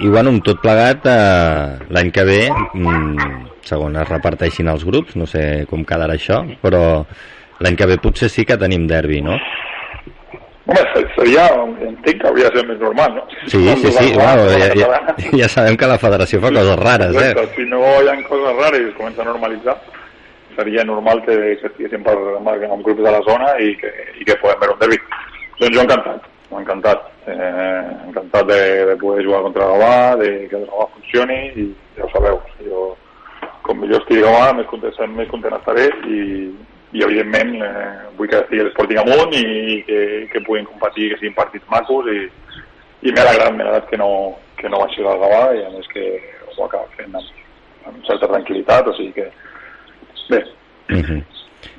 i 0.00 0.08
bueno, 0.08 0.32
amb 0.32 0.44
tot 0.46 0.62
plegat, 0.62 1.04
eh, 1.10 1.88
l'any 1.92 2.12
que 2.14 2.24
ve, 2.24 2.40
mm, 2.48 3.42
segons 3.68 4.00
es 4.00 4.08
reparteixin 4.08 4.70
els 4.72 4.86
grups, 4.88 5.16
no 5.20 5.28
sé 5.28 5.66
com 5.70 5.84
quedarà 5.84 6.16
això, 6.16 6.40
però 6.62 7.02
l'any 7.60 7.76
que 7.76 7.90
ve 7.90 7.98
potser 8.00 8.30
sí 8.32 8.46
que 8.48 8.56
tenim 8.56 8.86
derbi, 8.88 9.20
no? 9.24 9.36
Home, 10.62 10.82
seria, 11.16 11.44
entenc 11.84 12.20
que 12.22 12.28
hauria 12.28 12.48
de 12.48 12.60
ser 12.60 12.66
més 12.68 12.78
normal, 12.80 13.16
no? 13.18 13.24
Sí, 13.50 13.60
sí, 13.82 13.92
sí, 13.92 14.12
bueno, 14.14 14.46
ja, 14.56 14.70
ja, 14.78 15.16
ja 15.42 15.48
sabem 15.50 15.76
que 15.76 15.90
la 15.90 15.98
federació 16.00 16.40
fa 16.40 16.52
coses 16.54 16.78
rares, 16.80 17.18
eh? 17.18 17.32
Si 17.56 17.66
no 17.68 17.82
hi 17.82 18.08
ha 18.08 18.16
coses 18.28 18.56
rares 18.60 18.80
i 18.80 18.88
es 18.88 18.96
comença 18.96 19.24
a 19.24 19.28
normalitzar, 19.28 19.76
seria 20.56 20.84
normal 20.88 21.20
que, 21.26 21.36
que 21.60 21.68
estiguéssim 21.68 22.04
per, 22.06 22.16
amb 22.40 22.84
grups 22.86 23.02
de 23.02 23.10
la 23.10 23.22
zona 23.28 23.56
i 23.60 23.74
que, 23.80 23.90
i 24.20 24.28
que 24.28 24.38
podem 24.40 24.62
veure 24.62 24.76
un 24.78 24.84
derbi. 24.84 25.00
Doncs 25.58 25.76
jo 25.76 25.84
encantat, 25.84 26.31
encantat. 26.60 27.06
Eh, 27.26 27.82
encantat 28.08 28.46
de, 28.48 28.60
de 28.90 28.96
poder 29.00 29.24
jugar 29.24 29.42
contra 29.42 29.68
Gavà, 29.70 30.16
de 30.20 30.30
que 30.50 30.58
el 30.58 30.66
Gavà 30.66 30.88
funcioni 30.94 31.38
i 31.56 31.66
ja 31.96 32.06
ho 32.06 32.10
sabeu, 32.12 32.40
jo 32.66 32.84
com 33.62 33.78
millor 33.78 34.02
estigui 34.02 34.24
Gavà, 34.24 34.52
més 34.58 34.68
content, 34.70 35.16
més 35.16 35.30
content 35.30 35.56
estaré 35.58 35.88
i, 36.10 36.20
i 36.92 37.04
evidentment 37.06 37.54
eh, 37.62 37.90
vull 38.18 38.30
que 38.30 38.40
estigui 38.42 38.66
l'Sporting 38.66 39.02
amunt 39.02 39.36
i 39.38 39.80
que, 39.86 40.00
que 40.32 40.44
puguin 40.46 40.68
competir, 40.68 41.12
que 41.12 41.20
siguin 41.20 41.38
partits 41.38 41.68
macos 41.72 42.10
i, 42.12 42.26
i 43.06 43.14
m'ha 43.14 43.26
alegrat, 43.26 43.54
m'ha 43.54 43.68
alegrat 43.68 43.88
que 43.90 44.00
no, 44.02 44.10
que 44.58 44.72
no 44.72 44.82
baixi 44.82 45.04
del 45.04 45.22
Gavà 45.22 45.44
i 45.58 45.64
a 45.66 45.70
més 45.76 45.88
que 45.94 46.06
ho 46.52 46.66
acaba 46.66 46.90
fent 46.98 47.14
amb, 47.14 47.40
amb 47.88 48.04
certa 48.08 48.28
tranquil·litat, 48.34 48.90
o 48.90 48.96
sigui 48.98 49.14
que 49.20 49.30
bé. 50.30 50.44
Mm 50.88 51.02
-hmm. 51.02 51.22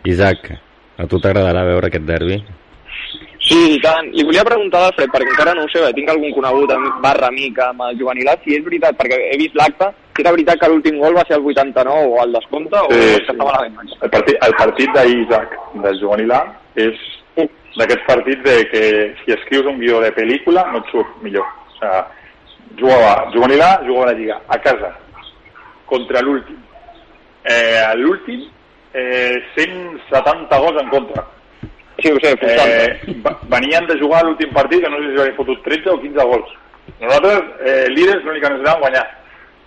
Isaac, 0.06 0.52
a 0.98 1.08
tu 1.08 1.20
t'agradarà 1.20 1.64
veure 1.66 1.88
aquest 1.88 2.06
derbi? 2.06 2.44
Sí, 3.44 3.58
i 3.76 3.80
tant. 3.84 4.08
Li 4.16 4.24
volia 4.24 4.46
preguntar 4.48 4.80
a 4.80 4.86
l'Alfred, 4.86 5.10
perquè 5.12 5.28
encara 5.28 5.54
no 5.58 5.66
ho 5.66 5.72
sé, 5.72 5.82
tinc 5.98 6.12
algun 6.12 6.32
conegut 6.36 6.72
barra 7.04 7.28
amic 7.28 7.60
amb 7.60 7.84
el 7.90 7.98
juvenilat, 8.00 8.40
si 8.44 8.56
és 8.56 8.64
veritat, 8.64 8.96
perquè 9.00 9.18
he 9.34 9.40
vist 9.42 9.58
l'acte, 9.60 9.90
si 10.16 10.24
era 10.24 10.32
veritat 10.36 10.62
que 10.62 10.70
l'últim 10.72 11.02
gol 11.02 11.18
va 11.18 11.26
ser 11.28 11.36
el 11.36 11.50
89 11.52 12.06
o 12.14 12.22
el 12.24 12.38
descompte, 12.38 12.80
o 12.80 12.94
sí, 12.94 13.02
és 13.18 13.26
que 13.28 13.36
estava 13.36 13.58
a 13.58 13.66
la 13.66 13.90
El 14.08 14.14
partit, 14.16 14.40
el 14.48 14.56
partit 14.62 14.96
d'ahir, 14.96 15.20
Isaac, 15.26 15.58
del 15.84 16.00
juvenilà, 16.00 16.40
és 16.80 17.04
d'aquests 17.36 18.08
partits 18.08 18.48
de 18.48 18.56
que 18.72 18.84
si 19.20 19.36
escrius 19.36 19.68
un 19.74 19.80
guió 19.82 20.00
de 20.00 20.14
pel·lícula 20.16 20.64
no 20.72 20.80
et 20.80 20.96
surt 20.96 21.20
millor. 21.26 21.44
O 21.44 21.76
sigui, 21.82 22.02
jugava 22.80 23.14
juvenilà, 23.36 23.74
jugava 23.84 24.14
la 24.14 24.18
Lliga, 24.22 24.40
a 24.48 24.62
casa, 24.64 24.96
contra 25.92 26.24
l'últim. 26.24 26.64
Eh, 27.44 27.92
l'últim, 28.00 28.48
eh, 28.96 29.36
170 29.60 30.64
gols 30.64 30.80
en 30.80 30.94
contra 30.96 31.28
Sí, 32.02 32.12
ho 32.12 32.18
sé, 32.20 32.34
eh, 32.42 33.00
venien 33.50 33.86
de 33.86 34.00
jugar 34.00 34.24
l'últim 34.26 34.50
partit, 34.54 34.82
que 34.82 34.90
no 34.90 34.98
sé 34.98 35.12
si 35.12 35.20
havien 35.22 35.36
fotut 35.38 35.62
13 35.64 35.92
o 35.92 36.00
15 36.02 36.26
gols. 36.26 36.54
Nosaltres, 37.00 37.44
eh, 37.62 37.86
líders, 37.90 38.24
l'únic 38.24 38.42
que 38.42 38.50
necessitàvem 38.50 38.82
guanyar. 38.82 39.06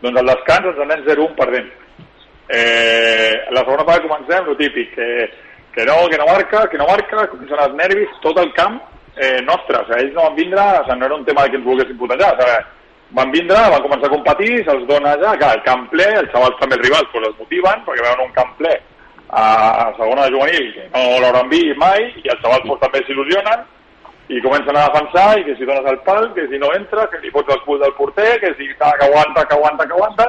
Doncs 0.02 0.20
al 0.20 0.30
descans 0.32 0.66
ens 0.72 0.80
anem 0.84 1.04
0-1 1.06 1.36
perdent. 1.38 1.70
Eh, 2.48 3.32
la 3.54 3.62
segona 3.62 3.86
part 3.86 4.02
comencem, 4.02 4.48
el 4.50 4.56
típic, 4.56 4.92
que, 4.94 5.30
que 5.72 5.86
no, 5.86 6.08
que 6.10 6.18
no 6.18 6.26
marca, 6.26 6.66
que 6.68 6.78
no 6.78 6.88
marca, 6.90 7.28
comencen 7.28 7.62
els 7.62 7.78
nervis, 7.78 8.18
tot 8.22 8.38
el 8.42 8.52
camp 8.58 8.80
eh, 9.16 9.40
nostre. 9.46 9.78
O 9.78 9.86
sigui, 9.86 10.02
ells 10.02 10.18
no 10.18 10.26
van 10.26 10.36
vindre, 10.40 10.66
o 10.66 10.82
sigui, 10.82 10.98
no 10.98 11.06
era 11.06 11.20
un 11.20 11.24
tema 11.30 11.46
que 11.46 11.60
ens 11.60 11.68
volguessin 11.68 12.02
putejar, 12.02 12.34
o 12.34 12.42
sigui, 12.42 12.58
van 13.16 13.30
vindre, 13.30 13.62
van 13.70 13.86
començar 13.86 14.10
a 14.10 14.16
competir, 14.16 14.52
se'ls 14.66 14.84
dona 14.90 15.14
ja, 15.22 15.38
que 15.38 15.54
el 15.54 15.62
camp 15.62 15.86
ple, 15.94 16.10
els 16.10 16.30
xavals 16.34 16.58
també 16.58 16.74
els 16.80 16.88
rivals, 16.88 17.10
pues 17.14 17.30
els 17.30 17.38
motiven, 17.38 17.86
perquè 17.86 18.02
veuen 18.02 18.26
un 18.26 18.34
camp 18.34 18.52
ple 18.58 18.74
a 19.30 19.92
segona 19.96 20.26
de 20.26 20.34
juvenil, 20.34 20.68
que 20.74 20.84
no 20.92 21.20
l'hauran 21.22 21.48
vist 21.50 21.78
mai, 21.80 22.06
i 22.22 22.28
els 22.28 22.42
xavals 22.42 22.66
pues, 22.68 22.80
també 22.82 23.02
s'il·lusionen, 23.04 23.64
i 24.28 24.40
comencen 24.42 24.76
a 24.76 24.86
defensar, 24.88 25.28
i 25.38 25.44
que 25.46 25.54
si 25.58 25.66
dones 25.66 25.86
el 25.90 26.00
pal, 26.06 26.32
que 26.34 26.46
si 26.50 26.58
no 26.58 26.72
entra, 26.74 27.06
que 27.10 27.20
si 27.22 27.30
fots 27.30 27.54
el 27.54 27.62
cul 27.66 27.78
del 27.80 27.94
porter, 27.94 28.40
que 28.40 28.54
si 28.58 28.66
que 28.66 28.90
aguanta, 29.06 29.46
que 29.46 29.54
aguanta, 29.54 29.86
que 29.86 29.94
aguanta, 29.94 30.26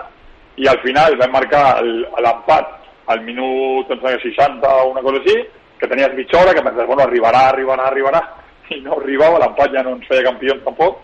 i 0.57 0.67
al 0.67 0.79
final 0.81 1.17
vam 1.17 1.33
marcar 1.33 1.81
l'empat 1.83 2.73
al 3.13 3.21
minut 3.25 3.89
60 3.89 4.67
o 4.67 4.91
una 4.91 5.01
cosa 5.01 5.21
així, 5.21 5.37
que 5.79 5.87
tenies 5.87 6.13
mitja 6.13 6.41
hora, 6.41 6.53
que 6.53 6.61
pensaves, 6.61 6.87
bueno, 6.87 7.03
arribarà, 7.03 7.49
arribarà, 7.49 7.89
arribarà, 7.89 8.21
i 8.75 8.81
no 8.81 8.97
arribava, 8.97 9.41
l'empat 9.41 9.73
ja 9.73 9.83
no 9.85 9.95
ens 9.97 10.07
feia 10.09 10.25
campions 10.25 10.63
tampoc, 10.65 11.01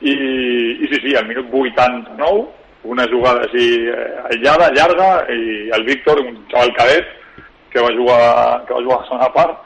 i, 0.00 0.12
i 0.12 0.88
sí, 0.90 1.00
sí, 1.02 1.14
al 1.16 1.26
minut 1.26 1.50
89, 1.50 2.46
una 2.86 3.06
jugada 3.10 3.44
així 3.46 3.66
eh, 3.90 4.08
aïllada, 4.30 4.72
llarga, 4.76 5.10
i 5.32 5.70
el 5.74 5.84
Víctor, 5.86 6.20
un 6.22 6.38
xaval 6.50 6.72
cadet, 6.78 7.14
que 7.72 7.82
va 7.82 7.92
jugar, 7.92 8.20
que 8.66 8.74
va 8.74 8.82
jugar 8.84 8.98
a 9.00 9.06
segona 9.08 9.30
part, 9.34 9.58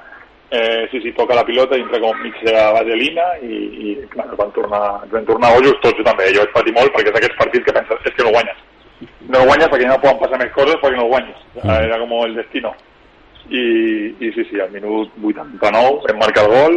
eh, 0.50 0.88
sí, 0.90 1.00
sí, 1.00 1.12
toca 1.12 1.37
la 1.38 1.44
pilota 1.46 1.78
i 1.78 1.85
entra 1.85 2.00
com 2.02 2.16
mig 2.24 2.37
de 2.42 2.54
vaselina 2.76 3.26
i, 3.46 3.59
i 3.85 3.94
clar, 4.11 4.26
ens 4.26 4.38
van 4.40 4.52
tornar, 4.56 4.85
ens 5.04 5.14
van 5.14 5.28
tornar 5.28 5.52
ojos 5.59 5.78
tots, 5.85 5.98
jo 6.00 6.06
també, 6.06 6.30
jo 6.35 6.42
vaig 6.42 6.54
patir 6.56 6.74
molt 6.76 6.94
perquè 6.96 7.12
és 7.12 7.18
aquests 7.20 7.38
partits 7.38 7.66
que 7.68 7.76
penses, 7.76 8.06
és 8.09 8.16
que 8.16 8.26
no 8.26 8.35
guanyes. 8.35 8.64
No 9.30 9.44
guanyes 9.46 9.70
perquè 9.72 9.90
no 9.90 10.00
poden 10.02 10.22
passar 10.22 10.40
més 10.40 10.54
coses 10.56 10.80
perquè 10.83 10.98
no 10.98 11.11
guanyes. 11.12 11.44
Mm. 11.61 11.76
Era 11.76 12.00
com 12.02 12.16
el 12.24 12.35
destino. 12.40 12.74
I, 13.50 13.62
i 14.22 14.33
sí, 14.35 14.44
sí, 14.46 14.59
al 14.62 14.70
minut 14.74 15.14
89 15.18 16.02
vam 16.06 16.18
marcar 16.22 16.44
el 16.46 16.52
gol, 16.54 16.76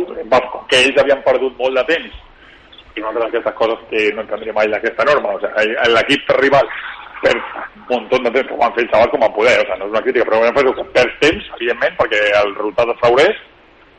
que 0.70 0.80
ells 0.80 1.02
havien 1.02 1.26
perdut 1.26 1.58
molt 1.60 1.78
de 1.78 1.84
temps 1.90 2.22
i 2.96 3.02
una 3.02 3.12
altra 3.12 3.28
d'aquestes 3.28 3.56
coses 3.60 3.86
que 3.90 4.10
no 4.16 4.26
entendria 4.26 4.56
mai 4.58 4.70
d'aquesta 4.72 5.08
norma. 5.10 5.38
O 5.38 5.42
sigui, 5.44 5.78
l'equip 5.94 6.36
rival 6.40 6.70
perd 7.24 7.42
un 7.94 8.04
munt 8.12 8.28
de 8.28 8.32
temps 8.36 8.50
que 8.50 8.54
ho 8.54 8.60
van 8.60 8.76
fer 8.76 8.84
el 8.84 8.92
xaval 8.92 9.10
com 9.14 9.24
a 9.24 9.32
poder, 9.38 9.56
o 9.62 9.66
sigui, 9.66 9.80
no 9.80 9.88
és 9.88 9.96
una 9.96 10.04
crítica, 10.06 10.28
però 10.30 10.44
vam 10.44 10.60
fer 10.60 10.76
que 10.78 10.86
perds 10.98 11.18
temps, 11.24 11.50
evidentment, 11.58 11.98
perquè 12.02 12.22
el 12.42 12.54
resultat 12.60 12.94
es 12.94 13.02
favoreix, 13.02 13.42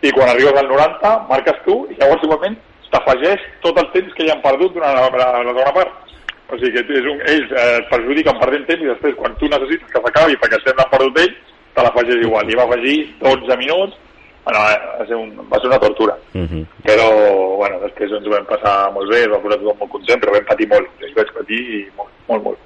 i 0.04 0.12
quan 0.12 0.30
arribes 0.30 0.60
al 0.60 0.68
90 0.68 1.12
marques 1.30 1.60
tu, 1.64 1.76
i 1.90 1.98
llavors 1.98 2.24
igualment 2.26 2.56
t'afegeix 2.94 3.42
tot 3.64 3.78
el 3.80 3.90
temps 3.94 4.14
que 4.14 4.26
ja 4.28 4.34
han 4.36 4.42
perdut 4.44 4.74
durant 4.76 4.94
la, 4.94 5.08
la, 5.10 5.28
la 5.42 5.50
segona 5.50 5.74
part. 5.74 6.12
O 6.52 6.58
sigui 6.60 6.84
que 6.84 6.98
és 7.00 7.08
un, 7.08 7.20
ells 7.32 7.52
eh, 7.56 7.68
et 7.80 7.88
perjudiquen 7.90 8.38
perdent 8.38 8.66
temps 8.68 8.84
i 8.84 8.90
després 8.90 9.16
quan 9.18 9.34
tu 9.40 9.48
necessites 9.50 9.90
que 9.90 10.02
s'acabi 10.04 10.38
perquè 10.42 10.60
l'han 10.70 10.92
perdut 10.92 11.22
ells, 11.24 11.38
te 11.74 11.82
l'afegeix 11.82 12.20
igual. 12.22 12.50
I 12.50 12.58
va 12.60 12.66
afegir 12.68 12.98
12 13.22 13.56
minuts, 13.62 13.96
bueno, 14.44 14.58
eh, 14.70 14.80
va, 15.00 15.06
ser 15.06 15.16
un, 15.16 15.30
va 15.52 15.58
ser 15.60 15.68
una 15.68 15.78
tortura. 15.78 16.16
Uh 16.34 16.38
mhm. 16.38 16.48
-huh. 16.52 16.66
Però, 16.84 17.56
bueno, 17.56 17.80
després 17.80 18.10
ens 18.12 18.26
ho 18.26 18.30
vam 18.30 18.46
passar 18.46 18.92
molt 18.92 19.10
bé, 19.10 19.22
es 19.22 19.28
va 19.32 19.40
posar 19.40 19.58
tothom 19.58 19.78
molt 19.80 19.90
content, 19.90 20.20
però 20.20 20.32
vam 20.32 20.44
patir 20.44 20.68
molt. 20.68 20.86
Jo 21.00 21.14
vaig 21.16 21.32
patir 21.32 21.60
i 21.60 21.86
molt, 21.96 22.10
molt, 22.28 22.42
molt. 22.44 22.58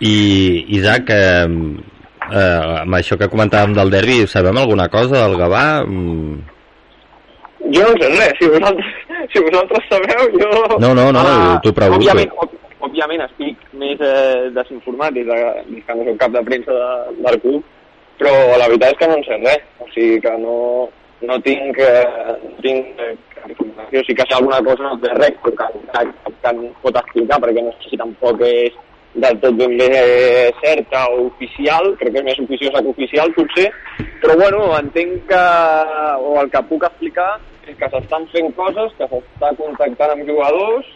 I, 0.00 0.64
Isaac, 0.68 1.10
eh, 1.10 1.46
eh, 2.32 2.80
amb 2.82 2.94
això 2.94 3.16
que 3.18 3.28
comentàvem 3.28 3.74
del 3.74 3.90
derbi, 3.90 4.26
sabem 4.26 4.56
alguna 4.56 4.88
cosa 4.88 5.28
del 5.28 5.36
Gavà? 5.36 5.84
Mm, 5.86 6.40
Jo 7.72 7.82
no 7.82 7.94
sé 8.00 8.08
res, 8.08 8.32
si 8.40 8.46
vosaltres, 8.48 8.86
si 9.32 9.38
vosaltres 9.40 9.84
sabeu, 9.88 10.22
jo... 10.40 10.78
No, 10.80 10.94
no, 10.94 11.12
no, 11.12 11.20
Ah, 11.20 11.60
t'ho 11.62 11.72
pregunto. 11.72 12.02
Òbviament, 12.02 12.30
òb- 12.42 12.56
òbviament 12.80 13.22
estic 13.22 13.56
més 13.72 14.00
eh, 14.00 14.50
desinformat 14.50 15.14
des, 15.14 15.24
de, 15.24 15.36
des 15.70 15.84
que 15.86 15.94
no 15.94 16.04
soc 16.04 16.18
cap 16.18 16.32
de 16.32 16.42
premsa 16.42 16.72
de, 16.72 17.22
del 17.22 17.40
club, 17.40 17.62
però 18.22 18.56
la 18.56 18.68
veritat 18.70 18.94
és 18.94 18.98
que 19.00 19.08
no 19.10 19.18
en 19.18 19.24
sé 19.26 19.38
res. 19.42 19.66
O 19.82 19.88
sigui 19.90 20.20
que 20.22 20.32
no, 20.38 20.56
no 21.26 21.38
tinc, 21.42 21.78
eh, 21.82 22.38
no 22.44 22.54
tinc 22.62 23.02
eh, 23.02 23.10
cap 23.34 23.50
informació. 23.50 24.04
Sí 24.06 24.14
que 24.14 24.26
sé 24.28 24.38
alguna 24.38 24.62
cosa 24.62 24.94
de 25.02 25.12
res 25.18 25.36
que, 25.42 25.52
que, 25.58 26.06
que 26.30 26.54
em 26.54 26.64
pot 26.84 27.02
explicar, 27.02 27.40
perquè 27.42 27.66
no 27.66 27.74
sé 27.80 27.90
si 27.90 28.00
tampoc 28.00 28.46
és 28.46 28.78
del 29.12 29.36
tot 29.42 29.58
ben 29.58 29.74
bé 29.76 29.90
certa 30.62 31.04
o 31.12 31.26
oficial, 31.26 31.90
crec 32.00 32.14
que 32.14 32.22
és 32.22 32.28
més 32.30 32.40
oficiosa 32.46 32.80
que 32.80 32.94
oficial 32.94 33.34
potser, 33.36 33.68
però 34.22 34.38
bueno, 34.40 34.62
entenc 34.78 35.26
que, 35.28 35.44
o 36.22 36.38
el 36.40 36.48
que 36.54 36.64
puc 36.70 36.86
explicar 36.88 37.34
és 37.68 37.76
que 37.78 37.90
s'estan 37.92 38.24
fent 38.32 38.48
coses, 38.56 38.94
que 38.96 39.10
s'està 39.10 39.52
contactant 39.58 40.14
amb 40.14 40.24
jugadors 40.30 40.88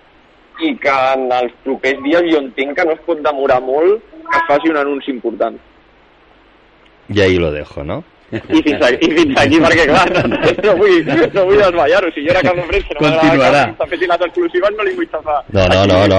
i 0.64 0.72
que 0.80 0.98
en 1.12 1.28
els 1.36 1.52
propers 1.66 2.00
dies 2.06 2.30
jo 2.32 2.40
entenc 2.40 2.78
que 2.78 2.88
no 2.88 2.96
es 2.96 3.04
pot 3.04 3.20
demorar 3.20 3.60
molt 3.66 4.00
que 4.16 4.38
es 4.40 4.48
faci 4.48 4.72
un 4.72 4.80
anunci 4.80 5.12
important. 5.12 5.60
I 7.08 7.20
ahí 7.20 7.38
lo 7.38 7.52
dejo, 7.52 7.84
no? 7.84 8.02
I 8.26 8.40
fins 8.42 8.82
aquí, 8.82 9.06
i 9.06 9.10
fins 9.14 9.36
aquí 9.38 9.58
perquè 9.62 9.84
clar, 9.86 10.08
no, 10.10 10.22
no 10.26 10.72
vull, 10.80 10.96
no 11.06 11.42
vull 11.46 11.60
desvallar-ho. 11.62 12.08
Si 12.10 12.24
jo 12.26 12.32
era 12.32 12.40
cap 12.42 12.56
de 12.58 12.64
premsa, 12.66 12.96
no 12.96 13.06
m'agradava 13.06 13.86
que 13.86 13.96
les 14.02 14.24
exclusives, 14.26 14.72
no 14.76 14.82
li 14.88 14.94
vull 14.98 15.06
xafar. 15.12 15.36
No, 15.54 15.66
no, 15.70 15.84
no, 15.86 16.00
no, 16.10 16.18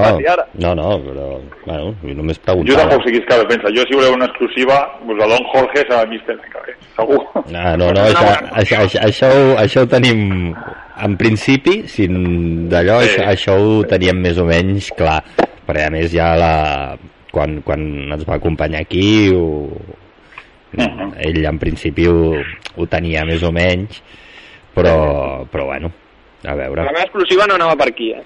no, 0.55 0.71
no, 0.79 0.85
però, 1.03 1.25
bueno, 1.65 1.91
jo 2.05 2.15
només 2.15 2.39
Jo 2.39 2.45
preguntava. 2.45 2.85
tampoc 2.85 3.03
sé 3.03 3.11
qui 3.11 3.19
de 3.27 3.45
premsa. 3.51 3.73
Jo, 3.75 3.83
si 3.89 3.99
voleu 3.99 4.13
una 4.15 4.25
exclusiva, 4.31 4.77
pues 5.05 5.19
a 5.19 5.27
Don 5.33 5.43
Jorge 5.51 5.83
serà 5.83 5.99
l'any 6.05 6.23
que 6.23 6.63
ve, 6.69 6.77
segur. 6.95 7.19
Ah, 7.35 7.75
no, 7.75 7.91
no, 7.91 8.07
això, 8.07 8.31
això, 8.55 8.79
això, 8.87 9.03
això, 9.03 9.27
ho, 9.35 9.57
això 9.65 9.83
ho 9.83 9.91
tenim 9.91 10.55
en 11.03 11.17
principi, 11.19 11.81
si 11.91 12.07
d'allò, 12.07 13.01
Sí. 13.03 13.19
això, 13.19 13.27
això 13.35 13.59
ho 13.59 13.83
teníem 13.83 14.15
més 14.23 14.39
o 14.39 14.45
menys 14.47 14.93
clar, 14.95 15.19
perquè 15.67 15.87
a 15.87 15.91
més 15.91 16.11
ja 16.15 16.31
la, 16.39 16.97
quan, 17.35 17.59
quan 17.67 17.83
ens 18.15 18.23
va 18.23 18.39
acompanyar 18.39 18.79
aquí 18.87 19.27
ho, 19.35 19.75
Mhm. 20.73 21.13
ell 21.23 21.45
en 21.45 21.59
principi 21.59 22.07
ho, 22.07 22.33
ho 22.75 22.85
tenia 22.87 23.23
més 23.25 23.43
o 23.43 23.51
menys 23.51 24.01
però, 24.75 25.45
però 25.49 25.65
bueno 25.65 25.91
a 26.43 26.53
veure 26.55 26.83
La 26.83 26.91
meva 26.91 27.03
exclusiva 27.05 27.45
no 27.47 27.55
anava 27.55 27.75
per 27.75 27.87
aquí, 27.89 28.11
eh? 28.11 28.23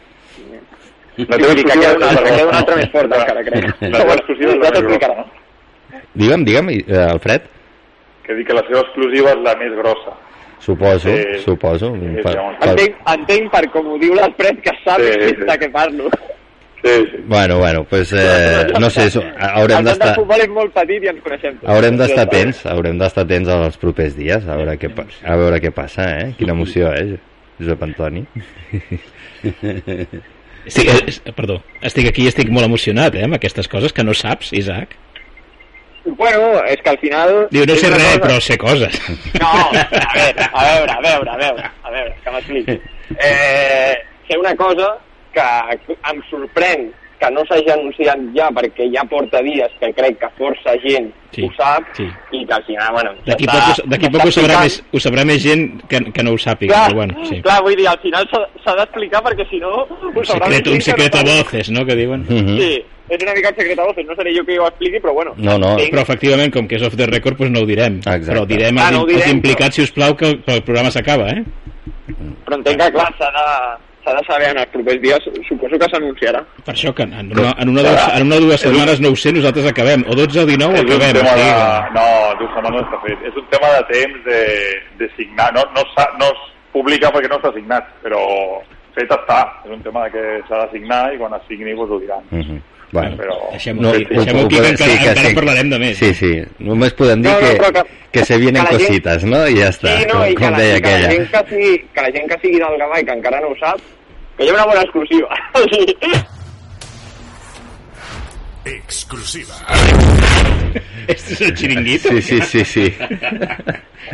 La 1.18 1.38
Vull 1.38 1.56
dir 1.56 1.66
que 1.66 1.78
una 1.78 2.10
altra, 2.10 2.24
queda 2.24 2.48
una 2.48 2.58
altra 2.58 2.76
més 2.76 2.90
forta 2.90 3.18
encara, 3.20 3.44
crec. 3.44 3.66
La 3.82 4.00
teva 4.00 4.14
exclusiva 4.16 4.52
és 4.54 4.60
la 4.64 4.72
més 4.72 4.82
grossa, 4.88 5.08
no? 5.18 5.26
digue'm, 6.16 6.44
digue'm, 6.48 6.70
eh, 6.72 7.06
Alfred 7.12 7.42
Que 8.26 8.34
dic 8.38 8.48
que 8.48 8.54
la 8.54 8.64
seva 8.68 8.80
exclusiva 8.82 9.32
és 9.36 9.42
la 9.44 9.56
més 9.60 9.74
grossa. 9.78 10.14
suposo, 10.60 11.10
Sí. 11.10 11.40
suposo 11.44 11.94
Sí, 11.96 12.22
per, 12.24 12.36
per, 12.60 12.70
Entenc, 12.70 12.96
entenc 13.16 13.52
per 13.52 13.70
com 13.72 13.88
ho 13.88 13.98
diu 13.98 14.14
l'Alfred 14.16 14.62
que 14.62 14.72
sap 14.84 15.00
Sí, 15.02 15.12
sí, 15.14 15.30
sí. 15.30 15.46
de 15.46 15.58
què 15.60 15.72
parlo. 15.72 16.10
Sí, 16.84 16.90
sí. 17.12 17.18
bueno, 17.28 17.60
bueno, 17.60 17.84
pues 17.88 18.12
eh, 18.14 18.68
no 18.80 18.90
sé, 18.90 19.10
so- 19.12 19.22
haurem 19.38 19.78
El 19.78 19.84
món 19.84 19.86
del 19.86 20.00
d'estar 20.00 20.16
futbol 20.16 20.42
és 20.42 20.50
molt 20.50 20.74
petit 20.74 21.04
i 21.04 21.08
ens 21.12 21.22
coneixem 21.22 21.58
tots. 21.60 21.70
Haurem 21.72 21.98
d'estar 22.00 22.18
Ja 22.18 22.24
està. 22.24 22.38
atents, 22.40 22.66
haurem 22.66 22.98
d'estar 22.98 23.24
atents 23.28 23.50
als 23.54 23.78
propers 23.78 24.16
dies, 24.18 24.48
a 24.48 24.56
veure 24.58 24.78
què, 24.82 24.90
a 25.24 25.36
veure 25.38 25.62
què 25.62 25.72
passa, 25.72 26.08
eh? 26.24 26.32
Quina 26.40 26.54
emoció, 26.58 26.90
eh, 26.96 27.20
Josep 27.60 27.84
Antoni? 27.86 28.26
Estic, 30.66 30.90
eh, 31.26 31.32
perdó, 31.34 31.56
estic 31.82 32.08
aquí 32.12 32.26
i 32.28 32.30
estic 32.30 32.50
molt 32.54 32.68
emocionat, 32.68 33.16
eh, 33.18 33.24
amb 33.26 33.34
aquestes 33.38 33.68
coses 33.70 33.94
que 33.94 34.04
no 34.06 34.14
saps, 34.14 34.52
Isaac. 34.54 34.94
Bueno, 36.06 36.64
és 36.66 36.82
que 36.82 36.90
al 36.90 36.98
final... 37.02 37.32
Diu, 37.54 37.66
no 37.70 37.76
sé 37.78 37.90
res, 37.90 38.04
cosa- 38.04 38.22
però 38.26 38.40
sé 38.42 38.58
coses. 38.62 39.00
No, 39.40 39.52
a 39.52 39.72
veure, 40.18 40.48
a 40.50 40.64
veure, 40.66 40.92
a 40.98 41.02
veure, 41.02 41.30
a 41.30 41.38
veure, 41.38 41.72
a 41.84 41.92
veure, 41.94 42.16
que 42.24 42.32
m'expliqui. 42.38 42.80
Eh, 43.12 43.94
sé 44.26 44.38
una 44.40 44.54
cosa 44.56 44.86
que 45.36 45.96
em 46.12 46.20
sorprèn 46.30 46.90
que 47.22 47.30
no 47.30 47.44
s'hagi 47.46 47.70
anunciat 47.70 48.18
ja 48.34 48.48
perquè 48.50 48.88
ja 48.90 49.04
porta 49.06 49.44
dies 49.46 49.70
que 49.80 49.92
crec 49.94 50.16
que 50.20 50.30
força 50.40 50.74
gent 50.82 51.12
Sí, 51.32 51.44
ho 51.46 51.52
sap 51.56 51.86
sí. 51.96 52.04
i 52.36 52.42
que 52.46 52.54
al 52.54 52.64
final, 52.66 52.90
bueno... 52.92 53.12
D'aquí 53.24 53.46
poc, 53.48 54.08
poc 54.12 54.26
ho, 54.26 54.32
sabrà 54.36 54.58
més, 54.64 54.80
ho 54.92 55.00
sabrà 55.00 55.24
més 55.24 55.38
gent 55.44 55.68
que, 55.88 56.00
que 56.12 56.24
no 56.26 56.34
ho 56.34 56.40
sàpiga, 56.42 56.74
Clar, 56.74 56.88
però 56.90 56.98
bueno, 56.98 57.26
sí. 57.30 57.38
clar, 57.46 57.60
vull 57.64 57.78
dir, 57.80 57.86
al 57.88 58.00
final 58.04 58.26
s'ha 58.34 58.74
d'explicar 58.82 59.22
perquè 59.24 59.46
si 59.52 59.62
no... 59.62 59.70
ho 59.86 60.10
Un 60.12 60.26
secret, 60.26 60.68
un 60.68 60.82
secret 60.82 61.14
no 61.16 61.22
a 61.22 61.38
voces, 61.44 61.70
no?, 61.72 61.86
que 61.86 61.96
diuen. 61.96 62.26
Mhm. 62.28 62.58
Sí, 62.58 62.82
és 63.16 63.24
una 63.24 63.36
mica 63.38 63.54
el 63.54 63.56
secret 63.62 63.80
a 63.80 63.86
voces, 63.88 64.06
no 64.10 64.16
seré 64.18 64.34
jo 64.36 64.44
que 64.50 64.58
ho 64.60 64.68
expliqui, 64.68 65.00
però 65.00 65.14
bueno. 65.14 65.34
No, 65.38 65.56
no. 65.62 65.72
entenc- 65.78 65.94
Però 65.94 66.02
efectivament, 66.04 66.52
com 66.58 66.68
que 66.68 66.76
és 66.82 66.84
off 66.90 66.98
the 67.00 67.06
record, 67.08 67.38
doncs 67.40 67.54
no 67.54 67.62
ho 67.64 67.70
direm. 67.70 68.02
Exacte. 68.02 68.28
Però 68.34 68.44
direm 68.50 68.78
Ah, 68.82 68.88
als, 68.90 68.98
no 68.98 69.06
ho 69.06 69.08
als 69.08 69.14
direm, 69.16 69.38
implicats, 69.38 69.76
si 69.80 69.86
us 69.88 69.92
plau, 69.96 70.18
que, 70.18 70.34
que 70.42 70.58
el 70.58 70.64
programa 70.68 70.92
s'acaba, 70.92 71.30
eh? 71.32 71.46
Però 72.44 72.58
entenc 72.60 72.82
que, 72.82 72.92
clar, 72.98 73.08
s'ha 73.22 73.32
de, 73.38 73.48
s'ha 74.04 74.14
de 74.18 74.24
saber 74.28 74.50
en 74.52 74.58
els 74.64 74.72
propers 74.74 75.02
dies, 75.02 75.28
suposo 75.48 75.78
que 75.80 75.90
s'anunciarà. 75.92 76.42
Per 76.66 76.74
això 76.74 76.94
que 76.94 77.04
en 77.04 77.32
una, 77.38 77.52
en 77.58 77.70
una, 77.70 77.84
dues, 77.86 78.08
en 78.18 78.26
una 78.28 78.36
o 78.36 78.44
dues 78.48 78.62
setmanes, 78.62 79.00
no 79.02 79.10
ho 79.14 79.16
sé, 79.16 79.32
nosaltres 79.34 79.68
acabem. 79.70 80.04
O 80.10 80.16
12 80.18 80.42
o 80.42 80.46
19 80.50 80.80
És 80.80 80.84
un 80.86 80.92
acabem. 80.98 81.14
de... 81.22 81.94
No, 81.98 82.06
dues 82.40 82.54
setmanes 82.56 82.82
no 82.82 82.86
està 82.88 83.02
fet. 83.06 83.26
És 83.30 83.38
un 83.38 83.48
tema 83.54 83.70
de 83.78 83.84
temps 83.94 84.26
de, 84.26 84.42
de 85.00 85.10
signar. 85.18 85.52
No, 85.54 85.64
no, 85.76 85.86
no 86.20 86.30
es 86.34 86.44
publica 86.74 87.12
perquè 87.14 87.30
no 87.30 87.38
està 87.42 87.54
signat, 87.54 87.88
però 88.04 88.22
fet 88.96 89.12
està. 89.12 89.42
És 89.66 89.72
un 89.72 89.82
tema 89.86 90.10
que 90.10 90.26
s'ha 90.50 90.66
de 90.66 90.72
signar 90.78 91.04
i 91.14 91.18
quan 91.22 91.34
es 91.38 91.46
signi 91.48 91.74
vos 91.78 91.90
ho 91.92 92.00
diran. 92.02 92.24
Mhm. 92.32 92.62
Bueno, 92.92 93.16
Però... 93.16 93.36
Deixem-ho 93.54 93.82
no, 93.82 93.90
aquí, 93.96 94.06
deixem-ho 94.10 94.46
aquí, 94.46 94.56
que 94.60 94.70
encara, 94.74 94.94
encara 95.00 95.28
en 95.30 95.36
parlarem 95.38 95.70
de 95.72 95.80
més. 95.80 95.98
Sí, 95.98 96.10
sí, 96.14 96.32
només 96.60 96.92
podem 97.00 97.22
dir 97.24 97.32
No, 97.32 97.40
no, 97.40 97.48
que, 97.48 97.72
que- 97.72 97.86
que 98.12 98.26
se 98.28 98.36
vienen 98.38 98.66
que 98.66 98.74
la 98.74 98.80
gent- 98.80 98.88
cositas, 98.90 99.24
no? 99.24 99.48
I 99.48 99.56
ja 99.62 99.70
està, 99.72 99.94
sí, 99.98 100.06
no, 100.10 100.18
com, 100.20 100.26
i 100.28 100.36
que 100.36 100.42
com 100.44 100.52
la, 100.52 100.60
deia 100.60 100.76
i 100.78 100.82
que, 100.84 100.92
la 100.92 101.12
gent 101.14 101.30
que, 101.32 101.44
sigui, 101.54 101.72
que 101.96 102.02
la 102.04 102.12
gent 102.18 102.28
que 102.34 102.38
sigui 102.44 102.60
del 102.60 102.76
Gavà 102.82 103.00
i 103.00 103.06
que 103.08 103.16
encara 103.16 103.40
no 103.40 103.54
ho 103.54 103.56
sap, 103.62 103.80
que 104.38 104.44
hi 104.44 104.50
ha 104.52 104.54
una 104.60 104.66
bona 104.74 104.82
exclusiva. 104.84 105.30
Exclusiva. 108.66 109.56
Este 111.08 111.34
es 111.34 111.42
el 111.42 111.54
chiringuito. 111.56 112.10
Sí, 112.10 112.22
sí, 112.22 112.42
sí, 112.42 112.66
sí. 112.66 112.94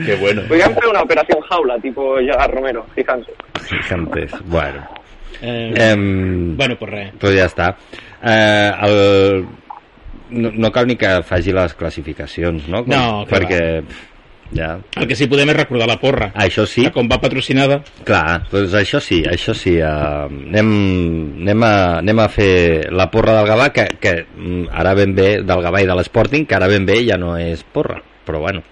Qué 0.06 0.16
bueno. 0.16 0.42
Podríem 0.48 0.74
fer 0.78 0.88
una 0.88 1.02
operació 1.04 1.42
jaula, 1.50 1.76
tipo 1.84 2.16
Gerard 2.18 2.54
Romero, 2.54 2.86
fíjate. 2.96 3.34
Gigantes. 3.68 4.32
Bueno, 4.46 4.88
Eh, 5.42 5.74
em, 5.92 6.56
bueno, 6.58 6.76
pues 6.80 6.92
res. 6.92 7.12
pues 7.20 7.36
ja 7.38 7.46
està. 7.46 7.76
Eh, 8.24 8.72
el... 8.88 9.46
no, 10.30 10.52
no 10.52 10.72
cal 10.72 10.88
ni 10.88 10.96
que 11.00 11.22
faci 11.24 11.54
les 11.56 11.74
classificacions, 11.78 12.68
no? 12.68 12.84
Com- 12.84 12.94
No, 12.94 13.26
que 13.26 13.36
perquè 13.36 13.62
ja... 14.58 14.78
El 14.96 15.08
que 15.08 15.16
sí 15.16 15.28
podem 15.28 15.50
és 15.52 15.58
recordar 15.58 15.88
la 15.88 15.98
porra. 16.00 16.30
Això 16.36 16.66
sí, 16.68 16.84
Que 16.88 16.92
com 16.96 17.08
va 17.12 17.20
patrocinada, 17.22 17.82
clar, 18.08 18.42
doncs 18.52 18.74
això 18.80 19.00
sí, 19.04 19.22
això 19.28 19.54
sí. 19.56 19.76
Eh, 19.78 19.84
anem, 19.86 20.72
anem, 21.44 21.64
a, 21.68 21.74
anem 22.00 22.20
a 22.24 22.28
fer 22.32 22.88
la 22.92 23.10
porra 23.12 23.38
del 23.40 23.48
Gavà, 23.52 23.70
que, 23.76 23.86
que 24.00 24.16
mm, 24.36 24.70
ara 24.72 24.94
ben 24.96 25.14
bé, 25.16 25.30
del 25.44 25.62
Gavà 25.64 25.84
i 25.84 25.88
de 25.90 25.96
l'Sporting, 26.00 26.46
que 26.48 26.56
ara 26.56 26.68
ben 26.72 26.86
bé 26.88 27.02
ja 27.08 27.18
no 27.20 27.36
és 27.38 27.64
porra, 27.64 28.00
però 28.26 28.40
bueno. 28.48 28.64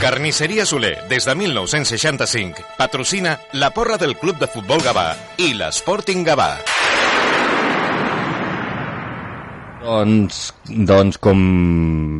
Carnisseria 0.00 0.66
Soler, 0.66 0.98
des 1.08 1.24
de 1.24 1.34
1965, 1.34 2.64
patrocina 2.76 3.38
la 3.52 3.70
porra 3.70 3.96
del 3.96 4.16
Club 4.16 4.38
de 4.38 4.46
Futbol 4.46 4.82
Gavà 4.82 5.14
i 5.38 5.54
l'Sporting 5.54 6.26
Gavà. 6.26 6.83
Doncs, 9.84 10.38
doncs 10.88 11.18
com 11.20 11.40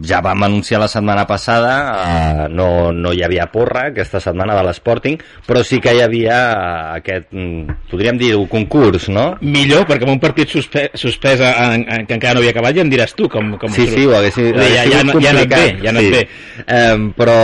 ja 0.05 0.19
vam 0.25 0.43
anunciar 0.45 0.83
la 0.83 0.89
setmana 0.91 1.25
passada, 1.25 1.73
eh, 2.05 2.49
no, 2.53 2.93
no 2.93 3.13
hi 3.15 3.23
havia 3.25 3.47
porra 3.53 3.87
aquesta 3.89 4.21
setmana 4.21 4.57
de 4.59 4.67
l'Sporting, 4.67 5.17
però 5.47 5.63
sí 5.65 5.79
que 5.81 5.95
hi 5.97 6.03
havia 6.05 6.37
eh, 6.53 6.99
aquest, 6.99 7.31
mm, 7.33 7.79
podríem 7.89 8.21
dir, 8.21 8.35
un 8.37 8.51
concurs, 8.53 9.09
no? 9.09 9.31
millor, 9.41 9.87
perquè 9.89 10.05
amb 10.05 10.17
un 10.17 10.21
partit 10.21 10.53
suspe, 10.53 10.91
suspès 10.99 11.41
en, 11.41 11.87
en, 11.89 12.05
que 12.05 12.19
encara 12.19 12.37
no 12.37 12.45
havia 12.45 12.53
acabat 12.53 12.77
ja 12.77 12.85
em 12.85 12.93
diràs 12.93 13.17
tu 13.17 13.31
com, 13.33 13.55
com 13.61 13.73
Sí, 13.73 13.89
sí, 13.89 14.05
ho 14.05 14.13
hagués, 14.19 14.37
Vull 14.37 14.61
dir, 14.61 14.69
ja, 14.75 14.85
ja, 14.85 15.01
ja, 15.01 15.19
ja 15.25 15.33
anat 15.33 15.49
bé, 15.55 15.65
ja 15.81 15.95
anat 15.95 16.11
bé. 16.19 16.23
Eh, 16.65 17.09
però, 17.17 17.41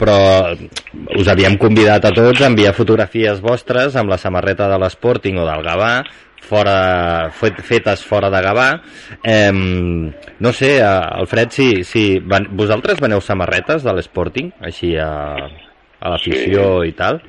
però 0.00 0.18
us 1.14 1.30
havíem 1.30 1.60
convidat 1.62 2.10
a 2.10 2.14
tots 2.16 2.42
a 2.42 2.50
enviar 2.50 2.74
fotografies 2.74 3.38
vostres 3.44 3.94
amb 4.00 4.10
la 4.10 4.18
samarreta 4.18 4.66
de 4.72 4.82
l'Sporting 4.82 5.38
o 5.38 5.46
del 5.46 5.62
Gavà, 5.62 5.94
fora, 6.44 7.30
fet, 7.32 7.60
fetes 7.64 8.04
fora 8.04 8.28
de 8.30 8.40
Gavà. 8.44 8.68
Eh, 9.22 9.50
no 9.52 10.52
sé, 10.52 10.76
eh, 10.78 10.84
Alfred, 10.84 11.50
si, 11.50 11.68
si 11.84 12.18
van, 12.20 12.48
vosaltres 12.52 13.00
veneu 13.00 13.20
samarretes 13.24 13.82
de 13.84 13.92
l'Sporting, 13.96 14.52
així 14.60 14.94
a, 15.00 15.10
a 16.04 16.10
l'afició 16.12 16.82
i 16.84 16.92
tal? 16.92 17.22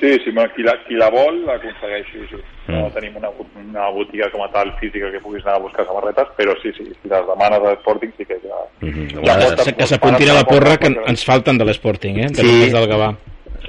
Sí, 0.00 0.16
sí, 0.24 0.30
bueno, 0.32 0.48
qui, 0.56 0.62
la, 0.64 0.76
qui 0.88 0.96
la 0.96 1.10
vol 1.12 1.42
l'aconsegueix, 1.46 2.06
sí, 2.12 2.26
sí. 2.32 2.42
No 2.66 2.88
Mm. 2.88 2.94
tenim 2.96 3.14
una, 3.20 3.28
una 3.62 3.84
botiga 3.94 4.26
com 4.32 4.42
a 4.42 4.48
tal 4.50 4.72
física 4.80 5.06
que 5.12 5.20
puguis 5.22 5.44
anar 5.46 5.60
a 5.60 5.62
buscar 5.62 5.84
samarretes, 5.86 6.32
però 6.36 6.50
sí, 6.62 6.72
sí, 6.74 6.82
si 6.82 7.08
les 7.08 7.22
demanes 7.28 7.60
a 7.62 7.70
l'Sporting 7.76 8.10
sí 8.18 8.24
que 8.26 8.40
ja... 8.42 8.58
Mhm. 8.80 9.04
Ja 9.12 9.20
Bueno, 9.20 9.50
pot- 9.52 9.62
Se- 9.68 9.74
que 9.76 9.86
s'apuntin 9.86 10.30
a 10.32 10.34
la 10.40 10.44
porra 10.48 10.76
que 10.76 10.90
ens 11.06 11.22
falten 11.24 11.58
de 11.58 11.64
l'Sporting, 11.68 12.18
eh? 12.24 12.26
De 12.32 12.42
Sí. 12.42 12.64
sí. 12.64 12.70
del 12.72 12.88
Gavà. 12.90 13.12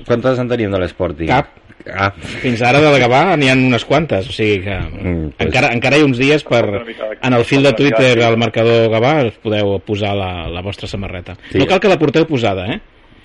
Quantes 0.07 0.39
en 0.39 0.49
tenim 0.49 0.71
de 0.73 0.79
l'Sporting? 0.81 1.27
Cap. 1.29 1.45
Ah, 1.93 2.11
Fins 2.41 2.61
ara 2.61 2.81
de 2.81 2.91
Gavà 2.99 3.21
n'hi 3.37 3.49
ha 3.49 3.55
unes 3.55 3.85
quantes, 3.85 4.27
o 4.29 4.31
sigui 4.35 4.63
que 4.65 4.77
Mm, 4.77 5.29
pues- 5.37 5.47
encara, 5.47 5.71
encara 5.73 5.97
hi 5.97 6.01
ha 6.01 6.05
uns 6.05 6.17
dies 6.17 6.43
per... 6.43 6.63
En 7.21 7.33
el 7.33 7.45
fil 7.45 7.63
de 7.63 7.73
Twitter 7.73 8.21
al 8.23 8.37
marcador 8.37 8.89
Gavà 8.91 9.25
us 9.27 9.37
podeu 9.43 9.77
posar 9.85 10.15
la, 10.15 10.47
la 10.49 10.61
vostra 10.61 10.87
samarreta. 10.87 11.35
Sí. 11.51 11.57
No 11.59 11.67
cal 11.67 11.79
que 11.79 11.89
la 11.89 11.99
porteu 11.99 12.25
posada, 12.27 12.67
eh? 12.73 12.79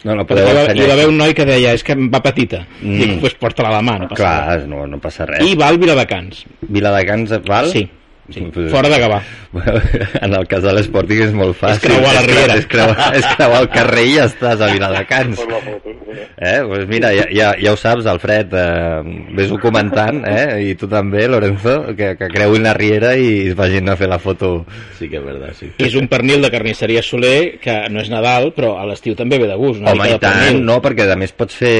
no, 0.04 0.16
no 0.18 0.24
podeu 0.26 0.48
hi, 0.48 0.54
va, 0.56 0.62
hi 0.74 0.86
va 0.88 0.92
haver 0.96 1.06
un 1.08 1.16
noi 1.16 1.32
que 1.32 1.44
deia 1.46 1.72
és 1.76 1.84
que 1.86 1.94
va 1.94 2.18
petita. 2.22 2.64
Mm. 2.82 2.98
Dic, 2.98 3.12
pues 3.22 3.34
porta-la 3.38 3.68
a 3.70 3.76
la 3.78 3.82
mà, 3.86 3.98
no 4.02 4.08
passa 4.10 4.22
Clar, 4.22 4.62
no, 4.66 4.86
no 4.90 4.98
passa 4.98 5.26
res. 5.26 5.38
res. 5.38 5.52
I 5.52 5.54
va 5.54 5.68
al 5.70 5.78
Viladecans. 5.78 6.44
Viladecans 6.68 7.36
val? 7.46 7.68
Sí, 7.70 7.84
sí. 8.34 8.46
Pues- 8.54 8.70
fora 8.72 8.88
de 8.88 8.98
Gavà. 9.00 9.20
Bueno, 9.52 9.74
en 10.26 10.34
el 10.34 10.46
cas 10.48 10.62
de 10.64 10.72
l'Sporting 10.72 11.22
és 11.28 11.32
molt 11.36 11.56
fàcil. 11.58 11.76
És 11.76 11.84
creuar 11.86 12.14
la 12.16 12.22
Riera. 12.26 12.56
És 12.56 12.66
creuar, 12.66 13.08
és 13.20 13.26
creuar 13.36 13.60
el 13.62 13.68
carrer 13.72 14.04
i 14.08 14.14
ja 14.16 14.26
estàs 14.30 14.60
a 14.64 14.70
Viladecans. 14.72 15.42
Eh? 16.36 16.60
Pues 16.66 16.86
mira, 16.88 17.12
ja, 17.14 17.26
ja, 17.32 17.52
ja 17.60 17.72
ho 17.72 17.76
saps, 17.78 18.06
Alfred, 18.10 18.52
eh, 18.52 19.26
ves-ho 19.36 19.58
comentant, 19.62 20.22
eh? 20.28 20.60
i 20.70 20.74
tu 20.78 20.88
també, 20.90 21.26
Lorenzo, 21.28 21.78
que, 21.96 22.12
que 22.18 22.28
creuin 22.32 22.64
la 22.66 22.74
Riera 22.76 23.14
i 23.16 23.48
es 23.50 23.56
vagin 23.58 23.88
a 23.92 23.96
fer 24.00 24.08
la 24.10 24.18
foto. 24.22 24.64
Sí 24.98 25.08
que 25.12 25.20
és 25.20 25.24
verdad, 25.24 25.52
sí. 25.58 25.70
És 25.78 25.96
un 25.98 26.08
pernil 26.12 26.42
de 26.44 26.50
carnisseria 26.52 27.02
Soler 27.04 27.58
que 27.62 27.76
no 27.92 28.02
és 28.02 28.10
Nadal, 28.12 28.50
però 28.56 28.74
a 28.80 28.86
l'estiu 28.88 29.16
també 29.18 29.38
ve 29.40 29.48
de 29.50 29.56
gust. 29.60 29.80
Una 29.80 29.92
Home, 29.92 30.02
mica 30.02 30.16
i 30.16 30.18
de 30.18 30.22
tant, 30.24 30.40
pernil. 30.46 30.64
no, 30.68 30.78
perquè 30.84 31.08
a 31.12 31.18
més 31.20 31.32
pots 31.36 31.56
fer 31.60 31.76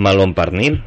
meló 0.00 0.26
amb 0.28 0.36
pernil. 0.36 0.80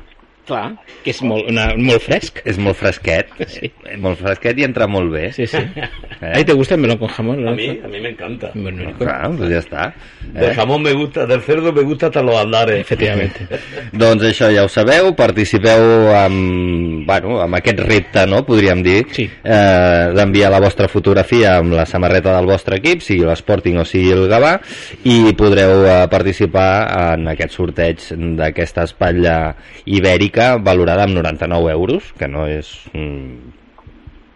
Clar, 0.44 0.74
que 1.06 1.12
és 1.14 1.22
molt, 1.24 1.46
una, 1.48 1.70
molt 1.80 2.02
fresc. 2.04 2.42
És 2.44 2.58
molt 2.60 2.76
fresquet, 2.76 3.30
Sí. 3.54 3.70
eh, 3.88 3.96
molt 3.98 4.20
fresquet 4.20 4.58
i 4.60 4.66
entra 4.68 4.88
molt 4.92 5.12
bé. 5.14 5.30
Sí, 5.32 5.46
sí. 5.48 5.56
Eh? 5.58 6.32
Ahí 6.36 6.44
te 6.44 6.52
gusta 6.52 6.76
el 6.76 6.82
melón 6.82 6.98
con 6.98 7.08
jamón? 7.08 7.40
A 7.48 7.52
Lorenzo? 7.52 7.74
mí, 7.74 7.80
a 7.84 7.88
mí 7.88 8.02
me 8.02 8.10
encanta. 8.10 8.52
Bueno, 8.54 8.92
Clar, 9.00 9.30
doncs 9.38 9.54
ja 9.54 9.62
està. 9.62 9.86
Del 10.34 10.54
jamón 10.58 10.82
me 10.84 10.92
gusta, 10.94 11.26
del 11.26 11.42
cerdo 11.48 11.72
me 11.72 11.82
gusta 11.84 12.08
hasta 12.08 12.22
los 12.22 12.36
andares. 12.36 12.82
Efectivamente. 12.82 13.48
Doncs 13.94 14.24
això 14.28 14.50
ja 14.52 14.66
ho 14.66 14.70
sabeu, 14.70 15.14
participeu 15.16 16.12
amb, 16.18 17.06
bueno, 17.08 17.38
amb 17.44 17.56
aquest 17.62 17.80
repte, 17.86 18.26
no?, 18.28 18.42
podríem 18.46 18.82
dir, 18.84 19.06
Sí. 19.16 19.30
eh, 19.44 20.12
d'enviar 20.16 20.50
la 20.52 20.60
vostra 20.60 20.88
fotografia 20.90 21.58
amb 21.62 21.72
la 21.78 21.86
samarreta 21.86 22.34
del 22.36 22.48
vostre 22.50 22.82
equip, 22.82 23.00
sigui 23.06 23.24
l'Sporting 23.28 23.78
o 23.80 23.86
sigui 23.88 24.12
el 24.12 24.28
Gavà, 24.32 24.58
i 25.08 25.32
podreu 25.40 25.86
eh, 25.86 25.96
participar 26.12 27.14
en 27.14 27.28
aquest 27.32 27.56
sorteig 27.56 28.04
d'aquesta 28.40 28.84
espatlla 28.90 29.38
ibèrica 29.86 30.33
valorada 30.58 31.04
amb 31.04 31.14
99 31.16 31.72
euros, 31.72 32.14
que 32.18 32.28
no 32.28 32.48
és... 32.48 32.70
Mm, 32.94 33.52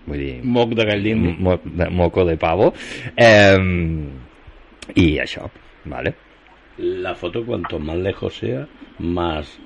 vull 0.08 0.18
dir, 0.22 0.36
Moc 0.44 0.72
de 0.78 0.86
mo, 1.42 1.60
moco 1.92 2.24
de 2.26 2.38
pavo. 2.38 2.74
Eh, 3.16 3.58
I 4.96 5.08
això, 5.20 5.50
vale? 5.86 6.14
La 6.78 7.16
foto, 7.16 7.44
cuanto 7.46 7.80
más 7.80 7.98
lejos 7.98 8.38
sea, 8.38 8.68
más. 9.00 9.58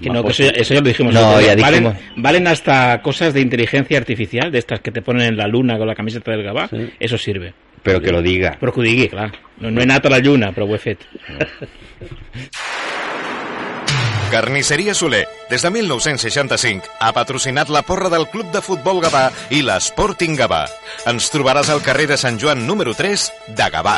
Que 0.00 0.08
no, 0.08 0.22
que 0.22 0.30
eso, 0.30 0.44
ya- 0.44 0.50
eso 0.50 0.74
ya 0.74 0.80
lo 0.80 0.86
dijimos. 0.88 1.12
No, 1.12 1.40
ya 1.40 1.56
valen, 1.56 1.84
dijimos. 1.84 1.94
valen 2.16 2.46
hasta 2.46 3.02
cosas 3.02 3.34
de 3.34 3.40
inteligencia 3.40 3.98
artificial, 3.98 4.52
de 4.52 4.58
estas 4.58 4.80
que 4.80 4.92
te 4.92 5.02
ponen 5.02 5.22
en 5.26 5.36
la 5.36 5.48
luna 5.48 5.76
con 5.78 5.86
la 5.88 5.94
camiseta 5.94 6.30
del. 6.30 6.46
Sí. 6.68 6.90
Eso 7.00 7.18
sirve. 7.18 7.52
Però 7.82 7.98
que 8.00 8.12
lo 8.12 8.20
diga. 8.22 8.58
Però 8.60 8.72
que 8.72 8.80
ho 8.80 8.82
digui, 8.84 9.08
clar. 9.08 9.32
No, 9.58 9.70
no 9.70 9.80
he 9.80 9.84
anat 9.84 10.04
a 10.06 10.10
la 10.10 10.18
lluna, 10.20 10.52
però 10.52 10.66
ho 10.68 10.74
he 10.74 10.78
fet. 10.78 11.00
Carnisseria 14.30 14.94
Soler, 14.94 15.24
des 15.50 15.62
de 15.62 15.70
1965, 15.74 16.86
ha 17.02 17.08
patrocinat 17.10 17.68
la 17.68 17.82
porra 17.82 18.06
del 18.12 18.28
Club 18.30 18.52
de 18.54 18.60
Futbol 18.62 19.00
Gavà 19.02 19.24
i 19.50 19.58
l'Sporting 19.66 20.36
Gavà. 20.38 20.60
Ens 21.10 21.26
trobaràs 21.34 21.72
al 21.74 21.82
carrer 21.82 22.06
de 22.12 22.18
Sant 22.20 22.38
Joan 22.38 22.62
número 22.62 22.94
3 22.94 23.24
de 23.58 23.66
Gavà. 23.74 23.96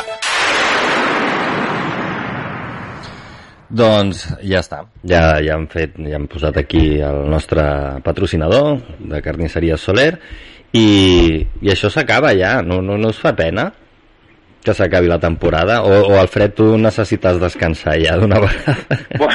Doncs 3.68 4.24
ja 4.40 4.62
està. 4.64 4.80
Ja, 5.04 5.36
ja 5.44 5.58
hem 5.58 5.68
fet, 5.68 6.00
ja 6.00 6.16
hem 6.16 6.24
posat 6.32 6.56
aquí 6.64 6.82
el 7.04 7.28
nostre 7.28 7.66
patrocinador 8.00 8.80
de 9.12 9.20
carnisseria 9.20 9.76
Soler 9.76 10.14
i, 10.72 11.44
i 11.60 11.76
això 11.76 11.92
s'acaba 11.92 12.32
ja, 12.40 12.62
no, 12.64 12.80
no, 12.80 12.96
no 12.96 13.12
us 13.12 13.20
fa 13.20 13.36
pena 13.36 13.68
que 14.64 14.74
s'acabi 14.74 15.08
la 15.08 15.18
temporada 15.18 15.82
o, 15.82 15.90
o 16.12 16.18
Alfred 16.20 16.54
tu 16.54 16.76
necessites 16.78 17.40
descansar 17.40 17.96
ja 18.00 18.16
d'una 18.16 18.38
vegada 18.44 18.76
Bueno, 19.18 19.34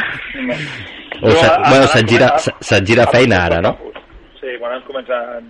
o 1.21 1.31
se, 1.31 1.47
bueno, 1.69 1.87
se't 1.87 2.09
gira, 2.09 2.37
se- 2.39 2.53
se't 2.61 2.85
gira 2.87 3.07
feina 3.07 3.43
ara, 3.45 3.61
no? 3.61 3.71
Sí, 4.39 4.47
quan 4.59 4.75
ens 4.77 4.85
comencen 4.85 5.49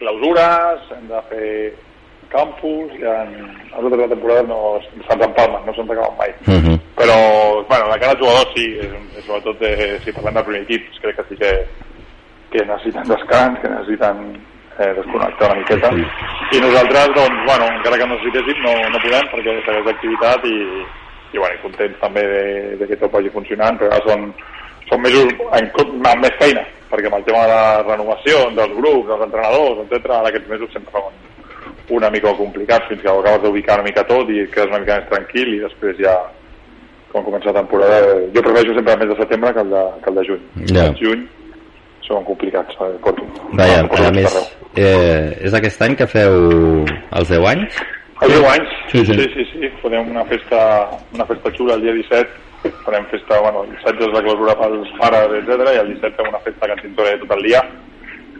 clausures, 0.00 0.80
hem 0.96 1.08
de 1.08 1.20
fer 1.28 1.50
campus, 2.32 2.90
i 2.98 3.04
en 3.06 3.34
les 3.44 3.74
altres 3.78 4.08
temporades 4.10 4.48
no 4.48 4.60
se'ns 5.06 5.22
empalmen, 5.28 5.60
no 5.68 5.74
se'ns 5.76 5.90
acaben 5.92 6.16
mai. 6.18 6.32
Uh 6.48 6.56
-huh. 6.64 6.78
Però, 6.96 7.16
bueno, 7.68 7.92
de 7.92 7.98
cara 8.00 8.10
als 8.12 8.20
jugadors 8.20 8.50
sí, 8.56 8.66
és, 8.80 9.24
sobretot 9.26 9.62
eh, 9.62 10.00
si 10.04 10.12
parlem 10.12 10.34
del 10.34 10.44
primer 10.44 10.62
equip, 10.62 10.82
crec 11.02 11.16
que 11.16 11.24
sí 11.28 11.36
que, 11.36 11.52
que 12.50 12.64
necessiten 12.66 13.04
descans, 13.08 13.60
que 13.60 13.68
necessiten 13.68 14.16
eh, 14.78 14.92
desconnectar 14.98 15.50
una 15.50 15.60
miqueta. 15.60 15.90
I 16.54 16.60
nosaltres, 16.60 17.14
doncs, 17.16 17.40
bueno, 17.48 17.70
encara 17.78 17.98
que 17.98 18.10
necessitéssim, 18.12 18.62
no, 18.66 18.74
no 18.92 19.02
podem 19.02 19.28
perquè 19.32 19.56
segueix 19.66 19.88
l'activitat 19.90 20.46
i, 20.50 20.56
i, 21.34 21.38
bueno, 21.38 21.54
i 21.54 21.62
contents 21.64 22.00
també 22.02 22.24
de, 22.30 22.44
de 22.80 22.88
que 22.90 23.00
tot 23.02 23.12
vagi 23.14 23.32
funcionant, 23.34 23.78
però 23.80 23.92
ara 23.92 24.06
són, 24.08 24.26
són 24.90 25.04
mesos 25.04 25.30
en, 25.58 25.70
amb 25.74 26.24
més 26.24 26.40
feina, 26.40 26.64
perquè 26.90 27.10
amb 27.10 27.20
el 27.20 27.28
tema 27.28 27.44
de 27.44 27.52
la 27.54 27.68
renovació 27.86 28.48
dels 28.56 28.74
grups, 28.80 29.06
dels 29.10 29.28
entrenadors, 29.28 29.84
etc 29.86 30.18
ara 30.18 30.32
aquests 30.32 30.50
mesos 30.52 30.74
sempre 30.74 30.98
són 30.98 31.22
una 31.90 32.10
mica 32.10 32.32
complicats 32.36 32.88
fins 32.88 33.02
que 33.02 33.10
ho 33.10 33.20
acabes 33.20 33.42
d'ubicar 33.42 33.76
una 33.78 33.88
mica 33.88 34.04
tot 34.08 34.30
i 34.32 34.46
quedes 34.52 34.72
una 34.72 34.80
mica 34.80 34.98
més 35.00 35.10
tranquil 35.10 35.52
i 35.52 35.60
després 35.60 35.98
ja 36.00 36.14
quan 37.12 37.26
comença 37.26 37.52
la 37.52 37.60
temporada 37.60 37.98
jo 38.32 38.42
prefereixo 38.42 38.76
sempre 38.76 38.94
el 38.94 39.02
mes 39.02 39.10
de 39.12 39.18
setembre 39.20 39.52
que 39.52 39.60
el 39.60 39.70
de, 39.70 39.82
que 40.02 40.10
el 40.10 40.16
de 40.16 40.24
juny 40.28 40.44
Ja. 40.72 40.86
el 40.86 40.96
juny 41.00 41.26
són 42.06 42.24
complicats 42.28 42.76
eh, 42.84 42.94
pot, 43.04 43.20
Vaja, 43.56 43.82
a 44.08 44.12
més, 44.14 44.38
eh, 44.76 45.34
és 45.46 45.54
aquest 45.56 45.82
any 45.86 45.96
que 45.98 46.08
feu 46.10 46.38
els 46.84 47.30
10 47.32 47.46
anys? 47.52 47.78
Els 48.22 48.34
10 48.36 48.48
anys, 48.52 48.74
Sí, 48.92 49.04
sí 49.06 49.14
sí. 49.14 49.28
sí. 49.34 49.44
sí, 49.52 49.70
farem 49.82 50.10
una 50.12 50.24
festa, 50.30 50.60
una 51.14 51.26
festa 51.26 51.50
xula 51.56 51.74
el 51.74 51.82
dia 51.82 51.94
17, 51.96 52.70
farem 52.84 53.06
festa, 53.10 53.40
bueno, 53.40 53.64
el 53.64 53.72
16 53.74 54.06
és 54.06 54.14
la 54.14 54.22
clausura 54.26 54.54
pels 54.60 54.92
pares, 55.00 55.34
etc 55.40 55.72
i 55.72 55.80
el 55.80 55.90
17 55.96 56.20
fem 56.20 56.30
una 56.30 56.42
festa 56.44 56.68
que 56.68 56.76
ens 56.76 56.84
tintoré 56.84 57.16
tot 57.22 57.34
el 57.36 57.42
dia, 57.48 57.62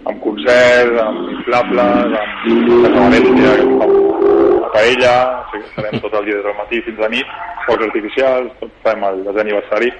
amb 0.05 0.21
concerts, 0.21 1.01
amb 1.05 1.33
inflables, 1.33 2.19
amb 2.21 2.85
Casa 2.85 3.07
València, 3.07 3.55
amb 3.65 4.61
la 4.63 4.71
paella, 4.77 5.15
o 5.41 5.49
sigui, 5.53 5.65
estarem 5.71 6.05
tot 6.05 6.19
el 6.21 6.29
dia 6.29 6.39
des 6.39 6.47
del 6.49 6.59
matí 6.61 6.83
fins 6.89 7.01
a 7.01 7.11
nit, 7.17 7.35
focs 7.67 7.89
artificials, 7.89 8.53
tot 8.61 8.79
fem 8.85 9.09
el 9.11 9.25
desè 9.29 9.45
aniversari, 9.45 9.91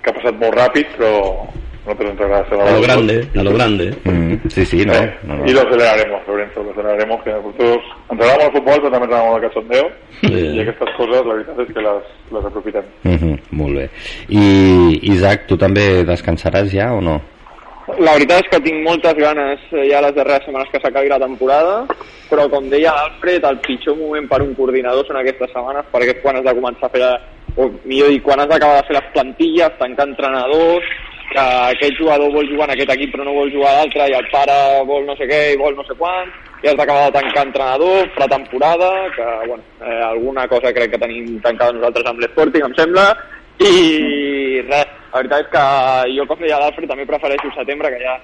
que 0.00 0.12
ha 0.12 0.16
passat 0.18 0.40
molt 0.40 0.58
ràpid, 0.58 0.96
però 0.98 1.12
agrada 1.86 2.66
A 2.66 2.72
lo 2.72 2.80
grande, 2.82 3.28
a 3.36 3.42
lo 3.42 3.52
grande. 3.52 3.94
Mm, 4.04 4.34
sí, 4.48 4.64
sí, 4.64 4.84
no, 4.86 4.94
Eh, 4.94 5.14
no, 5.24 5.36
no. 5.36 5.46
Y 5.46 5.52
lo 5.52 5.60
celebraremos, 5.62 6.26
Lorenzo, 6.26 6.62
lo 6.62 6.72
celebraremos, 6.74 7.22
que 7.22 7.30
nosotros 7.30 7.78
futbol, 8.52 8.80
però 8.80 8.90
també 8.90 9.04
ens 9.06 9.12
agrada 9.14 9.24
molt 9.30 9.44
el 9.44 9.48
cachondeo, 9.50 9.90
Sí. 10.20 10.56
i 10.56 10.60
aquestes 10.60 10.88
coses, 10.96 11.26
la 11.26 11.34
veritat 11.34 11.58
és 11.60 11.74
que 11.74 11.82
les, 11.82 12.02
les 12.32 12.44
aprofitem. 12.44 12.84
Mhm, 13.02 13.38
molt 13.50 13.76
bé. 13.76 13.88
I, 14.28 15.00
Isaac, 15.12 15.46
tu 15.46 15.56
també 15.56 16.04
descansaràs 16.04 16.70
ja 16.72 16.92
o 16.94 17.00
no? 17.00 17.20
La 17.98 18.14
veritat 18.14 18.44
és 18.44 18.48
que 18.50 18.60
tinc 18.64 18.82
moltes 18.82 19.14
ganes 19.14 19.60
eh, 19.72 19.90
ja 19.90 20.00
les 20.00 20.14
darreres 20.14 20.44
setmanes 20.46 20.70
que 20.72 20.80
s'acabi 20.80 21.08
la 21.08 21.18
temporada, 21.18 21.84
però 22.30 22.48
com 22.48 22.70
deia 22.70 22.92
Alfred, 22.92 23.44
el 23.44 23.58
pitjor 23.58 23.96
moment 23.96 24.26
per 24.28 24.40
un 24.40 24.54
coordinador 24.54 25.04
són 25.06 25.16
aquestes 25.20 25.50
setmanes, 25.52 25.84
perquè 25.92 26.16
és 26.16 26.22
quan 26.22 26.36
has 26.36 26.44
de 26.44 26.54
començar 26.56 26.86
a 26.88 26.94
fer, 26.94 27.20
o 27.56 27.68
millor 27.84 28.08
dir, 28.08 28.22
quan 28.22 28.40
has 28.40 28.48
d'acabar 28.48 28.80
de 28.80 28.86
fer 28.88 28.96
les 28.96 29.12
plantilles, 29.12 29.76
tancar 29.78 30.08
entrenadors, 30.08 30.84
que 31.32 31.40
aquest 31.40 31.96
jugador 31.98 32.30
vol 32.32 32.48
jugar 32.48 32.68
en 32.68 32.74
aquest 32.74 32.90
equip 32.94 33.14
però 33.14 33.24
no 33.24 33.32
vol 33.34 33.52
jugar 33.52 33.72
a 33.72 33.78
l'altre, 33.80 34.08
i 34.10 34.16
el 34.18 34.26
pare 34.32 34.56
vol 34.86 35.06
no 35.06 35.16
sé 35.16 35.26
què 35.30 35.40
i 35.54 35.56
vol 35.60 35.74
no 35.76 35.84
sé 35.88 35.96
quant, 35.98 36.28
i 36.62 36.68
has 36.68 36.76
d'acabar 36.78 37.06
de 37.10 37.16
tancar 37.18 37.46
entrenador, 37.46 38.08
pretemporada, 38.16 38.90
que, 39.16 39.24
bueno, 39.48 39.62
eh, 39.84 40.02
alguna 40.10 40.46
cosa 40.48 40.72
crec 40.72 40.90
que 40.92 40.98
tenim 41.02 41.40
tancada 41.44 41.72
nosaltres 41.72 42.06
amb 42.06 42.20
l'Sporting, 42.20 42.64
em 42.64 42.74
sembla, 42.78 43.08
i 43.60 44.62
res, 44.68 44.88
la 45.12 45.20
veritat 45.20 45.44
és 45.44 45.50
que 45.52 45.64
jo, 46.16 46.26
com 46.26 46.40
deia 46.42 46.58
l'Alfred, 46.62 46.88
també 46.90 47.06
prefereixo 47.06 47.52
setembre, 47.54 47.90
que 47.92 48.00
ja 48.02 48.16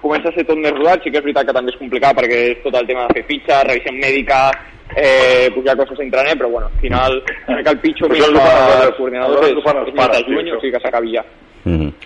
comença 0.00 0.30
a 0.30 0.32
ser 0.36 0.44
tot 0.46 0.56
més 0.62 0.72
rodat, 0.76 1.02
sí 1.02 1.10
que 1.10 1.18
és 1.18 1.24
veritat 1.26 1.48
que 1.48 1.56
també 1.56 1.72
és 1.74 1.78
complicat 1.80 2.16
perquè 2.16 2.38
és 2.52 2.62
tot 2.62 2.74
el 2.78 2.86
tema 2.86 3.06
de 3.08 3.18
fer 3.18 3.24
fitxa, 3.26 3.64
revisió 3.66 3.92
mèdica, 3.96 4.38
eh, 4.96 5.50
pujar 5.54 5.76
coses 5.76 5.98
a 5.98 6.04
intranet, 6.06 6.38
però 6.38 6.48
bueno, 6.50 6.70
al 6.72 6.80
final 6.80 7.18
crec 7.46 7.64
que 7.64 7.70
el 7.74 7.80
pitjor 7.82 8.08
Però 8.08 8.14
mes 8.14 8.28
això 8.28 8.38
ho 8.38 8.46
fan 8.46 8.78
per 8.78 8.86
els- 8.86 8.96
coordinadors 8.96 9.40
això 9.40 9.50
és, 9.50 9.58
ho 9.58 9.66
fan 9.66 9.76
els 9.82 9.88
és 11.18 11.24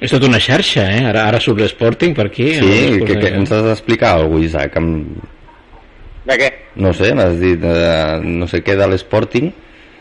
És 0.03 0.11
tota 0.11 0.27
una 0.27 0.41
xarxa, 0.43 0.87
eh? 0.91 1.03
Ara, 1.13 1.27
ara 1.31 1.41
surt 1.43 1.61
l'Sporting 1.63 2.15
per 2.17 2.27
aquí. 2.31 2.49
Sí, 2.59 3.03
que, 3.07 3.19
que 3.23 3.35
ens 3.39 3.53
has 3.55 3.63
d'explicar 3.69 4.17
alguna 4.19 4.41
cosa, 4.43 4.49
Isaac? 4.49 4.79
Em, 4.81 4.89
De 6.27 6.39
què? 6.39 6.49
no 6.83 6.93
sé, 6.97 7.13
m'has 7.15 7.37
dit 7.41 7.63
eh, 7.67 8.19
no 8.23 8.49
sé 8.51 8.63
què 8.67 8.75
de 8.79 8.89
l'Sporting. 8.91 9.53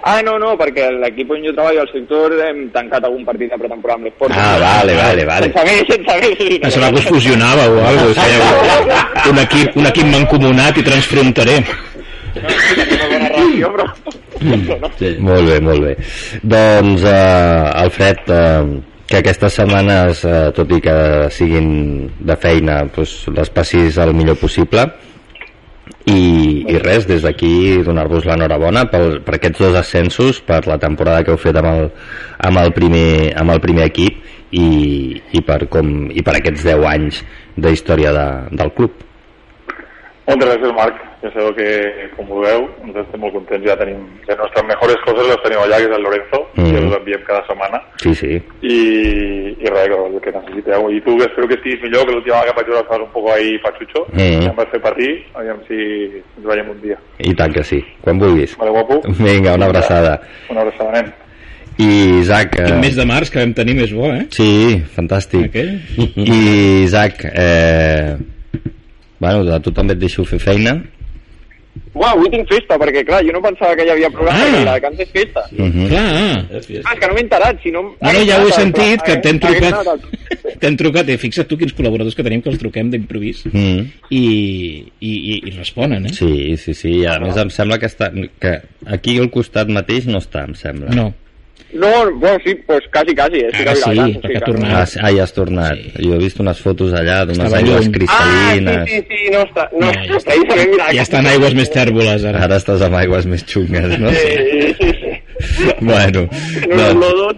Ah, 0.01 0.17
no, 0.25 0.39
no, 0.41 0.55
perquè 0.57 0.87
l'equip 0.95 1.29
on 1.29 1.43
jo 1.45 1.51
treballo, 1.53 1.83
al 1.83 1.89
sector, 1.91 2.33
hem 2.47 2.63
tancat 2.73 3.03
algun 3.05 3.21
partit 3.27 3.51
de 3.51 3.57
pretemporada 3.61 3.99
amb 3.99 4.07
l'Esport. 4.09 4.33
Ah, 4.33 4.55
vale, 4.57 4.95
vale, 4.97 5.25
vale. 5.29 5.51
Sense 5.53 5.65
més, 5.67 5.83
sense 5.91 6.15
més. 6.23 6.41
Em 6.57 6.73
sembla 6.73 6.89
que 6.89 7.03
us 7.03 7.09
fusionàveu 7.11 7.77
o 7.77 7.83
alguna 7.85 8.07
cosa. 8.09 9.29
Un 9.29 9.41
equip, 9.43 9.77
un 9.77 9.89
equip 9.91 10.09
mancomunat 10.09 10.81
i 10.81 10.85
transfronterer. 10.89 11.59
No, 12.41 13.05
relació, 13.21 13.69
però... 13.75 13.85
Mm. 14.41 14.61
no. 14.81 14.89
Sí. 14.97 15.11
Molt 15.21 15.45
bé, 15.51 15.59
molt 15.61 15.85
bé. 15.85 15.93
Doncs, 16.41 17.03
eh, 17.05 17.81
Alfred, 17.83 18.31
eh, 18.33 18.81
que 19.11 19.19
aquestes 19.19 19.57
setmanes, 19.59 20.23
eh, 20.23 20.49
tot 20.55 20.71
i 20.71 20.79
que 20.83 20.97
siguin 21.35 21.71
de 22.15 22.37
feina, 22.39 22.85
doncs, 22.95 23.25
les 23.35 23.51
passis 23.51 23.97
el 23.99 24.13
millor 24.15 24.39
possible 24.39 24.87
i, 26.07 26.63
i 26.71 26.79
res, 26.79 27.05
des 27.09 27.25
d'aquí 27.25 27.81
donar-vos 27.83 28.25
l'enhorabona 28.25 28.85
per, 28.89 29.03
per 29.25 29.35
aquests 29.37 29.59
dos 29.65 29.77
ascensos, 29.77 30.39
per 30.47 30.63
la 30.71 30.79
temporada 30.79 31.25
que 31.27 31.35
heu 31.35 31.41
fet 31.41 31.59
amb 31.59 31.73
el, 31.73 31.85
amb 32.47 32.63
el, 32.63 32.71
primer, 32.77 33.11
amb 33.37 33.51
el 33.51 33.61
primer 33.63 33.89
equip 33.91 34.23
i, 34.55 34.65
i, 35.19 35.43
per, 35.43 35.65
com, 35.71 36.09
i 36.09 36.23
per 36.23 36.39
aquests 36.39 36.65
10 36.71 36.89
anys 36.95 37.21
de 37.59 37.75
història 37.75 38.15
de, 38.15 38.27
del 38.63 38.75
club. 38.79 39.07
Moltes 40.27 40.47
gràcies, 40.47 40.77
Marc. 40.79 41.10
Ja 41.21 41.29
sabeu 41.35 41.51
que, 41.53 41.67
com 42.17 42.29
ho 42.33 42.39
veu, 42.41 42.63
ens 42.81 42.95
estem 43.03 43.21
molt 43.21 43.35
contents. 43.35 43.65
Ja 43.67 43.75
tenim 43.77 43.99
les 44.27 44.37
nostres 44.39 44.65
mejores 44.65 44.97
coses, 45.05 45.27
les 45.29 45.41
tenim 45.43 45.59
allà, 45.61 45.77
que 45.77 45.89
és 45.89 45.95
el 45.97 46.01
Lorenzo, 46.07 46.39
mm. 46.55 46.61
Mhm. 46.63 46.71
i 46.71 46.87
us 46.87 46.95
enviem 46.97 47.23
cada 47.27 47.41
setmana. 47.45 47.81
Sí, 48.01 48.13
sí. 48.17 48.31
I, 48.65 48.77
i 49.61 49.69
res, 49.69 49.87
que 49.91 49.99
el 50.01 50.19
que 50.25 50.31
necessiteu. 50.37 50.89
I 50.89 51.01
tu, 51.05 51.17
que 51.19 51.27
espero 51.29 51.47
que 51.47 51.59
estiguis 51.59 51.81
millor, 51.83 52.05
que 52.07 52.15
l'última 52.15 52.39
vegada 52.41 52.51
que 52.51 52.57
vaig 52.61 52.67
veure 52.71 52.81
estaves 52.81 53.05
un 53.05 53.11
poc 53.13 53.29
ahí 53.35 53.57
pachucho. 53.61 54.05
Mm. 54.13 54.41
Ja 54.47 54.49
em 54.49 54.55
vas 54.57 54.69
fer 54.73 54.81
patir, 54.81 55.11
aviam 55.37 55.59
si 55.67 55.77
ens 56.09 56.45
veiem 56.49 56.69
un 56.73 56.79
dia. 56.81 56.97
I 57.19 57.33
tant 57.37 57.53
que 57.53 57.63
sí, 57.63 57.83
quan 58.01 58.17
vulguis. 58.19 58.55
Vale, 58.57 58.71
guapo? 58.71 59.01
Vinga, 59.21 59.53
una 59.53 59.65
abraçada. 59.69 60.19
Una 60.49 60.61
abraçada, 60.65 60.91
nen. 60.97 61.13
I 61.77 62.19
Isaac... 62.19 62.57
Quin 62.57 62.75
Eh, 62.75 62.79
mes 62.81 62.95
de 62.97 63.05
març 63.05 63.29
que 63.31 63.39
vam 63.39 63.53
tenir 63.57 63.73
més 63.77 63.93
bo, 63.95 64.09
eh? 64.13 64.25
Sí, 64.33 64.81
fantàstic. 64.95 65.47
Aquell? 65.49 65.77
I 66.17 66.83
Isaac, 66.83 67.23
eh, 67.31 68.17
bueno, 69.19 69.45
a 69.53 69.59
tu 69.61 69.71
també 69.71 69.93
et 69.93 69.99
deixo 70.01 70.25
fer 70.25 70.39
feina. 70.41 70.75
Uau, 71.93 72.07
avui 72.15 72.29
tinc 72.31 72.47
festa, 72.47 72.77
perquè 72.79 73.01
clar, 73.03 73.19
jo 73.27 73.33
no 73.35 73.41
pensava 73.43 73.75
que 73.75 73.83
hi 73.83 73.89
havia 73.91 74.09
programa, 74.09 74.39
Ah. 74.39 74.59
ah. 74.61 74.63
la 74.63 74.73
de 74.77 74.81
Cants 74.85 74.99
és 75.03 75.09
festa. 75.11 75.41
Uh 75.51 75.65
-huh. 75.67 75.87
Clar, 75.89 76.05
Ah, 76.07 76.45
és 76.57 76.99
que 76.99 77.07
no 77.07 77.13
m'he 77.13 77.21
enterat, 77.21 77.57
si 77.63 77.71
no... 77.71 77.81
no, 77.81 78.11
no, 78.13 78.19
ja 78.25 78.39
ho 78.41 78.47
he 78.47 78.51
sentit, 78.51 79.01
que 79.03 79.17
t'hem 79.23 79.39
trucat, 79.39 79.75
t'hem 80.61 80.77
trucat, 80.77 81.09
i 81.09 81.17
fixa't 81.17 81.47
tu 81.49 81.57
quins 81.57 81.73
col·laboradors 81.75 82.15
que 82.15 82.23
tenim 82.23 82.41
que 82.41 82.49
els 82.49 82.59
truquem 82.59 82.89
d'improvís 82.89 83.43
Mm. 83.51 83.87
i, 84.09 84.85
i, 84.99 85.11
i, 85.11 85.41
i 85.47 85.51
responen, 85.57 86.05
eh? 86.05 86.13
Sí, 86.13 86.55
sí, 86.57 86.73
sí, 86.73 86.89
i 87.01 87.05
a 87.05 87.19
més 87.19 87.35
em 87.37 87.49
sembla 87.49 87.77
que, 87.77 87.87
està, 87.87 88.11
que 88.39 88.61
aquí 88.85 89.17
al 89.19 89.29
costat 89.29 89.67
mateix 89.67 90.05
no 90.07 90.19
està, 90.19 90.45
em 90.47 90.55
sembla. 90.55 90.91
No, 90.95 91.13
No, 91.73 91.89
bueno, 92.19 92.37
sí, 92.45 92.55
pues 92.67 92.81
quasi, 92.91 93.15
quasi. 93.15 93.39
Eh? 93.39 93.49
Ara 93.53 93.75
sí, 93.75 93.81
Viladecans, 93.89 94.17
perquè 94.23 94.37
ha 94.37 94.45
tornat. 94.45 94.71
Ah, 94.75 94.85
sí, 94.85 94.99
ah, 95.01 95.11
ja 95.15 95.23
has 95.23 95.33
tornat. 95.33 95.77
Sí. 95.95 96.03
Jo 96.07 96.13
he 96.15 96.19
vist 96.21 96.39
unes 96.43 96.59
fotos 96.63 96.91
allà 96.97 97.19
d'unes 97.29 97.53
aigües 97.59 97.85
lluny. 97.85 97.93
cristal·lines. 97.95 98.81
Ah, 98.81 98.85
sí, 98.89 98.99
sí, 98.99 99.17
sí, 99.21 99.31
no 99.35 99.43
està... 99.45 99.67
No, 99.71 99.85
Ja, 99.91 100.03
ja 100.09 100.17
està. 100.19 100.31
precisament, 100.35 100.71
mira, 100.75 100.89
ja 100.97 101.05
estan 101.07 101.29
aigües 101.31 101.55
més 101.61 101.71
tèrboles 101.71 102.25
ara. 102.31 102.43
Ara 102.49 102.59
estàs 102.61 102.81
amb 102.87 102.99
aigües 103.01 103.25
més 103.31 103.45
xungues, 103.47 103.95
no? 103.99 104.11
Sí, 104.11 104.73
sí, 104.81 104.91
sí. 104.99 105.13
bueno, 105.81 106.27
No, 106.69 106.93
doncs, 106.93 106.99
no, 106.99 107.13
no, 107.21 107.31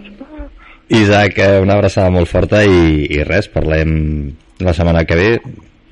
Isaac, 0.94 1.38
eh, 1.38 1.60
una 1.64 1.74
abraçada 1.78 2.10
molt 2.12 2.28
forta 2.28 2.60
i, 2.64 3.06
i 3.08 3.22
res, 3.24 3.48
parlem 3.48 3.94
la 4.60 4.74
setmana 4.76 5.04
que 5.08 5.16
ve, 5.16 5.30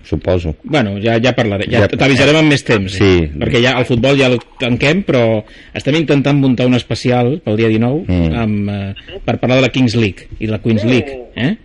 suposo. 0.05 0.55
Bueno, 0.65 0.99
ja, 1.01 1.19
ja 1.23 1.33
parlaré, 1.35 1.67
ja, 1.71 1.81
Ja- 1.81 1.89
t'avisarem 1.89 2.37
amb 2.37 2.49
més 2.49 2.65
temps. 2.65 2.93
Sí. 2.93 3.29
Perquè 3.39 3.61
ja 3.63 3.79
el 3.79 3.85
futbol 3.85 4.17
ja 4.19 4.27
el 4.27 4.39
tanquem, 4.59 5.03
però 5.05 5.43
estem 5.75 5.95
intentant 5.97 6.39
muntar 6.39 6.67
un 6.67 6.75
especial 6.75 7.41
pel 7.45 7.57
dia 7.57 7.69
19 7.69 8.05
Mm. 8.09 8.35
amb, 8.35 8.69
eh, 8.71 9.19
per 9.25 9.39
parlar 9.39 9.57
de 9.57 9.63
la 9.63 9.69
Kings 9.71 9.95
League 9.97 10.29
i 10.41 10.47
la 10.47 10.59
Queens 10.61 10.85
League. 10.85 11.21
Eh? 11.37 11.57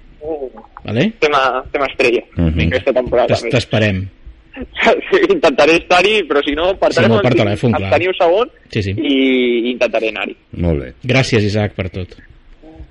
Vale? 0.84 1.14
tema, 1.20 1.64
tema 1.72 1.86
estrella 1.88 2.24
Mhm. 2.38 2.68
aquesta 2.68 2.94
temporada. 2.94 3.28
T'es- 3.28 3.50
T'esperem. 3.50 4.08
Sí, 4.58 5.18
intentaré 5.30 5.76
estar-hi, 5.78 6.24
però 6.28 6.42
si 6.44 6.56
no, 6.56 6.76
per 6.80 6.92
Si 6.92 7.02
no, 7.02 7.22
per 7.22 7.34
telèfon, 7.36 7.70
em 7.76 7.78
clar. 7.78 7.92
teniu 7.94 8.12
segon 8.18 8.50
Sí, 8.72 8.82
sí. 8.82 8.92
i 8.98 9.70
intentaré 9.70 10.10
anar-hi. 10.10 10.36
Molt 10.54 10.80
bé, 10.82 10.94
Gràcies, 11.04 11.44
Isaac, 11.44 11.74
per 11.76 11.90
tot. 11.92 12.16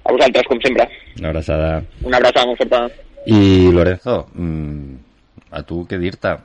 A 0.04 0.12
vosaltres, 0.12 0.44
com 0.46 0.60
sempre. 0.62 0.86
una 1.18 1.28
abraçada. 1.30 1.82
Una 2.04 2.16
abraçada 2.18 2.46
molt 2.46 2.58
forta. 2.58 2.88
I 3.26 3.68
Lorenzo, 3.72 4.28
mm, 4.34 4.94
a 5.56 5.62
tu 5.64 5.86
què 5.88 5.98
dir-te? 5.98 6.36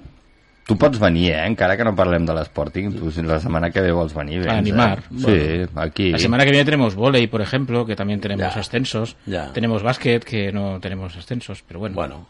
Tu 0.68 0.76
pots 0.80 1.00
venir, 1.02 1.32
eh? 1.34 1.46
Encara 1.50 1.76
que 1.76 1.84
no 1.84 1.92
parlem 1.98 2.24
de 2.24 2.34
l'Sporting, 2.38 2.94
tu 2.96 3.10
si 3.12 3.24
la 3.26 3.40
setmana 3.44 3.72
que 3.74 3.82
ve 3.82 3.92
vols 3.92 4.14
venir. 4.16 4.44
Vens, 4.46 4.54
animar. 4.54 5.00
Eh? 5.26 5.66
Sí, 5.68 5.72
aquí. 5.76 6.12
La 6.14 6.20
semana 6.22 6.46
que 6.46 6.52
viene 6.52 6.64
tenemos 6.66 6.96
volei, 6.96 7.28
por 7.28 7.42
ejemplo, 7.42 7.86
que 7.86 7.96
también 7.96 8.22
tenemos 8.22 8.54
Ya. 8.54 8.60
ascensos. 8.62 9.18
Ya. 9.26 9.52
Tenemos 9.52 9.84
básquet, 9.84 10.24
que 10.24 10.52
no 10.54 10.80
tenemos 10.80 11.18
ascensos, 11.18 11.64
pero 11.68 11.80
bueno. 11.82 11.96
Bueno, 11.96 12.26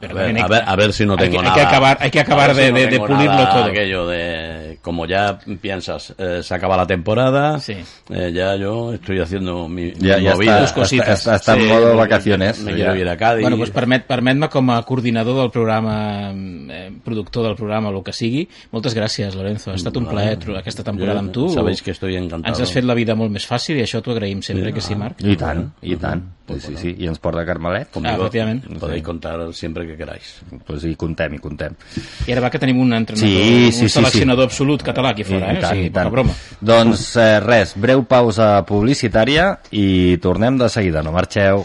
Pero 0.00 0.12
a, 0.18 0.22
ver, 0.22 0.24
hay 0.36 0.42
a, 0.42 0.44
que- 0.46 0.50
ver, 0.52 0.62
a 0.66 0.76
ver 0.76 0.92
si 0.92 1.06
no 1.06 1.12
hay 1.14 1.18
tengo 1.20 1.32
que- 1.32 1.38
hay 1.38 1.44
nada. 1.44 1.54
que 1.54 1.60
acabar- 1.66 1.98
hay 2.00 2.10
que 2.10 2.20
acabar 2.20 2.54
ver 2.54 2.56
si 2.56 2.62
de- 2.62 2.70
no 2.72 2.78
de- 2.78 2.86
de 2.88 2.98
pulirlo 3.00 3.48
todo. 3.48 3.64
Aquello 3.64 4.06
de, 4.08 4.78
como 4.82 5.06
ya 5.06 5.38
piensas, 5.60 6.14
eh, 6.18 6.40
se 6.42 6.54
acaba 6.54 6.76
la 6.76 6.86
temporada, 6.86 7.58
Sí. 7.58 7.76
eh, 8.10 8.30
ya 8.34 8.56
yo 8.56 8.92
estoy 8.92 9.20
haciendo 9.20 9.66
mi, 9.68 9.92
Ja, 9.92 10.18
mi 10.18 10.24
ja 10.26 10.34
movida. 10.34 10.64
està, 10.64 10.74
cositas. 10.74 11.26
està, 11.26 11.34
està 11.36 11.54
en 11.56 11.62
Sí, 11.62 11.68
modo 11.68 11.88
me- 11.90 11.94
vacaciones. 11.96 12.60
Me 12.60 12.70
ja. 12.72 12.76
quiero 12.76 12.96
ir 12.96 13.08
a 13.08 13.16
Cádiz. 13.16 13.40
Bueno, 13.42 13.56
doncs 13.56 13.70
permet, 13.70 14.04
permet-me 14.06 14.48
com 14.50 14.70
a 14.70 14.82
coordinador 14.82 15.40
del 15.40 15.50
programa, 15.50 16.30
eh, 16.34 16.92
productor 17.02 17.46
del 17.46 17.56
programa, 17.56 17.88
el 17.88 18.02
que 18.02 18.12
sigui, 18.12 18.48
moltes 18.70 18.94
gràcies, 18.94 19.34
Lorenzo. 19.34 19.70
Ha 19.70 19.76
estat 19.76 19.96
un 19.96 20.06
plaer 20.06 20.38
aquesta 20.58 20.84
temporada 20.84 21.20
amb 21.20 21.32
tu. 21.32 21.48
Sabéis 21.48 21.80
que 21.82 21.92
estoy 21.92 22.16
encantado. 22.16 22.52
Ens 22.52 22.60
has 22.60 22.70
fet 22.72 22.84
la 22.84 22.94
vida 22.94 23.14
molt 23.14 23.30
més 23.32 23.48
fàcil 23.48 23.78
i 23.78 23.82
això 23.82 24.02
t'ho 24.02 24.12
agraïm 24.12 24.42
sempre, 24.42 24.72
que 24.74 24.80
sí, 24.82 24.94
Marc? 24.94 25.22
I 25.24 25.36
tant, 25.36 25.72
i 25.80 25.96
tant. 25.96 26.22
Sí, 26.46 26.60
sí, 26.60 26.76
sí. 26.76 26.94
I 26.98 27.06
ens 27.06 27.18
porta 27.18 27.42
Carmelet. 27.46 27.88
Ah, 28.04 28.16
efectivament. 28.16 28.66
Podéis 28.78 29.02
contar 29.02 29.40
siempre 29.54 29.86
que 29.86 29.96
queráis. 29.96 30.34
Pues 30.66 30.84
hi 30.84 30.94
contem, 31.00 31.34
hi 31.34 31.38
contem. 31.42 31.74
I 32.28 32.32
ara 32.36 32.44
va 32.44 32.50
que 32.50 32.58
tenim 32.62 32.80
un 32.82 32.92
entrenador, 32.92 33.28
Sí, 33.28 33.72
sí, 33.72 33.84
un 33.86 33.88
sí, 33.88 33.94
seleccionador 33.98 34.44
absolut 34.50 34.82
català 34.82 35.14
aquí 35.14 35.24
fora, 35.24 35.52
I 35.52 35.56
eh? 35.56 35.60
tant, 35.62 35.70
o 35.70 35.74
sigui, 35.78 35.86
i 35.88 35.94
tant. 35.94 36.10
broma. 36.12 36.34
Doncs 36.60 37.08
eh, 37.16 37.40
res, 37.44 37.74
breu 37.78 38.04
pausa 38.10 38.52
publicitària 38.68 39.54
i 39.72 40.18
tornem 40.22 40.58
de 40.60 40.68
seguida, 40.68 41.02
no 41.02 41.12
marxeu. 41.14 41.64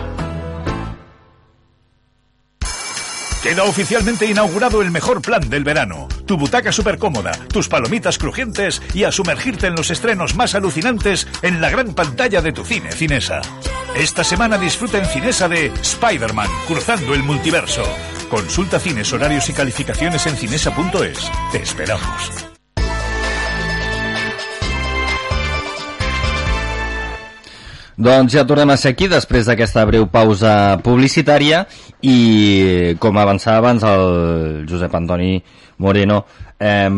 Queda 3.41 3.63
oficialmente 3.63 4.27
inaugurado 4.27 4.83
el 4.83 4.91
mejor 4.91 5.19
plan 5.19 5.49
del 5.49 5.63
verano. 5.63 6.07
Tu 6.27 6.37
butaca 6.37 6.71
súper 6.71 6.99
cómoda, 6.99 7.31
tus 7.51 7.67
palomitas 7.67 8.19
crujientes 8.19 8.81
y 8.93 9.03
a 9.03 9.11
sumergirte 9.11 9.65
en 9.65 9.73
los 9.73 9.89
estrenos 9.89 10.35
más 10.35 10.53
alucinantes 10.53 11.27
en 11.41 11.59
la 11.59 11.71
gran 11.71 11.95
pantalla 11.95 12.43
de 12.43 12.51
tu 12.51 12.63
cine 12.63 12.91
Cinesa. 12.91 13.41
Esta 13.95 14.23
semana 14.23 14.59
disfruta 14.59 14.99
en 14.99 15.05
Cinesa 15.05 15.49
de 15.49 15.71
Spider-Man, 15.81 16.49
cruzando 16.67 17.15
el 17.15 17.23
multiverso. 17.23 17.83
Consulta 18.29 18.79
cines, 18.79 19.11
horarios 19.11 19.49
y 19.49 19.53
calificaciones 19.53 20.27
en 20.27 20.37
cinesa.es. 20.37 21.31
Te 21.51 21.63
esperamos. 21.63 22.51
Doncs 28.01 28.33
ja 28.33 28.41
tornem 28.49 28.71
a 28.73 28.77
ser 28.81 28.95
aquí 28.95 29.05
després 29.11 29.45
pausa 30.09 30.79
publicitària 30.81 31.67
i 32.01 32.95
com 32.99 33.17
avançava 33.17 33.61
abans 33.61 33.83
el 33.85 34.65
Josep 34.69 34.93
Antoni 34.97 35.35
Moreno 35.81 36.23
eh, 36.59 36.89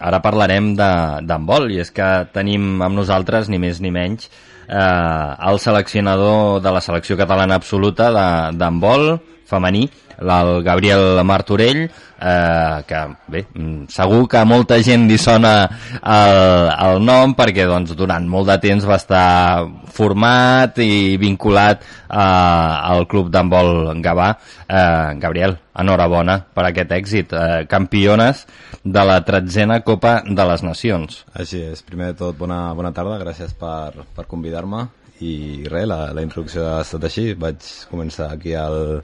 ara 0.00 0.22
parlarem 0.22 0.72
d'handbol 0.78 1.70
i 1.74 1.80
és 1.82 1.92
que 1.94 2.08
tenim 2.34 2.82
amb 2.82 2.98
nosaltres 2.98 3.50
ni 3.50 3.60
més 3.62 3.80
ni 3.80 3.92
menys 3.94 4.28
eh, 4.68 5.30
el 5.50 5.60
seleccionador 5.62 6.60
de 6.64 6.74
la 6.74 6.82
selecció 6.82 7.18
catalana 7.20 7.58
absoluta 7.60 8.10
d'handbol 8.54 9.18
femení 9.46 9.86
el 10.18 10.62
Gabriel 10.66 11.22
Martorell 11.24 11.84
eh, 12.24 12.82
que 12.86 13.00
bé, 13.28 13.44
mm, 13.54 13.86
segur 13.92 14.26
que 14.28 14.44
molta 14.48 14.78
gent 14.82 15.06
li 15.08 15.18
sona 15.20 15.54
el, 16.00 16.70
el 16.72 17.02
nom 17.04 17.34
perquè 17.36 17.66
doncs, 17.68 17.94
durant 17.98 18.26
molt 18.28 18.48
de 18.52 18.58
temps 18.62 18.86
va 18.88 18.98
estar 19.00 19.66
format 19.94 20.78
i 20.82 21.16
vinculat 21.20 21.84
eh, 21.84 22.18
al 22.18 23.06
club 23.10 23.30
d'handbol 23.30 24.00
Gavà. 24.04 24.32
Eh, 24.64 25.14
Gabriel, 25.20 25.58
enhorabona 25.78 26.38
per 26.54 26.68
aquest 26.68 26.92
èxit. 26.96 27.32
Eh, 27.34 27.64
campiones 27.70 28.44
de 28.84 29.04
la 29.04 29.20
tretzena 29.24 29.80
Copa 29.84 30.20
de 30.24 30.48
les 30.50 30.64
Nacions. 30.66 31.24
Així 31.34 31.62
és. 31.62 31.82
Primer 31.84 32.12
de 32.12 32.20
tot, 32.24 32.36
bona, 32.38 32.66
bona 32.76 32.92
tarda, 32.96 33.20
gràcies 33.22 33.54
per, 33.58 34.04
per 34.16 34.28
convidar-me. 34.30 34.86
I 35.24 35.64
res, 35.70 35.86
la, 35.88 36.08
la 36.12 36.24
introducció 36.24 36.66
ha 36.66 36.80
estat 36.82 37.06
així. 37.08 37.32
Vaig 37.38 37.62
començar 37.90 38.32
aquí 38.34 38.56
al, 38.58 39.00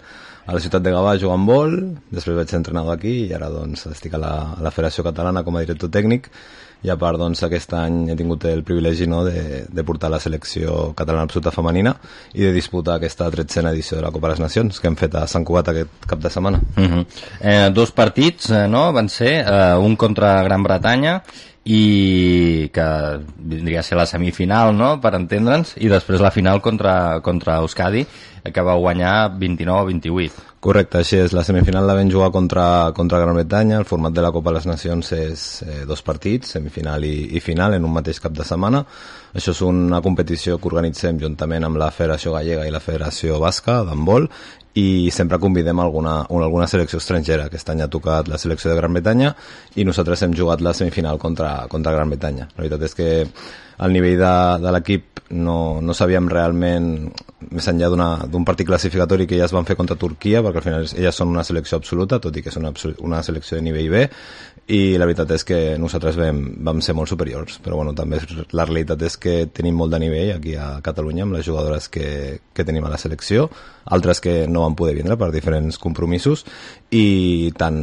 a 0.50 0.54
la 0.56 0.62
ciutat 0.62 0.82
de 0.82 0.90
Gavà 0.90 1.14
jugant 1.22 1.44
vol, 1.46 1.76
després 2.10 2.34
vaig 2.34 2.50
ser 2.50 2.58
entrenador 2.58 2.96
aquí 2.96 3.12
i 3.28 3.34
ara 3.36 3.50
doncs 3.52 3.86
estic 3.92 4.16
a 4.18 4.18
la, 4.18 4.32
a 4.58 4.64
la 4.66 4.72
Federació 4.74 5.06
Catalana 5.06 5.44
com 5.46 5.54
a 5.54 5.62
director 5.62 5.92
tècnic 5.94 6.26
i 6.82 6.88
a 6.88 6.96
part 6.96 7.20
doncs, 7.20 7.42
aquest 7.44 7.74
any 7.76 8.08
he 8.10 8.16
tingut 8.16 8.46
el 8.48 8.62
privilegi 8.64 9.06
no, 9.10 9.20
de, 9.26 9.66
de 9.68 9.84
portar 9.84 10.08
la 10.10 10.20
selecció 10.22 10.94
catalana 10.96 11.26
absoluta 11.28 11.52
femenina 11.52 11.92
i 12.32 12.46
de 12.46 12.54
disputar 12.56 12.96
aquesta 12.96 13.28
tretzena 13.30 13.74
edició 13.74 13.98
de 13.98 14.04
la 14.06 14.12
Copa 14.14 14.28
de 14.28 14.34
les 14.34 14.42
Nacions 14.46 14.80
que 14.80 14.88
hem 14.88 14.96
fet 14.98 15.18
a 15.20 15.26
Sant 15.30 15.44
Cugat 15.46 15.70
aquest 15.74 16.08
cap 16.08 16.22
de 16.24 16.32
setmana. 16.32 16.62
Uh 16.76 16.88
-huh. 16.88 17.04
eh, 17.40 17.70
dos 17.70 17.92
partits 17.92 18.50
eh, 18.50 18.66
no, 18.66 18.92
van 18.92 19.08
ser, 19.08 19.44
eh, 19.46 19.76
un 19.76 19.96
contra 19.96 20.42
Gran 20.42 20.62
Bretanya 20.62 21.22
i 21.64 22.70
que 22.72 22.86
vindria 23.36 23.80
a 23.80 23.84
ser 23.84 23.98
la 23.98 24.06
semifinal, 24.08 24.72
no?, 24.76 24.94
per 25.00 25.12
entendre'ns, 25.18 25.74
i 25.76 25.90
després 25.92 26.22
la 26.22 26.32
final 26.32 26.62
contra, 26.64 27.20
contra 27.20 27.58
Euskadi, 27.60 28.06
que 28.48 28.64
va 28.64 28.78
guanyar 28.80 29.32
29-28. 29.36 30.46
Correcte, 30.60 31.00
així 31.00 31.16
és. 31.16 31.32
La 31.32 31.44
semifinal 31.44 31.86
la 31.88 31.94
vam 31.96 32.08
jugar 32.12 32.28
contra, 32.32 32.92
contra 32.96 33.20
Gran 33.20 33.36
Bretanya. 33.36 33.78
El 33.80 33.86
format 33.88 34.12
de 34.12 34.20
la 34.20 34.32
Copa 34.32 34.50
de 34.50 34.58
les 34.58 34.66
Nacions 34.68 35.12
és 35.16 35.44
eh, 35.64 35.78
dos 35.88 36.02
partits, 36.04 36.52
semifinal 36.56 37.04
i, 37.08 37.30
i 37.36 37.40
final, 37.40 37.76
en 37.76 37.86
un 37.88 37.94
mateix 37.94 38.20
cap 38.20 38.34
de 38.36 38.44
setmana. 38.44 38.82
Això 39.32 39.54
és 39.56 39.62
una 39.64 40.02
competició 40.04 40.58
que 40.58 40.68
organitzem 40.68 41.20
juntament 41.20 41.64
amb 41.64 41.80
la 41.80 41.88
Federació 41.96 42.34
Gallega 42.36 42.66
i 42.68 42.74
la 42.74 42.82
Federació 42.84 43.40
Basca 43.40 43.78
d'handbol 43.88 44.28
i 44.78 45.10
sempre 45.10 45.38
convidem 45.42 45.80
alguna, 45.80 46.20
alguna 46.30 46.68
selecció 46.70 47.00
estrangera. 47.00 47.48
Aquest 47.48 47.72
any 47.72 47.82
ha 47.82 47.90
tocat 47.90 48.28
la 48.30 48.38
selecció 48.38 48.70
de 48.70 48.76
Gran 48.78 48.94
Bretanya 48.94 49.32
i 49.74 49.86
nosaltres 49.86 50.22
hem 50.22 50.36
jugat 50.36 50.62
la 50.62 50.74
semifinal 50.74 51.18
contra, 51.18 51.66
contra 51.68 51.94
Gran 51.96 52.12
Bretanya. 52.12 52.46
La 52.54 52.62
veritat 52.62 52.86
és 52.86 52.94
que 52.94 53.10
el 53.80 53.96
nivell 53.96 54.18
de, 54.20 54.34
de 54.62 54.72
l'equip 54.76 55.24
no, 55.30 55.80
no 55.80 55.94
sabíem 55.94 56.28
realment, 56.28 56.88
més 57.50 57.68
enllà 57.70 57.88
d'un 58.28 58.46
partit 58.46 58.68
classificatori 58.68 59.26
que 59.30 59.38
ja 59.38 59.46
es 59.46 59.54
van 59.54 59.66
fer 59.66 59.76
contra 59.78 59.96
Turquia, 59.98 60.42
perquè 60.44 60.60
al 60.60 60.66
final 60.66 60.88
elles 60.90 61.16
són 61.16 61.30
una 61.32 61.44
selecció 61.46 61.78
absoluta, 61.78 62.20
tot 62.22 62.36
i 62.36 62.42
que 62.42 62.50
és 62.52 62.58
una, 62.60 62.74
una 63.06 63.22
selecció 63.26 63.58
de 63.58 63.64
nivell 63.66 63.90
B, 63.92 64.04
i 64.70 64.98
la 65.00 65.06
veritat 65.08 65.32
és 65.34 65.44
que 65.46 65.58
nosaltres 65.82 66.14
vam, 66.18 66.38
vam 66.66 66.80
ser 66.84 66.94
molt 66.94 67.10
superiors, 67.10 67.58
però 67.64 67.80
bueno, 67.80 67.94
també 67.98 68.20
la 68.54 68.66
realitat 68.68 69.02
és 69.08 69.16
que 69.18 69.34
tenim 69.50 69.74
molt 69.80 69.90
de 69.94 69.98
nivell 70.02 70.34
aquí 70.36 70.54
a 70.54 70.76
Catalunya 70.84 71.26
amb 71.26 71.34
les 71.34 71.46
jugadores 71.46 71.88
que, 71.90 72.38
que 72.54 72.66
tenim 72.66 72.86
a 72.86 72.92
la 72.92 73.00
selecció, 73.00 73.48
altres 73.90 74.22
que 74.22 74.44
no 74.46 74.62
van 74.62 74.76
poder 74.78 74.94
vindre 75.00 75.18
per 75.18 75.32
diferents 75.34 75.80
compromisos 75.82 76.44
i 76.90 77.52
tant 77.54 77.76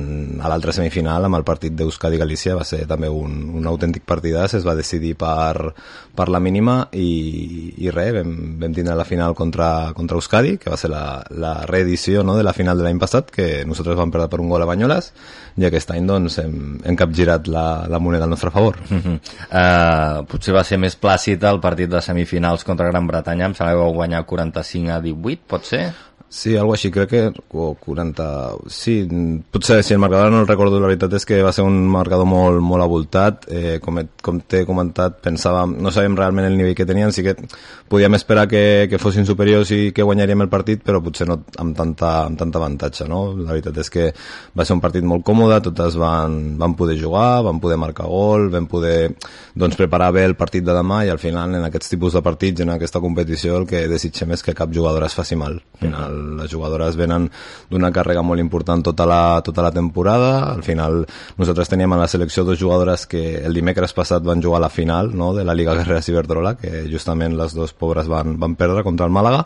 a 0.44 0.50
l'altra 0.52 0.74
semifinal 0.76 1.24
amb 1.24 1.38
el 1.38 1.46
partit 1.48 1.72
d'Euskadi-Galícia 1.80 2.58
va 2.58 2.66
ser 2.68 2.82
també 2.90 3.08
un, 3.08 3.38
un 3.56 3.68
autèntic 3.70 4.04
partidàs, 4.04 4.58
es 4.58 4.66
va 4.68 4.76
decidir 4.76 5.14
per, 5.16 5.72
per 6.12 6.28
la 6.28 6.42
mínima 6.44 6.90
i, 6.92 7.72
i 7.86 7.94
res, 7.94 8.12
vam, 8.18 8.34
vam 8.60 8.76
tindre 8.76 8.98
la 9.00 9.06
final 9.08 9.36
contra, 9.38 9.94
contra 9.96 10.20
Euskadi, 10.20 10.58
que 10.60 10.74
va 10.74 10.80
ser 10.80 10.92
la, 10.92 11.22
la 11.40 11.54
reedició 11.70 12.26
no, 12.28 12.36
de 12.36 12.44
la 12.44 12.52
final 12.58 12.76
de 12.76 12.84
l'any 12.84 13.00
passat, 13.00 13.32
que 13.32 13.64
nosaltres 13.70 13.96
vam 13.96 14.12
perdre 14.12 14.28
per 14.34 14.42
un 14.44 14.52
gol 14.52 14.66
a 14.66 14.68
Banyoles, 14.68 15.14
i 15.56 15.70
aquest 15.70 15.96
any 15.96 16.10
doncs, 16.10 16.42
hem, 16.44 16.58
hem 16.84 17.00
capgirat 17.00 17.48
la, 17.48 17.86
la 17.88 18.02
moneda 18.04 18.28
al 18.28 18.36
nostre 18.36 18.52
favor. 18.52 18.76
Uh 18.90 18.98
-huh. 18.98 19.16
uh, 19.48 20.26
potser 20.28 20.54
va 20.54 20.66
ser 20.68 20.78
més 20.78 21.00
plàcid 21.00 21.48
el 21.48 21.62
partit 21.62 21.90
de 21.90 22.02
semifinals 22.02 22.64
contra 22.64 22.92
Gran 22.92 23.08
Bretanya, 23.08 23.46
em 23.46 23.54
sembla 23.54 23.74
que 23.74 23.80
vau 23.80 23.94
guanyar 23.94 24.26
45 24.26 24.92
a 24.92 25.00
18, 25.00 25.48
pot 25.48 25.64
ser? 25.64 25.94
Sí, 26.30 26.58
algo 26.60 26.74
així, 26.76 26.90
crec 26.92 27.10
que 27.10 27.22
o 27.56 27.70
40... 27.80 28.26
Sí, 28.68 28.98
potser 29.52 29.78
si 29.84 29.94
el 29.96 30.02
marcador 30.04 30.32
no 30.34 30.42
el 30.42 30.48
recordo, 30.50 30.80
la 30.82 30.90
veritat 30.90 31.14
és 31.16 31.26
que 31.26 31.38
va 31.44 31.54
ser 31.56 31.64
un 31.64 31.78
marcador 31.88 32.28
molt, 32.28 32.60
molt 32.60 32.84
avoltat. 32.84 33.46
Eh, 33.48 33.78
com, 33.84 34.02
com 34.24 34.42
t'he 34.44 34.66
comentat, 34.68 35.22
pensàvem, 35.24 35.78
no 35.80 35.94
sabíem 35.96 36.18
realment 36.20 36.50
el 36.50 36.58
nivell 36.60 36.76
que 36.76 36.86
tenien, 36.90 37.14
sí 37.16 37.24
que 37.24 37.38
podíem 37.88 38.18
esperar 38.20 38.44
que, 38.52 38.64
que 38.92 39.00
fossin 39.00 39.28
superiors 39.30 39.72
i 39.72 39.94
que 39.96 40.04
guanyaríem 40.04 40.44
el 40.44 40.52
partit, 40.52 40.84
però 40.84 41.00
potser 41.06 41.30
no 41.32 41.40
amb 41.64 41.78
tanta, 41.78 42.12
amb 42.26 42.40
tanta 42.42 42.60
avantatge, 42.60 43.08
no? 43.08 43.22
La 43.40 43.56
veritat 43.56 43.80
és 43.86 43.94
que 43.94 44.10
va 44.52 44.68
ser 44.68 44.76
un 44.76 44.84
partit 44.84 45.08
molt 45.08 45.24
còmode, 45.28 45.62
totes 45.70 45.96
van, 45.96 46.58
van 46.60 46.76
poder 46.76 47.00
jugar, 47.00 47.40
van 47.48 47.64
poder 47.64 47.80
marcar 47.80 48.10
gol, 48.12 48.50
vam 48.52 48.68
poder 48.68 49.14
doncs, 49.56 49.80
preparar 49.80 50.12
bé 50.20 50.28
el 50.28 50.36
partit 50.36 50.68
de 50.68 50.76
demà 50.76 51.06
i 51.08 51.16
al 51.16 51.24
final 51.24 51.56
en 51.56 51.72
aquests 51.72 51.96
tipus 51.96 52.20
de 52.20 52.26
partits, 52.26 52.68
en 52.68 52.76
aquesta 52.76 53.00
competició, 53.00 53.62
el 53.62 53.72
que 53.72 53.86
desitgem 53.88 54.36
és 54.36 54.44
que 54.44 54.58
cap 54.58 54.76
jugador 54.76 55.08
es 55.08 55.16
faci 55.16 55.40
mal. 55.40 55.62
Al 55.78 55.88
final 55.88 56.17
les 56.40 56.52
jugadores 56.52 56.98
venen 57.00 57.30
d'una 57.70 57.92
càrrega 57.94 58.24
molt 58.26 58.44
important 58.44 58.84
tota 58.84 59.08
la, 59.10 59.22
tota 59.46 59.66
la 59.66 59.72
temporada. 59.72 60.52
Al 60.52 60.64
final 60.66 61.04
nosaltres 61.38 61.70
teníem 61.72 61.94
a 61.94 62.02
la 62.04 62.10
selecció 62.12 62.44
dos 62.44 62.60
jugadores 62.60 63.08
que 63.08 63.40
el 63.46 63.54
dimecres 63.54 63.94
passat 63.94 64.26
van 64.26 64.44
jugar 64.44 64.62
a 64.62 64.68
la 64.68 64.74
final 64.74 65.14
no, 65.16 65.34
de 65.36 65.46
la 65.46 65.56
Liga 65.56 65.76
Guerrera 65.78 66.02
Ciberdrola, 66.02 66.58
que 66.58 66.86
justament 66.92 67.38
les 67.38 67.56
dues 67.56 67.74
pobres 67.74 68.10
van, 68.12 68.38
van 68.40 68.56
perdre 68.60 68.84
contra 68.88 69.08
el 69.08 69.16
Màlaga 69.16 69.46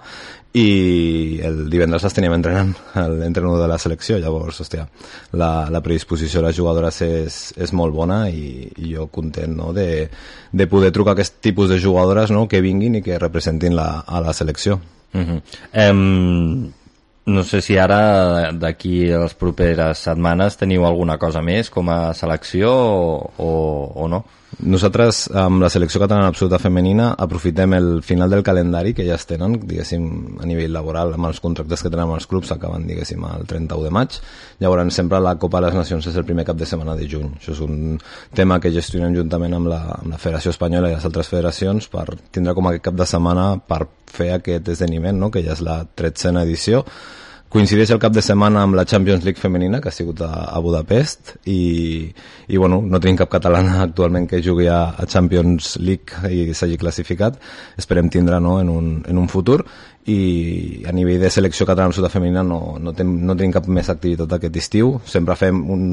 i 0.54 1.39
el 1.47 1.70
divendres 1.72 2.04
les 2.04 2.16
teníem 2.16 2.34
entrenant 2.36 2.74
l'entrenador 2.95 3.62
de 3.62 3.70
la 3.72 3.78
selecció, 3.80 4.18
llavors, 4.20 4.60
hòstia, 4.60 4.84
la, 5.39 5.70
la 5.72 5.82
predisposició 5.84 6.41
de 6.41 6.49
les 6.49 6.58
jugadores 6.58 6.99
és, 7.06 7.38
és 7.56 7.72
molt 7.72 7.95
bona 7.95 8.26
i, 8.28 8.68
i 8.84 8.91
jo 8.91 9.08
content 9.14 9.56
no, 9.56 9.72
de, 9.76 10.10
de 10.52 10.68
poder 10.68 10.91
trucar 10.91 11.16
aquest 11.16 11.39
tipus 11.39 11.72
de 11.72 11.80
jugadores 11.80 12.36
no, 12.36 12.49
que 12.52 12.64
vinguin 12.64 12.99
i 12.99 13.06
que 13.06 13.20
representin 13.20 13.78
la, 13.80 14.04
a 14.06 14.20
la 14.20 14.34
selecció. 14.36 14.82
Uh 15.14 15.22
-huh. 15.22 15.41
um, 15.91 16.72
no 17.26 17.43
sé 17.43 17.62
si 17.62 17.78
ara, 17.78 18.52
d'aquí 18.52 19.12
a 19.12 19.20
les 19.20 19.34
properes 19.34 19.99
setmanes, 19.99 20.58
teniu 20.58 20.86
alguna 20.86 21.18
cosa 21.18 21.41
més 21.41 21.70
com 21.70 21.89
a 21.89 22.14
selecció 22.14 22.72
o, 22.72 23.32
o, 23.38 23.91
o 23.95 24.08
no? 24.08 24.26
Nosaltres, 24.60 25.30
amb 25.32 25.64
la 25.64 25.70
selecció 25.72 26.02
catalana 26.02 26.28
absoluta 26.28 26.60
femenina, 26.60 27.14
aprofitem 27.18 27.72
el 27.78 27.88
final 28.04 28.30
del 28.30 28.43
calendari 28.43 28.91
que 28.93 29.06
ja 29.08 29.16
es 29.16 29.24
tenen, 29.26 29.56
diguéssim, 29.64 30.04
a 30.43 30.47
nivell 30.49 30.74
laboral, 30.76 31.14
amb 31.16 31.30
els 31.30 31.39
contractes 31.39 31.80
que 31.80 31.89
tenen 31.89 32.04
amb 32.04 32.18
els 32.18 32.28
clubs, 32.28 32.52
acaben, 32.52 32.84
diguéssim, 32.89 33.24
el 33.30 33.47
31 33.47 33.88
de 33.88 33.93
maig. 33.95 34.18
Llavors, 34.60 34.91
sempre 34.93 35.22
la 35.24 35.38
Copa 35.39 35.62
de 35.62 35.70
les 35.70 35.80
Nacions 35.80 36.10
és 36.12 36.20
el 36.20 36.28
primer 36.28 36.45
cap 36.49 36.60
de 36.60 36.68
setmana 36.68 36.97
de 36.99 37.08
juny. 37.08 37.32
Això 37.39 37.56
és 37.56 37.64
un 37.64 37.95
tema 38.36 38.60
que 38.60 38.74
gestionem 38.76 39.16
juntament 39.16 39.56
amb 39.56 39.72
la, 39.72 39.82
amb 40.02 40.12
la 40.12 40.20
Federació 40.20 40.52
Espanyola 40.52 40.91
i 40.91 40.97
les 40.97 41.08
altres 41.08 41.32
federacions 41.32 41.88
per 41.88 42.06
tindre 42.36 42.54
com 42.58 42.68
aquest 42.68 42.86
cap 42.91 42.99
de 42.99 43.08
setmana 43.08 43.47
per 43.56 43.86
fer 44.12 44.34
aquest 44.36 44.68
esdeveniment, 44.76 45.16
no? 45.18 45.32
que 45.32 45.45
ja 45.45 45.56
és 45.56 45.64
la 45.64 45.80
13a 45.88 46.43
edició, 46.43 46.84
coincideix 47.52 47.91
el 47.91 47.99
cap 47.99 48.14
de 48.16 48.22
setmana 48.24 48.62
amb 48.64 48.78
la 48.80 48.86
Champions 48.88 49.26
League 49.28 49.41
femenina 49.41 49.82
que 49.84 49.89
ha 49.91 49.95
sigut 49.95 50.22
a, 50.24 50.30
a 50.56 50.60
Budapest 50.64 51.34
i, 51.52 52.08
i 52.47 52.60
bueno, 52.62 52.80
no 52.82 52.99
tenim 53.04 53.18
cap 53.20 53.32
catalana 53.34 53.82
actualment 53.84 54.30
que 54.32 54.39
jugui 54.43 54.70
a, 54.72 54.93
a 54.95 55.08
Champions 55.10 55.74
League 55.84 56.32
i 56.32 56.56
s'hagi 56.56 56.80
classificat. 56.80 57.41
Esperem 57.82 58.08
tindre 58.14 58.39
no, 58.39 58.56
en, 58.64 58.72
un, 58.72 58.93
en 59.04 59.20
un 59.20 59.28
futur 59.28 59.66
i 60.10 60.84
a 60.88 60.91
nivell 60.95 61.20
de 61.22 61.30
selecció 61.30 61.66
catalana 61.70 61.93
sota 61.93 62.10
femenina 62.10 62.41
no, 62.41 62.78
no, 62.82 62.93
ten, 62.97 63.12
no 63.22 63.36
tenim 63.38 63.52
cap 63.54 63.68
més 63.70 63.89
activitat 63.91 64.32
aquest 64.34 64.56
estiu 64.58 64.95
sempre 65.06 65.36
fem 65.38 65.60
un, 65.70 65.84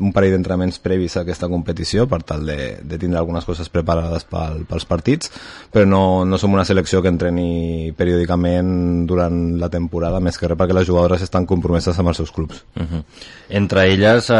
un 0.00 0.12
parell 0.14 0.32
d'entrenaments 0.32 0.80
previs 0.80 1.16
a 1.16 1.24
aquesta 1.26 1.50
competició 1.52 2.06
per 2.08 2.22
tal 2.24 2.46
de, 2.48 2.78
de 2.80 2.98
tindre 3.00 3.20
algunes 3.20 3.44
coses 3.44 3.68
preparades 3.68 4.24
pel, 4.28 4.62
pels 4.68 4.88
partits 4.88 5.32
però 5.72 5.84
no, 5.84 6.02
no 6.24 6.38
som 6.40 6.56
una 6.56 6.64
selecció 6.64 7.02
que 7.04 7.12
entreni 7.12 7.92
periòdicament 7.98 9.04
durant 9.10 9.58
la 9.60 9.68
temporada 9.68 10.22
més 10.24 10.40
que 10.40 10.48
res 10.48 10.58
perquè 10.58 10.76
les 10.78 10.88
jugadores 10.88 11.26
estan 11.26 11.44
compromeses 11.44 11.98
amb 12.00 12.14
els 12.14 12.22
seus 12.22 12.32
clubs 12.32 12.64
uh 12.72 12.86
-huh. 12.86 13.02
entre 13.50 13.84
elles 13.92 14.30
eh, 14.30 14.34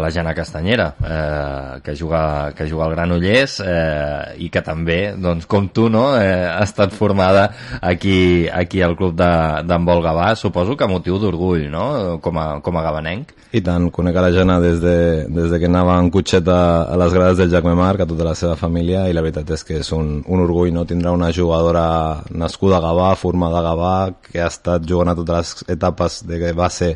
la 0.00 0.10
Jana 0.10 0.34
Castanyera 0.34 0.94
eh, 1.04 1.80
que, 1.82 1.94
juga, 1.94 2.52
que 2.56 2.68
juga 2.68 2.86
al 2.86 2.92
Granollers 2.92 3.60
eh, 3.60 4.34
i 4.38 4.48
que 4.48 4.62
també, 4.62 5.14
doncs, 5.16 5.46
com 5.46 5.68
tu 5.68 5.90
no, 5.90 6.16
eh, 6.16 6.46
ha 6.46 6.62
estat 6.62 6.92
formada 6.92 7.50
aquí, 7.80 8.48
aquí 8.48 8.69
aquí 8.70 8.82
al 8.86 8.94
club 8.94 9.16
d'handbol 9.18 9.98
de, 9.98 10.06
Gavà, 10.06 10.30
suposo 10.38 10.76
que 10.78 10.86
motiu 10.86 11.18
d'orgull, 11.18 11.66
no?, 11.72 12.18
com 12.22 12.38
a, 12.38 12.46
com 12.62 12.78
a 12.78 12.84
gavanenc. 12.86 13.34
I 13.50 13.62
tant, 13.66 13.88
conec 13.90 14.14
a 14.14 14.22
la 14.22 14.30
Jana 14.30 14.60
des 14.62 14.78
de, 14.78 14.94
des 15.26 15.50
de 15.50 15.58
que 15.58 15.66
anava 15.66 15.96
en 15.98 16.12
cotxet 16.14 16.46
a, 16.46 16.86
a 16.86 16.98
les 17.02 17.16
grades 17.16 17.40
del 17.40 17.50
Jacme 17.50 17.74
Marc, 17.74 18.04
a 18.04 18.06
tota 18.06 18.28
la 18.28 18.36
seva 18.38 18.54
família, 18.54 19.08
i 19.10 19.16
la 19.16 19.24
veritat 19.26 19.50
és 19.56 19.66
que 19.66 19.80
és 19.82 19.90
un, 19.96 20.20
un 20.22 20.44
orgull, 20.44 20.70
no?, 20.76 20.86
tindrà 20.86 21.10
una 21.16 21.32
jugadora 21.34 22.22
nascuda 22.30 22.78
a 22.78 22.84
Gavà, 22.86 23.10
formada 23.18 23.58
a 23.58 23.66
Gavà, 23.66 23.96
que 24.30 24.38
ha 24.38 24.46
estat 24.52 24.86
jugant 24.86 25.10
a 25.10 25.16
totes 25.18 25.40
les 25.40 25.74
etapes 25.74 26.22
de 26.30 26.38
que 26.38 26.54
va 26.54 26.70
ser 26.70 26.92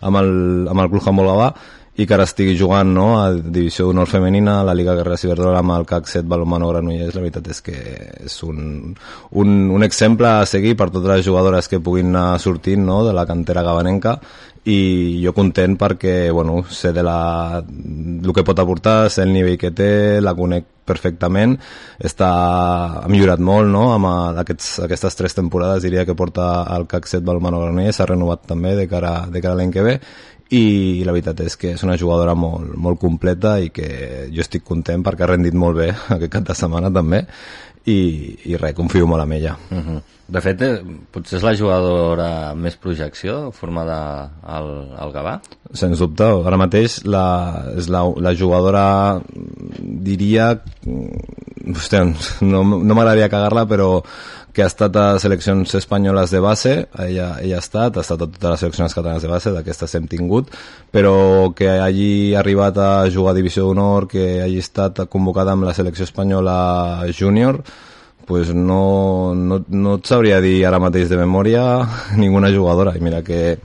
amb 0.00 0.22
el, 0.22 0.32
amb 0.72 0.86
el 0.86 0.90
club 0.94 1.04
handbol 1.04 1.28
Gavà, 1.34 1.52
i 2.00 2.06
que 2.08 2.16
ara 2.16 2.24
estigui 2.24 2.54
jugant 2.56 2.94
no, 2.96 3.06
a 3.20 3.28
Divisió 3.34 3.84
d'Honor 3.84 4.08
Femenina, 4.08 4.60
a 4.60 4.64
la 4.64 4.74
Liga 4.76 4.94
Guerrera 4.96 5.18
Ciberdrola 5.20 5.60
amb 5.60 5.74
el 5.74 5.86
CAC 5.88 6.08
7 6.08 6.28
Balomano 6.30 6.70
Granollers, 6.70 7.16
la 7.16 7.24
veritat 7.26 7.50
és 7.52 7.60
que 7.66 7.76
és 8.24 8.36
un, 8.46 8.94
un, 9.42 9.50
un 9.76 9.84
exemple 9.84 10.30
a 10.30 10.46
seguir 10.48 10.76
per 10.80 10.88
totes 10.88 11.10
les 11.12 11.26
jugadores 11.26 11.68
que 11.68 11.82
puguin 11.84 12.14
anar 12.14 12.38
sortint 12.40 12.86
no, 12.86 13.02
de 13.04 13.12
la 13.16 13.26
cantera 13.28 13.66
gabanenca 13.66 14.16
i 14.68 15.20
jo 15.24 15.32
content 15.36 15.76
perquè 15.80 16.30
bueno, 16.32 16.62
sé 16.68 16.94
de 16.96 17.04
la, 17.04 17.60
el 17.60 18.32
que 18.36 18.44
pot 18.48 18.58
aportar, 18.60 19.10
sé 19.12 19.24
el 19.24 19.32
nivell 19.36 19.60
que 19.60 19.72
té, 19.76 19.92
la 20.24 20.36
conec 20.36 20.68
perfectament, 20.90 21.54
està, 22.00 22.30
ha 23.04 23.08
millorat 23.12 23.40
molt 23.44 23.68
no? 23.70 23.90
amb 23.94 24.40
aquests, 24.42 24.72
aquestes 24.88 25.20
tres 25.20 25.36
temporades, 25.36 25.84
diria 25.84 26.04
que 26.08 26.16
porta 26.16 26.64
el 26.76 26.88
CAC 26.88 27.12
7 27.12 27.24
Balomano 27.28 27.60
Granollers, 27.62 28.00
s'ha 28.00 28.08
renovat 28.08 28.48
també 28.48 28.74
de 28.78 28.88
cara, 28.88 29.26
de 29.28 29.44
cara 29.44 29.56
a 29.56 29.60
l'any 29.60 29.72
que 29.76 29.86
ve 29.86 29.98
i 30.50 31.02
la 31.06 31.14
veritat 31.14 31.40
és 31.44 31.56
que 31.56 31.74
és 31.76 31.82
una 31.86 31.96
jugadora 31.98 32.34
molt, 32.34 32.74
molt 32.74 32.98
completa 32.98 33.58
i 33.62 33.70
que 33.74 34.28
jo 34.34 34.42
estic 34.42 34.64
content 34.66 35.04
perquè 35.06 35.22
ha 35.22 35.32
rendit 35.32 35.54
molt 35.54 35.78
bé 35.78 35.90
aquest 36.16 36.32
cap 36.32 36.48
de 36.48 36.56
setmana 36.58 36.90
també 36.94 37.24
i, 37.88 37.98
i 38.50 38.56
res, 38.60 38.74
confio 38.76 39.06
molt 39.08 39.24
en 39.24 39.32
ella. 39.32 39.56
Uh 39.70 39.78
-huh. 39.78 40.00
De 40.30 40.40
fet, 40.40 40.60
eh, 40.62 40.82
potser 41.10 41.38
és 41.38 41.42
la 41.42 41.54
jugadora 41.58 42.50
amb 42.50 42.62
més 42.62 42.76
projecció 42.76 43.50
formada 43.50 44.30
al, 44.42 44.94
al 44.96 45.12
Gavà? 45.12 45.40
Sens 45.72 45.98
dubte, 45.98 46.24
ara 46.46 46.56
mateix 46.56 47.04
la, 47.04 47.64
és 47.76 47.88
la, 47.88 48.04
la 48.16 48.34
jugadora, 48.34 49.20
diria, 49.80 50.62
hòstia, 51.66 52.04
no, 52.42 52.62
no 52.62 52.94
m'agradaria 52.94 53.28
cagar-la, 53.28 53.66
però 53.66 54.04
que 54.52 54.64
ha 54.64 54.68
estat 54.70 54.96
a 54.98 55.04
seleccions 55.22 55.74
espanyoles 55.78 56.32
de 56.34 56.40
base, 56.42 56.72
ella, 56.98 57.28
ella 57.40 57.58
ha 57.58 57.64
estat, 57.64 57.96
ha 57.96 58.04
estat 58.04 58.24
a 58.24 58.26
totes 58.26 58.50
les 58.50 58.64
seleccions 58.64 58.96
catalanes 58.96 59.22
de 59.22 59.30
base, 59.30 59.52
d'aquestes 59.54 59.94
hem 59.94 60.08
tingut, 60.10 60.50
però 60.90 61.52
que 61.56 61.68
hagi 61.78 62.34
arribat 62.38 62.78
a 62.78 62.90
jugar 63.12 63.34
a 63.34 63.38
Divisió 63.38 63.68
d'Honor, 63.68 64.08
que 64.10 64.42
hagi 64.42 64.58
estat 64.62 65.04
convocada 65.12 65.54
amb 65.54 65.68
la 65.68 65.76
selecció 65.76 66.08
espanyola 66.08 67.06
júnior, 67.14 67.62
pues 68.26 68.54
no, 68.54 69.34
no, 69.34 69.62
no 69.68 69.94
et 69.98 70.06
sabria 70.06 70.40
dir 70.42 70.60
ara 70.66 70.78
mateix 70.82 71.08
de 71.10 71.18
memòria 71.18 71.64
ninguna 72.22 72.50
jugadora, 72.54 72.94
i 72.96 73.02
mira 73.02 73.22
que 73.26 73.58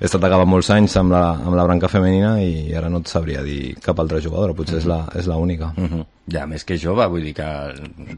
he 0.00 0.08
estat 0.08 0.22
acabant 0.24 0.48
molts 0.48 0.70
anys 0.72 0.94
amb 0.96 1.12
la, 1.12 1.24
amb 1.36 1.52
la 1.58 1.64
branca 1.68 1.88
femenina 1.92 2.32
i 2.40 2.72
ara 2.76 2.88
no 2.88 3.02
et 3.02 3.10
sabria 3.10 3.42
dir 3.44 3.74
cap 3.84 3.98
altra 4.00 4.20
jugadora, 4.24 4.54
potser 4.56 4.78
és 4.78 4.86
la, 4.88 5.02
és 5.20 5.26
la 5.28 5.36
única. 5.36 5.74
Uh 5.76 5.84
-huh. 5.90 6.04
Ja, 6.32 6.46
més 6.46 6.64
que 6.64 6.78
jove, 6.78 7.06
vull 7.06 7.22
dir 7.22 7.34
que 7.34 7.48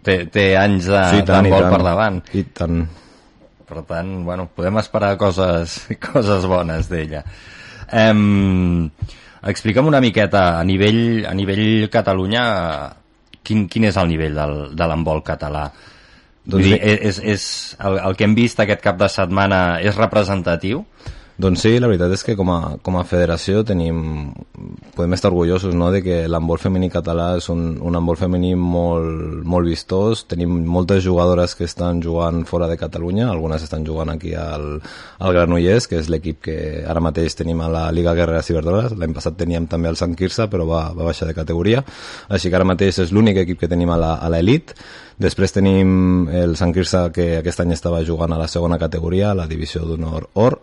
té, 0.02 0.26
té 0.26 0.56
anys 0.56 0.86
de, 0.86 1.04
Sí, 1.10 1.22
tant, 1.22 1.26
d'handbol 1.26 1.62
tant. 1.62 1.74
per 1.74 1.82
davant. 1.82 2.22
I 2.32 2.42
tant. 2.44 2.88
Per 3.66 3.82
tant, 3.82 4.24
bueno, 4.24 4.48
podem 4.54 4.78
esperar 4.78 5.16
coses, 5.16 5.88
coses 6.12 6.46
bones 6.46 6.88
d'ella. 6.88 7.24
Um, 7.92 8.88
explica'm 9.42 9.86
una 9.86 10.00
miqueta, 10.00 10.60
a 10.60 10.64
nivell, 10.64 11.26
a 11.26 11.34
nivell 11.34 11.88
Catalunya, 11.90 12.92
quin, 13.42 13.66
quin 13.68 13.84
és 13.84 13.96
el 13.96 14.08
nivell 14.08 14.34
del, 14.34 14.76
de 14.76 14.86
l'handbol 14.86 15.22
català? 15.22 15.72
Doncs 16.44 16.64
dir, 16.64 16.78
bé. 16.78 16.98
és, 17.08 17.18
és, 17.18 17.76
el, 17.80 17.98
el 17.98 18.16
que 18.16 18.24
hem 18.24 18.34
vist 18.34 18.60
aquest 18.60 18.80
cap 18.80 18.96
de 18.98 19.08
setmana 19.08 19.80
és 19.80 19.96
representatiu? 19.96 20.84
Doncs 21.42 21.64
sí, 21.64 21.72
la 21.82 21.88
veritat 21.90 22.12
és 22.14 22.22
que 22.22 22.36
com 22.38 22.50
a, 22.54 22.58
com 22.86 22.94
a 23.00 23.02
federació 23.08 23.64
tenim, 23.66 23.96
podem 24.94 25.16
estar 25.16 25.32
orgullosos 25.32 25.74
no, 25.74 25.88
de 25.90 25.98
que 26.04 26.20
l'handbol 26.30 26.60
femení 26.62 26.86
català 26.92 27.32
és 27.40 27.48
un, 27.50 27.64
un 27.82 27.98
handbol 27.98 28.18
femení 28.20 28.52
molt, 28.54 29.40
molt 29.42 29.66
vistós, 29.66 30.22
tenim 30.30 30.60
moltes 30.70 31.02
jugadores 31.02 31.56
que 31.58 31.66
estan 31.66 31.98
jugant 32.04 32.44
fora 32.46 32.70
de 32.70 32.78
Catalunya, 32.78 33.26
algunes 33.32 33.66
estan 33.66 33.82
jugant 33.88 34.14
aquí 34.14 34.36
al, 34.38 34.78
al 35.18 35.34
Granollers, 35.34 35.90
que 35.90 35.98
és 35.98 36.12
l'equip 36.14 36.44
que 36.46 36.56
ara 36.86 37.02
mateix 37.02 37.34
tenim 37.34 37.64
a 37.66 37.70
la 37.74 37.84
Liga 37.90 38.14
Guerrera 38.14 38.46
Ciberdores, 38.46 38.94
l'any 38.94 39.18
passat 39.18 39.40
teníem 39.42 39.66
també 39.66 39.90
el 39.90 39.98
Sant 39.98 40.14
Quirze, 40.14 40.46
però 40.52 40.68
va, 40.70 40.84
va 40.94 41.10
baixar 41.10 41.26
de 41.26 41.34
categoria, 41.34 41.82
així 42.30 42.52
que 42.52 42.60
ara 42.60 42.68
mateix 42.70 43.02
és 43.02 43.10
l'únic 43.10 43.42
equip 43.42 43.64
que 43.64 43.72
tenim 43.72 43.90
a 43.90 43.98
l'elit, 44.30 44.76
Després 45.22 45.52
tenim 45.54 46.24
el 46.34 46.56
Sant 46.58 46.72
Quirze 46.74 47.04
que 47.14 47.26
aquest 47.36 47.60
any 47.62 47.74
estava 47.74 48.00
jugant 48.02 48.32
a 48.32 48.38
la 48.40 48.48
segona 48.50 48.78
categoria, 48.80 49.28
a 49.30 49.36
la 49.38 49.44
divisió 49.46 49.84
d'honor 49.86 50.30
or, 50.40 50.56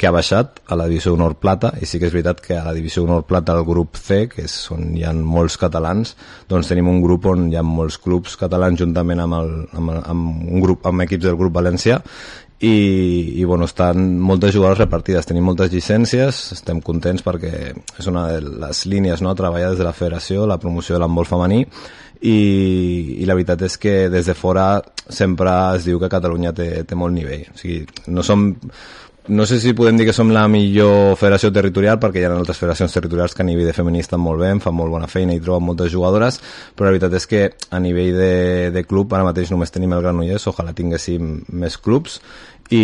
que 0.00 0.08
ha 0.08 0.14
baixat 0.16 0.62
a 0.72 0.78
la 0.80 0.86
divisió 0.88 1.12
d'honor 1.12 1.34
plata, 1.42 1.74
i 1.76 1.84
sí 1.84 1.98
que 2.00 2.08
és 2.08 2.14
veritat 2.14 2.38
que 2.40 2.56
a 2.56 2.64
la 2.64 2.72
divisió 2.72 3.02
d'honor 3.04 3.26
plata, 3.28 3.52
el 3.52 3.66
grup 3.68 3.98
C, 4.00 4.22
que 4.32 4.46
és 4.48 4.54
on 4.72 4.94
hi 4.96 5.04
ha 5.04 5.12
molts 5.12 5.58
catalans, 5.60 6.14
doncs 6.48 6.70
tenim 6.70 6.88
un 6.88 7.02
grup 7.04 7.28
on 7.28 7.50
hi 7.50 7.58
ha 7.60 7.64
molts 7.66 7.98
clubs 8.00 8.38
catalans 8.40 8.80
juntament 8.80 9.20
amb, 9.20 9.36
el, 9.36 9.50
amb, 9.76 9.98
amb 10.00 10.46
un 10.48 10.64
grup 10.64 10.88
amb 10.88 11.04
equips 11.04 11.26
del 11.26 11.36
grup 11.36 11.52
valencià, 11.58 11.98
i, 12.60 12.72
i 13.40 13.44
bueno, 13.44 13.68
estan 13.68 14.18
moltes 14.20 14.54
jugadores 14.56 14.80
repartides, 14.80 15.28
tenim 15.28 15.44
moltes 15.48 15.68
llicències, 15.72 16.40
estem 16.56 16.80
contents 16.84 17.24
perquè 17.24 17.52
és 17.72 18.08
una 18.08 18.26
de 18.32 18.40
les 18.64 18.84
línies 18.88 19.20
no, 19.20 19.32
a 19.32 19.36
treballar 19.36 19.74
des 19.74 19.80
de 19.80 19.88
la 19.88 19.96
federació, 19.96 20.46
la 20.48 20.60
promoció 20.60 20.96
de 20.96 21.02
l'handbol 21.04 21.28
femení, 21.28 21.60
i, 22.20 22.38
i 23.20 23.28
la 23.28 23.36
veritat 23.36 23.64
és 23.64 23.76
que 23.80 23.94
des 24.12 24.28
de 24.28 24.36
fora 24.36 24.66
sempre 25.08 25.52
es 25.76 25.88
diu 25.88 26.00
que 26.00 26.12
Catalunya 26.12 26.52
té, 26.56 26.68
té 26.84 26.96
molt 26.96 27.16
nivell. 27.16 27.46
O 27.52 27.56
sigui, 27.60 27.84
no 28.12 28.24
som 28.24 28.50
no 29.28 29.46
sé 29.46 29.60
si 29.60 29.74
podem 29.74 29.98
dir 29.98 30.06
que 30.08 30.14
som 30.16 30.30
la 30.32 30.46
millor 30.48 31.16
federació 31.20 31.50
territorial 31.52 31.98
perquè 32.00 32.22
hi 32.22 32.24
ha 32.26 32.32
altres 32.34 32.58
federacions 32.58 32.94
territorials 32.96 33.34
que 33.36 33.44
a 33.44 33.46
nivell 33.46 33.68
de 33.68 33.74
femení 33.76 34.00
estan 34.00 34.22
molt 34.22 34.40
bé, 34.40 34.50
fan 34.64 34.74
molt 34.74 34.90
bona 34.94 35.10
feina 35.10 35.34
i 35.36 35.42
troben 35.42 35.66
moltes 35.66 35.92
jugadores, 35.92 36.40
però 36.74 36.88
la 36.88 36.94
veritat 36.94 37.16
és 37.18 37.26
que 37.30 37.42
a 37.70 37.80
nivell 37.82 38.16
de, 38.16 38.34
de 38.74 38.84
club 38.88 39.12
ara 39.14 39.26
mateix 39.28 39.52
només 39.52 39.70
tenim 39.70 39.92
el 39.92 40.02
Granollers, 40.02 40.48
ojalà 40.50 40.74
tinguéssim 40.74 41.44
més 41.52 41.76
clubs 41.78 42.20
i, 42.70 42.82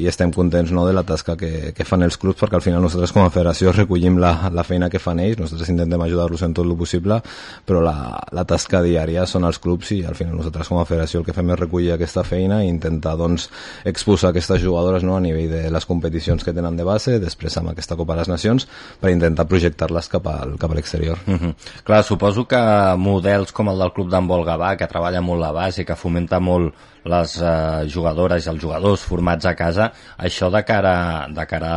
i 0.00 0.06
estem 0.08 0.30
contents 0.32 0.70
no, 0.72 0.86
de 0.86 0.94
la 0.96 1.02
tasca 1.04 1.36
que, 1.36 1.72
que 1.76 1.84
fan 1.84 2.04
els 2.06 2.16
clubs 2.20 2.38
perquè 2.40 2.56
al 2.56 2.64
final 2.64 2.80
nosaltres 2.84 3.12
com 3.12 3.24
a 3.24 3.32
federació 3.32 3.72
recollim 3.74 4.16
la, 4.22 4.50
la 4.52 4.64
feina 4.64 4.88
que 4.92 5.00
fan 5.02 5.20
ells, 5.20 5.40
nosaltres 5.42 5.70
intentem 5.72 6.02
ajudar-los 6.06 6.44
en 6.46 6.54
tot 6.56 6.64
el 6.64 6.76
possible, 6.78 7.20
però 7.66 7.82
la, 7.84 7.96
la 8.32 8.46
tasca 8.48 8.80
diària 8.84 9.26
són 9.28 9.44
els 9.48 9.60
clubs 9.62 9.92
i 9.96 10.02
al 10.08 10.16
final 10.16 10.38
nosaltres 10.38 10.70
com 10.72 10.80
a 10.80 10.86
federació 10.88 11.20
el 11.20 11.26
que 11.28 11.36
fem 11.36 11.52
és 11.52 11.60
recollir 11.60 11.92
aquesta 11.94 12.24
feina 12.24 12.62
i 12.64 12.70
intentar 12.72 13.16
doncs, 13.20 13.50
exposar 13.84 14.32
aquestes 14.32 14.62
jugadores 14.62 15.04
no, 15.04 15.16
a 15.16 15.24
nivell 15.24 15.50
de 15.52 15.62
les 15.72 15.88
competicions 15.88 16.44
que 16.44 16.56
tenen 16.56 16.76
de 16.76 16.86
base, 16.88 17.18
després 17.20 17.56
amb 17.60 17.74
aquesta 17.74 17.96
Copa 17.96 18.16
de 18.16 18.24
les 18.24 18.32
Nacions, 18.32 18.68
per 19.00 19.12
intentar 19.12 19.48
projectar-les 19.50 20.08
cap, 20.12 20.26
al, 20.32 20.56
cap 20.60 20.72
a 20.72 20.80
l'exterior. 20.80 21.20
Uh 21.26 21.36
-huh. 21.36 21.54
Clar, 21.84 22.02
suposo 22.04 22.46
que 22.48 22.60
models 22.96 23.52
com 23.52 23.68
el 23.68 23.78
del 23.78 23.92
Club 23.92 24.10
d'Handbol 24.10 24.44
Gavà, 24.44 24.76
que 24.76 24.86
treballa 24.86 25.20
molt 25.20 25.40
la 25.40 25.52
base, 25.52 25.84
que 25.84 25.96
fomenta 25.96 26.40
molt 26.40 26.74
les 27.06 27.36
eh, 27.40 27.86
jugadores 27.92 28.46
i 28.46 28.50
els 28.52 28.62
jugadors 28.62 29.04
formats 29.06 29.46
a 29.46 29.54
casa, 29.58 29.90
això 30.18 30.50
de 30.52 30.62
cara, 30.66 30.94
de 31.32 31.46
cara 31.48 31.72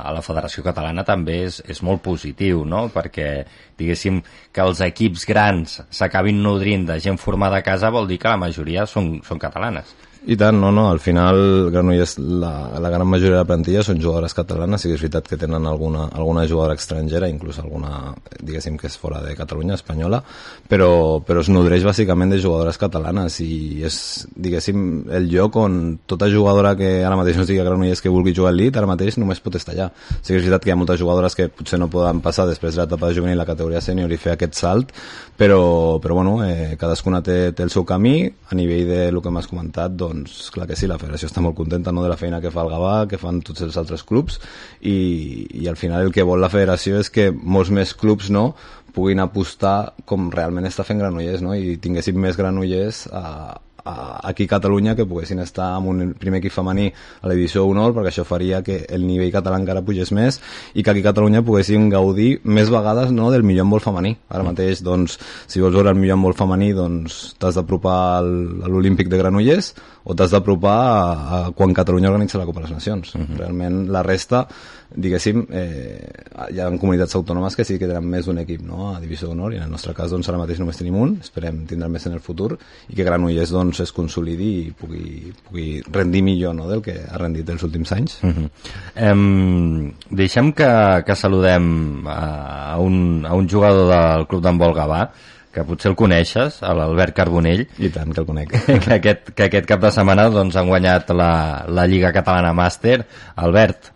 a 0.00 0.12
la 0.16 0.24
Federació 0.24 0.64
Catalana 0.66 1.04
també 1.06 1.42
és, 1.46 1.60
és 1.68 1.82
molt 1.86 2.02
positiu, 2.04 2.64
no? 2.64 2.86
Perquè, 2.94 3.30
diguéssim, 3.78 4.22
que 4.52 4.64
els 4.64 4.82
equips 4.84 5.26
grans 5.28 5.80
s'acabin 5.90 6.42
nodrint 6.42 6.88
de 6.88 7.00
gent 7.00 7.20
formada 7.20 7.60
a 7.60 7.66
casa 7.66 7.92
vol 7.92 8.08
dir 8.10 8.20
que 8.20 8.32
la 8.32 8.40
majoria 8.40 8.86
són, 8.88 9.18
són 9.26 9.42
catalanes. 9.42 9.94
I 10.20 10.36
tant, 10.36 10.58
no, 10.60 10.68
no, 10.70 10.90
al 10.90 10.98
final 11.00 11.70
Granollers, 11.72 12.18
la, 12.18 12.78
la 12.78 12.90
gran 12.92 13.06
majoria 13.08 13.38
de 13.38 13.40
la 13.40 13.48
plantilla 13.48 13.80
són 13.80 14.02
jugadores 14.02 14.34
catalanes, 14.36 14.82
sí 14.82 14.90
que 14.90 14.98
és 14.98 15.00
veritat 15.00 15.30
que 15.30 15.38
tenen 15.40 15.64
alguna, 15.64 16.10
alguna 16.12 16.42
jugadora 16.44 16.74
estrangera, 16.76 17.28
inclús 17.32 17.56
alguna, 17.62 18.12
diguéssim, 18.36 18.76
que 18.76 18.90
és 18.90 18.98
fora 19.00 19.22
de 19.24 19.32
Catalunya, 19.38 19.78
espanyola, 19.80 20.20
però, 20.68 20.90
però 21.24 21.40
es 21.40 21.48
nodreix 21.48 21.86
bàsicament 21.88 22.34
de 22.34 22.40
jugadores 22.42 22.76
catalanes 22.76 23.38
i 23.40 23.80
és, 23.88 23.96
diguéssim, 24.36 24.82
el 25.08 25.30
lloc 25.32 25.56
on 25.56 25.78
tota 26.04 26.28
jugadora 26.28 26.74
que 26.76 26.98
ara 27.00 27.16
mateix 27.16 27.40
no 27.40 27.48
estigui 27.48 27.64
a 27.64 27.66
Granollers 27.70 28.04
que 28.04 28.12
vulgui 28.12 28.36
jugar 28.36 28.52
al 28.52 28.60
lit, 28.60 28.76
ara 28.76 28.90
mateix 28.90 29.16
només 29.16 29.40
pot 29.40 29.56
estar 29.56 29.72
allà. 29.72 29.88
Sí 30.20 30.34
que 30.34 30.42
és 30.42 30.44
veritat 30.44 30.66
que 30.66 30.68
hi 30.68 30.76
ha 30.76 30.78
moltes 30.82 31.00
jugadores 31.00 31.38
que 31.38 31.48
potser 31.48 31.80
no 31.80 31.88
poden 31.88 32.20
passar 32.20 32.44
després 32.50 32.76
de 32.76 32.84
l'etapa 32.84 33.08
de 33.08 33.16
juvenil 33.16 33.40
a 33.40 33.46
la 33.46 33.48
categoria 33.48 33.80
sènior 33.80 34.12
i 34.12 34.20
fer 34.20 34.36
aquest 34.36 34.60
salt, 34.60 34.92
però, 35.40 35.96
però 35.96 36.20
bueno, 36.20 36.36
eh, 36.44 36.76
cadascuna 36.76 37.24
té, 37.24 37.54
té 37.56 37.64
el 37.64 37.72
seu 37.72 37.88
camí, 37.88 38.28
a 38.28 38.58
nivell 38.58 38.84
de 38.84 39.02
lo 39.16 39.24
que 39.24 39.32
m'has 39.32 39.48
comentat, 39.48 39.96
doncs 39.96 40.09
clar 40.54 40.66
que 40.68 40.76
sí, 40.78 40.88
la 40.90 40.98
federació 41.00 41.30
està 41.30 41.42
molt 41.44 41.56
contenta 41.58 41.92
no, 41.92 42.04
de 42.04 42.10
la 42.12 42.18
feina 42.20 42.40
que 42.42 42.52
fa 42.54 42.64
el 42.64 42.72
Gavà, 42.72 42.94
que 43.10 43.20
fan 43.20 43.40
tots 43.46 43.64
els 43.66 43.78
altres 43.80 44.04
clubs 44.06 44.40
i, 44.80 45.46
i 45.62 45.68
al 45.70 45.78
final 45.80 46.08
el 46.08 46.14
que 46.14 46.26
vol 46.26 46.42
la 46.42 46.52
federació 46.52 47.00
és 47.00 47.10
que 47.12 47.30
molts 47.30 47.72
més 47.74 47.94
clubs 47.94 48.30
no 48.34 48.50
puguin 48.94 49.22
apostar 49.22 49.94
com 50.08 50.30
realment 50.34 50.66
està 50.66 50.84
fent 50.86 51.00
Granollers 51.00 51.44
no? 51.44 51.54
i 51.54 51.76
tinguéssim 51.82 52.18
més 52.20 52.38
Granollers 52.38 53.06
a, 53.12 53.58
aquí 53.84 54.44
a 54.44 54.54
Catalunya 54.54 54.94
que 54.96 55.06
poguessin 55.06 55.40
estar 55.40 55.72
amb 55.76 55.90
un 55.92 56.14
primer 56.18 56.40
equip 56.40 56.52
femení 56.54 56.88
a 56.90 57.28
la 57.28 57.36
divisió 57.36 57.64
honor 57.66 57.94
perquè 57.96 58.12
això 58.12 58.24
faria 58.28 58.62
que 58.62 58.84
el 58.88 59.06
nivell 59.06 59.32
català 59.34 59.60
encara 59.60 59.84
pugés 59.86 60.12
més 60.12 60.40
i 60.74 60.82
que 60.82 60.90
aquí 60.90 61.04
a 61.04 61.10
Catalunya 61.10 61.44
poguessin 61.46 61.88
gaudir 61.92 62.40
més 62.44 62.70
vegades 62.72 63.12
no, 63.12 63.30
del 63.30 63.44
millor 63.46 63.66
handbol 63.66 63.84
femení 63.84 64.16
ara 64.28 64.46
mateix 64.46 64.82
doncs 64.86 65.18
si 65.46 65.60
vols 65.60 65.76
veure 65.76 65.94
el 65.94 66.00
millor 66.00 66.18
handbol 66.18 66.36
femení 66.38 66.72
doncs 66.76 67.20
t'has 67.38 67.56
d'apropar 67.58 68.00
a 68.18 68.68
l'Olímpic 68.68 69.08
de 69.08 69.20
Granollers 69.20 69.72
o 70.04 70.14
t'has 70.14 70.32
d'apropar 70.34 70.76
a, 70.80 71.00
a 71.38 71.40
quan 71.56 71.74
Catalunya 71.76 72.10
organitza 72.12 72.38
la 72.38 72.48
Copa 72.48 72.60
de 72.60 72.68
les 72.68 72.76
Nacions 72.78 73.16
realment 73.38 73.86
la 73.92 74.04
resta 74.06 74.46
diguéssim, 74.90 75.44
eh, 75.50 76.10
hi 76.50 76.58
ha 76.58 76.66
comunitats 76.78 77.14
autònomes 77.14 77.54
que 77.54 77.64
sí 77.64 77.78
que 77.78 77.86
tenen 77.86 78.06
més 78.10 78.26
d'un 78.26 78.40
equip 78.42 78.62
no? 78.66 78.90
a 78.90 79.00
Divisió 79.00 79.28
d'Honor 79.28 79.54
i 79.54 79.60
en 79.60 79.68
el 79.68 79.70
nostre 79.70 79.94
cas 79.94 80.10
doncs, 80.10 80.28
ara 80.28 80.40
mateix 80.40 80.58
només 80.58 80.78
tenim 80.80 80.96
un, 80.98 81.16
esperem 81.22 81.62
tindre 81.70 81.88
més 81.88 82.06
en 82.08 82.16
el 82.16 82.22
futur 82.24 82.56
i 82.88 82.96
que 82.96 83.06
Granollers 83.06 83.52
doncs, 83.54 83.69
es 83.78 83.92
consolidi 83.94 84.50
i 84.64 84.72
pugui, 84.74 85.30
pugui 85.46 85.66
rendir 85.86 86.24
millor 86.26 86.56
no? 86.58 86.66
del 86.66 86.82
que 86.82 86.96
ha 87.06 87.18
rendit 87.20 87.48
els 87.54 87.62
últims 87.62 87.92
anys. 87.92 88.18
Uh 88.24 88.30
-huh. 88.30 88.48
em, 88.96 89.92
deixem 90.10 90.52
que, 90.52 90.70
que 91.06 91.14
saludem 91.14 92.06
a, 92.06 92.72
a, 92.74 92.78
un, 92.78 93.24
a 93.24 93.34
un 93.34 93.48
jugador 93.48 93.86
del 93.86 94.26
Club 94.26 94.42
d'Handbol 94.42 94.74
Gavà 94.74 95.08
que 95.52 95.64
potser 95.64 95.90
el 95.90 95.96
coneixes, 95.96 96.60
l'Albert 96.62 97.14
Carbonell 97.14 97.66
I 97.78 97.88
tant 97.90 98.12
que 98.12 98.20
el 98.20 98.26
conec. 98.26 98.50
que 98.84 98.94
aquest, 98.94 99.30
que 99.34 99.44
aquest 99.44 99.66
cap 99.66 99.80
de 99.80 99.90
setmana 99.90 100.28
doncs, 100.30 100.56
han 100.56 100.66
guanyat 100.66 101.10
la, 101.10 101.64
la 101.68 101.86
Lliga 101.86 102.12
Catalana 102.12 102.52
Màster 102.52 103.04
Albert, 103.36 103.92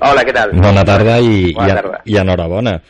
Hola, 0.00 0.22
què 0.24 0.32
tal? 0.32 0.50
bona 0.58 0.84
tarda 0.84 1.18
i, 1.20 1.52
Bona 1.52 1.68
i, 1.68 1.74
tarda. 1.74 2.00
i 2.04 2.16
enhorabona 2.16 2.80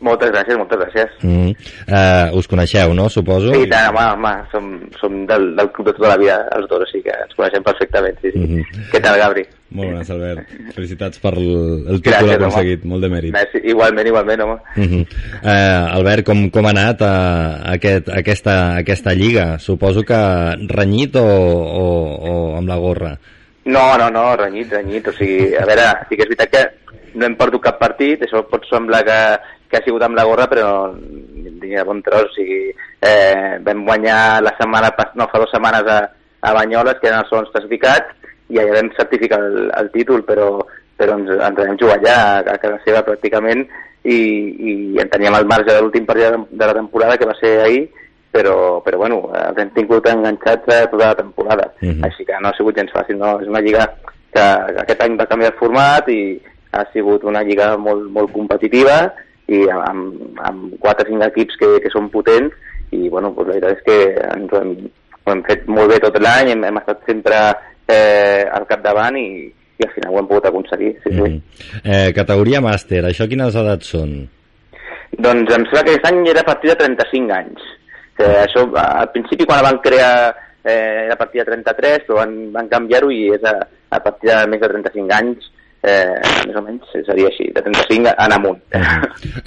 Moltes 0.00 0.30
gràcies, 0.32 0.56
moltes 0.56 0.78
gràcies. 0.80 1.10
mm. 1.20 1.50
uh, 1.92 2.36
us 2.38 2.46
coneixeu, 2.48 2.94
no? 2.96 3.08
Suposo 3.12 3.52
Sí, 3.52 3.66
tant, 3.68 3.90
home, 3.92 4.04
home, 4.14 4.30
som, 4.50 4.68
som 4.96 5.26
del, 5.28 5.50
del 5.58 5.68
club 5.76 5.90
de 5.90 5.92
tota 5.98 6.08
la 6.14 6.16
vida, 6.16 6.36
els 6.56 6.68
dos, 6.70 6.80
o 6.80 6.88
sigui 6.88 7.02
que 7.04 7.16
ens 7.20 7.34
coneixem 7.36 7.62
perfectament, 7.66 8.16
sí, 8.22 8.30
sí. 8.32 8.38
Mhm. 8.40 8.86
Què 8.94 9.02
tal, 9.04 9.18
Gabri? 9.20 9.44
Molt 9.70 9.92
bones, 9.92 10.08
Albert. 10.10 10.54
Felicitats 10.74 11.20
per 11.22 11.34
el, 11.36 11.44
el 11.92 12.00
títol 12.00 12.16
Gràcies, 12.30 12.38
aconseguit, 12.40 12.80
home. 12.80 12.90
molt 12.94 13.04
de 13.04 13.10
mèrit. 13.12 13.32
Merci. 13.36 13.60
Igualment, 13.70 14.08
igualment, 14.08 14.40
home. 14.40 14.56
Uh 14.76 14.88
-huh. 14.88 15.04
eh, 15.44 15.94
Albert, 15.98 16.24
com, 16.26 16.50
com 16.50 16.66
ha 16.66 16.70
anat 16.70 17.00
eh, 17.02 17.72
aquest, 17.74 18.08
aquesta, 18.08 18.76
aquesta 18.78 19.12
lliga? 19.14 19.58
Suposo 19.58 20.02
que 20.02 20.16
renyit 20.66 21.14
o, 21.16 21.22
o, 21.22 21.84
o 22.30 22.56
amb 22.56 22.68
la 22.68 22.76
gorra? 22.76 23.18
No, 23.66 23.98
no, 23.98 24.08
no, 24.10 24.34
renyit, 24.36 24.72
renyit. 24.72 25.06
O 25.08 25.12
sigui, 25.12 25.54
a 25.54 25.66
veure, 25.66 25.86
sí 26.08 26.16
que 26.16 26.22
és 26.24 26.28
veritat 26.28 26.50
que 26.50 26.64
no 27.14 27.26
hem 27.26 27.36
perdut 27.36 27.62
cap 27.62 27.78
partit, 27.78 28.22
això 28.22 28.42
pot 28.48 28.64
semblar 28.70 29.04
que, 29.04 29.20
que 29.70 29.78
ha 29.78 29.84
sigut 29.84 30.02
amb 30.02 30.18
la 30.18 30.26
gorra, 30.26 30.48
però 30.50 30.70
ni 30.96 31.70
de 31.70 31.84
bon 31.86 32.02
tros. 32.02 32.30
O 32.30 32.34
sigui, 32.34 32.72
eh, 33.00 33.58
vam 33.64 33.84
guanyar 33.86 34.42
la 34.42 34.54
setmana, 34.58 34.90
no, 35.14 35.28
fa 35.30 35.38
dues 35.38 35.52
setmanes 35.54 35.86
a, 35.86 36.00
a 36.40 36.54
Banyoles, 36.56 36.98
que 37.00 37.08
eren 37.10 37.22
els 37.22 37.30
segons 37.30 37.52
classificats, 37.54 38.16
i 38.50 38.58
allà 38.58 38.80
vam 38.80 38.90
certificar 38.96 39.38
el, 39.46 39.70
el 39.78 39.92
títol, 39.94 40.24
però, 40.26 40.50
però 40.98 41.16
ens, 41.20 41.30
ens 41.36 41.62
vam 41.62 41.78
jugar 41.78 42.00
allà 42.00 42.18
a, 42.42 42.58
casa 42.58 42.82
seva 42.84 43.04
pràcticament 43.06 43.62
i, 44.02 44.18
i 44.18 44.74
en 44.98 45.10
teníem 45.12 45.38
el 45.38 45.48
marge 45.48 45.70
de 45.70 45.78
l'últim 45.78 46.06
partit 46.08 46.34
de, 46.50 46.66
la 46.66 46.76
temporada, 46.76 47.16
que 47.20 47.30
va 47.30 47.38
ser 47.38 47.54
ahir, 47.62 47.86
però, 48.34 48.80
però 48.82 48.98
bueno, 48.98 49.22
els 49.38 49.58
hem 49.62 49.70
tingut 49.76 50.06
enganxats 50.10 50.66
tota 50.66 51.06
la 51.06 51.16
temporada. 51.18 51.70
Mhm. 51.80 52.04
Així 52.10 52.26
que 52.26 52.38
no 52.42 52.50
ha 52.50 52.56
sigut 52.58 52.78
gens 52.78 52.92
fàcil, 52.94 53.18
no? 53.22 53.36
És 53.42 53.50
una 53.50 53.62
lliga 53.62 53.86
que, 54.34 54.42
que 54.42 54.82
aquest 54.82 55.02
any 55.06 55.18
va 55.18 55.30
canviar 55.30 55.54
de 55.54 55.58
format 55.62 56.10
i 56.10 56.22
ha 56.70 56.84
sigut 56.92 57.24
una 57.26 57.42
lliga 57.42 57.76
molt, 57.76 58.06
molt 58.14 58.30
competitiva 58.34 59.10
i 59.50 59.60
amb, 59.74 60.40
amb 60.46 60.74
4 60.82 61.06
o 61.06 61.12
5 61.12 61.28
equips 61.30 61.58
que, 61.60 61.70
que 61.84 61.92
són 61.92 62.08
potents 62.12 62.54
i 62.96 63.08
bueno, 63.08 63.30
doncs 63.36 63.48
la 63.48 63.54
veritat 63.54 63.78
és 63.78 63.86
que 63.86 63.98
ens 64.34 64.52
ho 64.52 64.60
hem, 64.60 64.74
ho 65.24 65.32
hem 65.34 65.42
fet 65.46 65.66
molt 65.70 65.92
bé 65.92 66.00
tot 66.02 66.18
l'any, 66.22 66.52
hem, 66.54 66.66
hem 66.66 66.80
estat 66.82 67.06
sempre 67.08 67.38
eh, 67.90 68.44
al 68.50 68.66
capdavant 68.70 69.18
i, 69.20 69.28
i 69.50 69.86
al 69.86 69.94
final 69.94 70.14
ho 70.14 70.20
hem 70.20 70.28
pogut 70.30 70.50
aconseguir. 70.50 70.92
Sí, 71.04 71.14
sí. 71.14 71.20
Mhm. 71.20 71.40
Eh, 71.84 72.10
categoria 72.16 72.62
màster, 72.64 73.02
això 73.06 73.28
quines 73.30 73.58
edats 73.62 73.94
són? 73.94 74.14
Doncs 75.18 75.54
em 75.54 75.66
sembla 75.66 75.84
que 75.84 75.96
aquest 75.96 76.08
any 76.10 76.22
era 76.30 76.44
a 76.44 76.48
partir 76.48 76.70
de 76.70 76.78
35 76.82 77.34
anys. 77.34 77.66
Eh, 78.20 78.36
això, 78.44 78.66
al 78.76 79.10
principi, 79.14 79.46
quan 79.48 79.64
van 79.64 79.80
crear, 79.82 80.12
eh, 80.62 81.06
era 81.06 81.14
a 81.14 81.20
partir 81.20 81.40
de 81.40 81.50
33, 81.52 82.04
però 82.06 82.20
van, 82.20 82.34
van 82.52 82.68
canviar-ho 82.68 83.10
i 83.10 83.30
és 83.34 83.46
a, 83.48 83.56
a 83.90 84.00
partir 84.04 84.30
de 84.30 84.42
més 84.52 84.60
de 84.60 84.68
35 84.74 85.16
anys, 85.16 85.48
eh, 85.82 86.20
més 86.46 86.56
o 86.56 86.62
menys 86.64 86.90
seria 87.06 87.28
així, 87.30 87.46
de 87.54 87.62
35 87.64 88.14
en 88.26 88.36
amunt. 88.36 88.60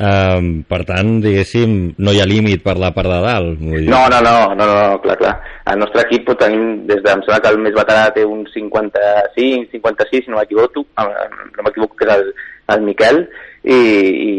Eh, 0.04 0.40
per 0.68 0.80
tant, 0.88 1.10
diguéssim, 1.24 1.74
no 2.04 2.12
hi 2.12 2.20
ha 2.22 2.26
límit 2.28 2.64
per 2.66 2.76
la 2.82 2.90
part 2.96 3.08
de 3.12 3.20
dalt. 3.24 3.60
Vull 3.62 3.84
dir. 3.84 3.90
No, 3.92 4.02
no, 4.12 4.20
no, 4.26 4.36
no, 4.58 4.66
no, 4.68 4.98
clar, 5.04 5.16
clar. 5.22 5.34
El 5.72 5.80
nostre 5.80 6.02
equip 6.08 6.30
ho 6.30 6.36
tenim 6.40 6.84
des 6.90 7.02
de, 7.04 7.12
em 7.14 7.22
sembla 7.24 7.40
que 7.44 7.52
el 7.54 7.60
més 7.64 7.76
veterà 7.78 8.10
té 8.16 8.26
uns 8.28 8.52
55, 8.56 9.70
56, 9.72 10.26
si 10.26 10.32
no 10.34 10.40
m'equivoco, 10.42 10.86
eh, 11.00 11.28
no 11.58 11.66
m'equivoco 11.68 11.96
que 12.00 12.10
és 12.10 12.14
el, 12.18 12.34
el 12.76 12.86
Miquel, 12.90 13.22
i, 13.64 13.78
i, 13.78 14.34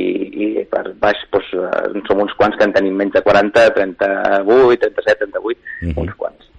i 0.60 0.64
per 0.68 0.84
baix 1.00 1.22
doncs, 1.32 2.04
som 2.08 2.20
uns 2.24 2.34
quants 2.36 2.58
que 2.58 2.66
en 2.68 2.74
tenim 2.76 2.96
menys 2.98 3.14
de 3.16 3.22
40, 3.24 3.70
38, 3.78 4.90
37, 4.90 5.30
38, 5.30 5.60
Mhm. 5.84 5.94
uns 6.04 6.14
quants. 6.20 6.50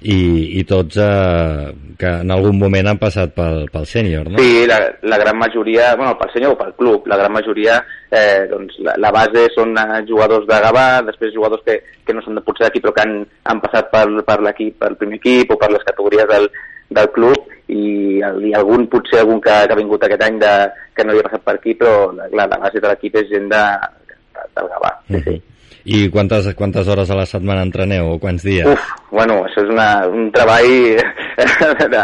I, 0.00 0.20
i 0.56 0.62
tots 0.64 0.96
eh, 0.96 1.70
que 2.00 2.10
en 2.22 2.30
algun 2.32 2.56
moment 2.56 2.88
han 2.88 3.00
passat 3.00 3.34
pel, 3.36 3.66
pel 3.68 3.84
sènior, 3.84 4.30
no? 4.32 4.40
Sí, 4.40 4.64
la, 4.68 4.78
la 5.04 5.18
gran 5.20 5.36
majoria, 5.36 5.90
bueno, 5.98 6.14
pel 6.16 6.32
senyor 6.32 6.54
o 6.54 6.58
pel 6.62 6.72
club, 6.78 7.10
la 7.12 7.18
gran 7.20 7.34
majoria, 7.34 7.76
eh, 8.08 8.46
doncs 8.48 8.78
la, 8.86 8.94
la 8.96 9.12
base 9.12 9.44
són 9.52 9.76
eh, 9.76 10.00
jugadors 10.08 10.48
de 10.48 10.60
Gavà, 10.64 10.86
després 11.10 11.34
jugadors 11.36 11.60
que, 11.66 11.76
que 12.06 12.16
no 12.16 12.24
són 12.24 12.40
de 12.40 12.44
potser 12.46 12.66
d'aquí 12.66 12.80
però 12.80 12.94
que 12.96 13.04
han, 13.04 13.18
han 13.52 13.60
passat 13.60 13.92
per, 13.92 14.06
per 14.24 14.38
l'equip, 14.46 14.78
per 14.80 14.94
el 14.94 14.98
primer 15.02 15.20
equip 15.20 15.52
o 15.52 15.60
per 15.60 15.68
les 15.74 15.84
categories 15.90 16.28
del, 16.32 16.48
del 16.90 17.12
club 17.14 17.52
i, 17.68 17.84
i 18.18 18.54
algun, 18.56 18.88
potser 18.90 19.20
algun 19.20 19.40
que, 19.44 19.52
que 19.52 19.76
ha 19.76 19.78
vingut 19.78 20.08
aquest 20.08 20.24
any 20.26 20.40
de, 20.40 20.54
que 20.96 21.04
no 21.04 21.14
havia 21.14 21.28
passat 21.28 21.44
per 21.46 21.58
aquí, 21.58 21.76
però 21.78 22.10
la, 22.16 22.30
la, 22.48 22.48
base 22.56 22.80
de 22.82 22.88
l'equip 22.88 23.20
és 23.20 23.30
gent 23.30 23.48
de, 23.52 23.62
de, 24.08 24.48
del 24.56 24.72
Gavà. 24.74 24.92
Sí, 25.12 25.22
sí. 25.28 25.36
I 25.84 26.10
quantes, 26.10 26.54
quantes 26.54 26.86
hores 26.88 27.10
a 27.10 27.16
la 27.16 27.24
setmana 27.26 27.62
entreneu 27.64 28.10
o 28.12 28.18
quants 28.20 28.42
dies? 28.44 28.66
Uf, 28.68 28.88
bueno, 29.10 29.38
això 29.46 29.62
és 29.64 29.70
una, 29.72 30.06
un 30.08 30.28
treball 30.34 30.68
de... 30.68 32.02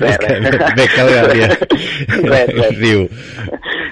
de, 0.00 0.12
que 0.18 0.40
ve 0.76 0.86
que 0.88 1.00
el 1.02 1.14
Gabriel 1.14 1.56
Res, 2.24 2.52
res. 2.54 2.78
riu. 2.82 3.08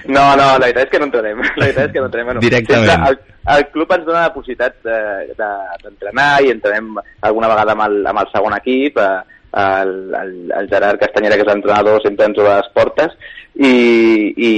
No, 0.07 0.23
no, 0.39 0.53
la 0.57 0.59
veritat 0.63 0.85
és 0.87 0.91
que 0.93 0.99
no 1.01 1.07
entrenem. 1.09 1.41
La 1.43 1.65
veritat 1.65 1.85
és 1.89 1.93
que 1.93 1.99
no 1.99 2.05
entrenem. 2.07 2.27
Bueno, 2.31 2.41
Directament. 2.41 2.89
sempre 2.89 3.09
El, 3.11 3.57
el 3.57 3.65
club 3.73 3.91
ens 3.95 4.05
dona 4.07 4.21
la 4.27 4.33
possibilitat 4.33 4.77
de- 4.83 5.33
de- 5.37 5.79
d'entrenar 5.83 6.29
de, 6.41 6.47
i 6.47 6.51
entrenem 6.55 6.93
alguna 7.27 7.49
vegada 7.51 7.75
amb 7.75 7.85
el, 7.87 7.97
amb 8.07 8.21
el 8.23 8.31
segon 8.33 8.55
equip. 8.57 8.97
Eh, 9.03 9.36
el, 9.53 10.13
el, 10.15 10.33
el 10.51 10.69
Gerard 10.69 10.99
Castanyera, 10.99 11.35
que 11.35 11.45
és 11.45 11.49
l'entrenador, 11.49 12.01
sempre 12.03 12.27
ens 12.27 12.39
obre 12.41 12.55
les 12.55 12.71
portes 12.75 13.15
i, 13.55 13.69
i, 13.69 14.51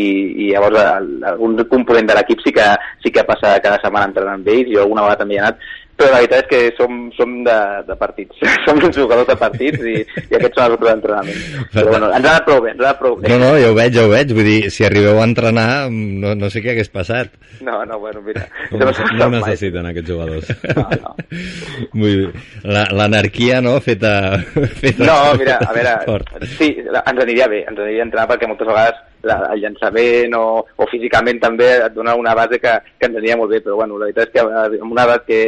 i 0.46 0.50
llavors 0.52 0.80
el, 0.82 1.12
algun 1.32 1.60
component 1.72 2.10
de 2.10 2.18
l'equip 2.18 2.42
sí 2.44 2.54
que, 2.56 2.66
sí 3.04 3.14
que 3.16 3.26
passa 3.28 3.58
cada 3.64 3.80
setmana 3.84 4.10
entrenant 4.10 4.42
amb 4.42 4.50
ells, 4.52 4.74
jo 4.74 4.84
alguna 4.84 5.06
vegada 5.06 5.24
també 5.24 5.38
he 5.38 5.44
anat, 5.44 5.62
però 6.00 6.10
la 6.14 6.22
veritat 6.22 6.46
és 6.46 6.50
que 6.50 6.60
som, 6.80 6.98
som 7.18 7.34
de, 7.46 7.58
de 7.90 7.96
partits, 8.00 8.40
som 8.66 8.80
uns 8.80 8.96
jugadors 8.98 9.28
de 9.30 9.36
partits 9.40 9.84
i, 9.84 9.98
i 10.30 10.38
aquests 10.40 10.56
són 10.58 10.66
els 10.70 10.76
grups 10.78 10.88
d'entrenament. 10.90 11.42
Però 11.76 11.86
bueno, 11.92 12.10
ens 12.16 12.26
ha 12.30 12.34
anat 12.38 12.48
prou 12.48 12.62
bé, 12.64 12.72
ens 12.74 12.82
ha 12.82 12.88
anat 12.90 13.02
prou 13.04 13.18
bé. 13.20 13.30
No, 13.34 13.40
no, 13.44 13.52
ja 13.60 13.70
ho 13.74 13.76
veig, 13.78 13.94
ja 14.00 14.06
ho 14.08 14.14
veig. 14.14 14.32
Vull 14.40 14.48
dir, 14.48 14.60
si 14.74 14.88
arribeu 14.88 15.20
a 15.20 15.28
entrenar, 15.28 15.68
no, 15.92 16.34
no 16.40 16.50
sé 16.54 16.64
què 16.64 16.74
hagués 16.74 16.90
passat. 16.94 17.36
No, 17.60 17.82
no, 17.86 18.00
bueno, 18.00 18.22
mira. 18.24 18.46
No, 18.72 18.80
no 18.86 18.94
fet 18.96 19.12
mai. 19.20 19.30
necessiten 19.36 19.90
aquests 19.92 20.10
jugadors. 20.14 20.50
No, 20.78 20.88
no. 21.04 21.14
Vull 22.00 22.16
dir, 22.24 22.32
la- 22.64 22.88
l'anarquia, 22.96 23.60
no?, 23.66 23.76
feta... 23.84 24.14
feta 24.82 25.04
No, 25.06 25.20
mira, 25.40 25.60
a 25.68 25.74
veure, 25.76 25.96
fort. 26.08 26.32
sí, 26.58 26.72
la- 26.90 27.04
ens 27.10 27.24
aniria 27.26 27.48
bé, 27.52 27.64
ens 27.68 27.80
aniria 27.80 28.06
entrenar 28.08 28.28
perquè 28.32 28.48
moltes 28.48 28.68
vegades 28.70 29.02
la, 29.28 29.36
el 29.54 29.60
llançament 29.66 30.36
o, 30.38 30.44
o 30.80 30.86
físicament 30.88 31.42
també 31.44 31.68
et 31.76 31.92
dona 31.96 32.14
una 32.16 32.32
base 32.38 32.60
que, 32.64 32.72
que 33.00 33.10
ens 33.10 33.18
aniria 33.20 33.36
molt 33.40 33.52
bé, 33.52 33.60
però 33.66 33.76
bueno, 33.82 33.98
la 34.00 34.08
veritat 34.08 34.30
és 34.30 34.38
que 34.38 34.46
eh, 34.46 34.80
amb 34.80 34.94
una 34.96 35.04
edat 35.10 35.26
que 35.28 35.42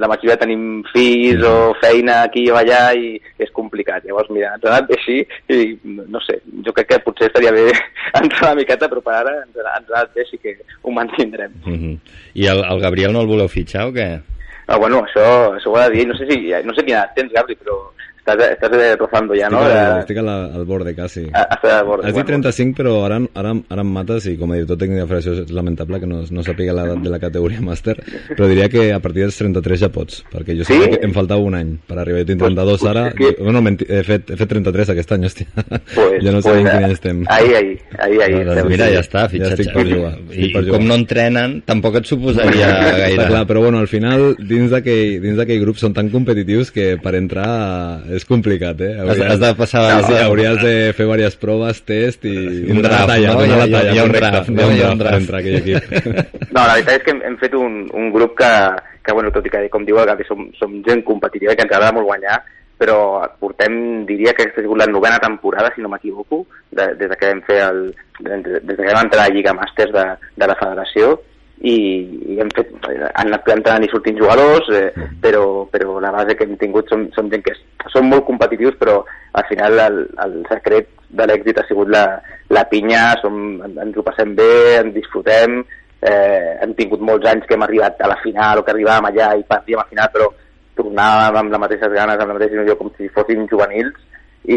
la 0.00 0.08
majoria 0.10 0.36
tenim 0.40 0.82
fills 0.92 1.42
o 1.46 1.72
feina 1.80 2.20
aquí 2.26 2.46
o 2.50 2.58
allà 2.58 2.90
i 2.98 3.14
és 3.42 3.52
complicat. 3.56 4.04
Llavors, 4.06 4.30
mira, 4.34 4.52
ens 4.56 4.66
ha 4.66 4.72
anat 4.72 4.88
bé 4.90 4.98
així 4.98 5.18
i 5.54 5.60
no 5.86 6.22
sé, 6.24 6.40
jo 6.66 6.74
crec 6.76 6.90
que 6.92 7.02
potser 7.06 7.30
estaria 7.30 7.54
bé 7.54 7.68
entrar 8.22 8.50
una 8.50 8.60
miqueta, 8.60 8.90
però 8.92 9.02
per 9.04 9.18
ara 9.20 9.34
ens 9.44 9.60
ha, 9.62 9.76
anat 9.78 10.14
bé, 10.14 10.26
així 10.26 10.40
que 10.42 10.56
ho 10.82 10.94
mantindrem. 10.94 11.54
Mhm. 11.64 11.98
I 12.34 12.48
el, 12.52 12.64
el 12.64 12.82
Gabriel 12.82 13.14
no 13.14 13.22
el 13.24 13.30
voleu 13.30 13.50
fitxar 13.52 13.86
o 13.90 13.94
què? 13.94 14.08
Ah, 14.66 14.78
bueno, 14.82 15.04
això, 15.06 15.26
això 15.54 15.70
ho 15.70 15.76
ha 15.78 15.86
de 15.86 16.00
dir, 16.00 16.08
no 16.10 16.16
sé 16.18 16.26
si, 16.26 16.40
no 16.66 16.74
sé 16.74 16.82
quina 16.82 17.04
edat 17.04 17.14
tens, 17.14 17.30
Gabri, 17.34 17.54
però 17.54 17.78
estàs, 18.26 18.42
estàs 18.56 18.72
eh, 18.82 18.96
rozando 18.98 19.34
ja, 19.38 19.48
no? 19.48 19.60
Estic, 19.62 19.78
al, 19.86 20.00
estic 20.02 20.18
al, 20.18 20.28
al 20.58 20.64
borde, 20.66 20.94
quasi. 20.94 21.24
a- 21.32 21.46
Estàs 21.56 21.72
al 21.78 21.86
borde. 21.86 22.08
Has 22.08 22.14
dit 22.16 22.26
35, 22.26 22.74
però 22.76 23.04
ara, 23.06 23.20
ara, 23.34 23.54
ara 23.70 23.84
em 23.86 23.92
mates 23.94 24.26
i 24.26 24.36
com 24.36 24.50
a 24.50 24.56
director 24.58 24.76
tècnic 24.82 24.98
de 25.00 25.06
federació 25.06 25.32
és 25.44 25.50
lamentable 25.54 26.00
que 26.02 26.06
no, 26.10 26.22
no 26.30 26.42
sàpiga 26.42 26.74
l'edat 26.76 27.02
de 27.04 27.10
la 27.12 27.20
categoria 27.22 27.60
màster, 27.62 27.94
però 28.34 28.48
diria 28.50 28.68
que 28.68 28.88
a 28.92 28.98
partir 29.00 29.22
dels 29.26 29.38
33 29.38 29.80
ja 29.86 29.88
pots, 29.94 30.24
perquè 30.32 30.56
jo 30.58 30.64
Sí? 30.66 30.72
sabia 30.74 30.96
que 30.98 31.06
em 31.06 31.12
faltava 31.14 31.40
un 31.46 31.54
any 31.54 31.76
per 31.86 31.98
arribar. 32.02 32.20
Jo 32.24 32.26
tinc 32.32 32.40
32 32.42 32.80
Pues, 32.80 32.90
ara, 32.90 33.12
que- 33.12 33.36
bueno, 33.38 33.62
menti, 33.62 33.86
he, 33.88 34.02
fet, 34.02 34.30
he 34.30 34.36
fet 34.36 34.48
33 34.48 34.90
aquest 34.90 35.12
any, 35.12 35.24
hòstia. 35.28 35.46
Pues, 35.94 36.22
ja 36.24 36.32
no 36.32 36.40
sé 36.42 36.50
pues, 36.50 36.60
en 36.60 36.66
quin 36.70 36.84
any 36.84 36.92
estem. 36.92 37.24
Ahí, 37.28 37.54
ahí, 37.54 37.78
ahí, 37.98 38.18
ahí. 38.26 38.44
No, 38.44 38.54
doncs 38.54 38.68
mira, 38.70 38.88
ja 38.90 39.00
està, 39.00 39.20
Ja 39.26 39.28
fitxatge. 39.28 39.62
estic 39.62 39.74
per 39.74 39.86
jugar. 39.86 40.14
I, 40.32 40.48
per 40.52 40.64
jugar. 40.64 40.76
com 40.78 40.86
no 40.88 40.94
entrenen, 40.98 41.60
tampoc 41.66 41.96
et 42.00 42.06
suposaria 42.10 42.68
Està 42.72 42.96
gaire. 42.98 43.26
clar, 43.30 43.44
però 43.46 43.60
bueno, 43.62 43.78
al 43.78 43.88
final, 43.88 44.34
dins 44.38 44.70
d'aquell 44.70 45.20
dins 45.22 45.36
d'aquell 45.38 45.60
grup 45.62 45.76
són 45.80 45.94
tan 45.94 46.10
competitius 46.10 46.70
que 46.74 46.96
per 47.02 47.14
entrar 47.14 47.46
és 48.16 48.24
complicat, 48.28 48.80
eh? 48.80 48.94
Has, 49.02 49.20
has 49.20 49.40
de 49.42 49.52
passar... 49.58 49.84
Sí, 50.06 50.16
hauries 50.18 50.58
de 50.62 50.74
fer 50.96 51.06
diverses 51.06 51.38
proves, 51.40 51.82
test 51.86 52.26
i 52.28 52.34
Un 52.72 52.82
draft, 52.84 53.12
talla, 53.12 53.34
no? 53.34 53.44
donar 53.44 53.60
la 53.62 53.68
talla, 53.76 53.94
hi 53.94 54.00
ha 54.00 54.08
un 54.08 54.16
draft, 54.16 54.50
hi 54.50 54.56
ha 54.56 54.58
no? 54.58 54.66
un 54.66 54.76
Hi 54.76 54.82
ha 54.82 54.90
un 54.94 55.02
draft 55.04 55.32
a 55.32 55.40
aquell 55.42 55.58
equip. 55.60 55.94
No, 56.56 56.62
la 56.62 56.74
veritat 56.74 56.98
és 56.98 57.06
que 57.06 57.12
hem, 57.12 57.22
hem 57.28 57.38
fet 57.40 57.56
un, 57.58 57.78
un 58.00 58.10
grup 58.14 58.36
que, 58.38 58.50
que, 59.04 59.14
bueno, 59.16 59.32
tot 59.34 59.46
i 59.46 59.52
que, 59.52 59.64
com 59.72 59.84
diu 59.86 60.00
el 60.00 60.08
Gavi, 60.08 60.26
som, 60.28 60.46
som 60.58 60.78
gent 60.86 61.04
competitiva 61.06 61.52
i 61.52 61.58
que 61.58 61.66
ens 61.66 61.74
agrada 61.76 61.94
molt 61.96 62.08
guanyar, 62.08 62.40
però 62.80 62.98
portem, 63.40 64.04
diria 64.08 64.34
que 64.36 64.44
aquesta 64.44 64.60
ha 64.60 64.66
sigut 64.66 64.80
la 64.80 64.88
novena 64.90 65.20
temporada, 65.22 65.70
si 65.74 65.84
no 65.84 65.92
m'equivoco, 65.92 66.44
de, 66.72 66.92
des 67.00 67.08
de 67.12 67.16
que 67.16 67.30
vam 67.32 67.40
fer 67.46 67.62
el, 67.68 67.80
des, 68.20 68.44
des 68.44 68.74
de 68.74 68.82
que 68.82 68.92
vam 68.92 69.06
entrar 69.06 69.24
a 69.24 69.30
la 69.30 69.34
Lliga 69.34 69.56
Màsters 69.56 69.94
de, 69.94 70.04
de 70.36 70.48
la 70.50 70.58
Federació, 70.60 71.16
i, 71.64 71.76
i 72.34 72.36
hem 72.40 72.50
fet, 72.56 72.72
han 72.84 73.30
anat 73.30 73.48
entrant 73.54 73.84
i 73.84 73.88
sortint 73.90 74.18
jugadors, 74.20 74.68
eh, 74.76 74.90
però, 75.22 75.64
però 75.72 75.98
la 76.02 76.12
base 76.12 76.36
que 76.36 76.44
hem 76.44 76.56
tingut 76.60 76.90
som, 76.92 77.06
som 77.16 77.30
gent 77.32 77.44
que 77.46 77.54
som 77.92 78.08
molt 78.10 78.26
competitius, 78.28 78.76
però 78.80 78.98
al 79.32 79.46
final 79.48 79.78
el, 79.86 80.02
el 80.24 80.36
secret 80.50 80.90
de 81.16 81.26
l'èxit 81.28 81.60
ha 81.60 81.66
sigut 81.68 81.88
la, 81.92 82.04
la 82.52 82.66
pinya, 82.68 83.14
som, 83.22 83.38
ens 83.66 83.96
ho 83.96 84.04
passem 84.04 84.34
bé, 84.36 84.50
ens 84.82 84.92
disfrutem, 84.96 85.62
eh, 86.02 86.56
hem 86.60 86.74
tingut 86.76 87.00
molts 87.00 87.28
anys 87.30 87.46
que 87.46 87.56
hem 87.56 87.64
arribat 87.64 88.02
a 88.02 88.10
la 88.12 88.18
final 88.24 88.60
o 88.60 88.66
que 88.66 88.74
arribàvem 88.74 89.08
allà 89.08 89.32
i 89.38 89.46
partíem 89.48 89.80
a 89.80 89.88
final, 89.88 90.12
però 90.12 90.28
tornàvem 90.76 91.40
amb 91.40 91.54
les 91.54 91.62
mateixes 91.62 91.94
ganes, 91.94 92.20
amb 92.20 92.34
la 92.34 92.36
mateixa 92.36 92.58
il·lusió, 92.58 92.76
com 92.76 92.92
si 92.98 93.08
fóssim 93.14 93.48
juvenils, 93.48 93.96
i, 94.46 94.56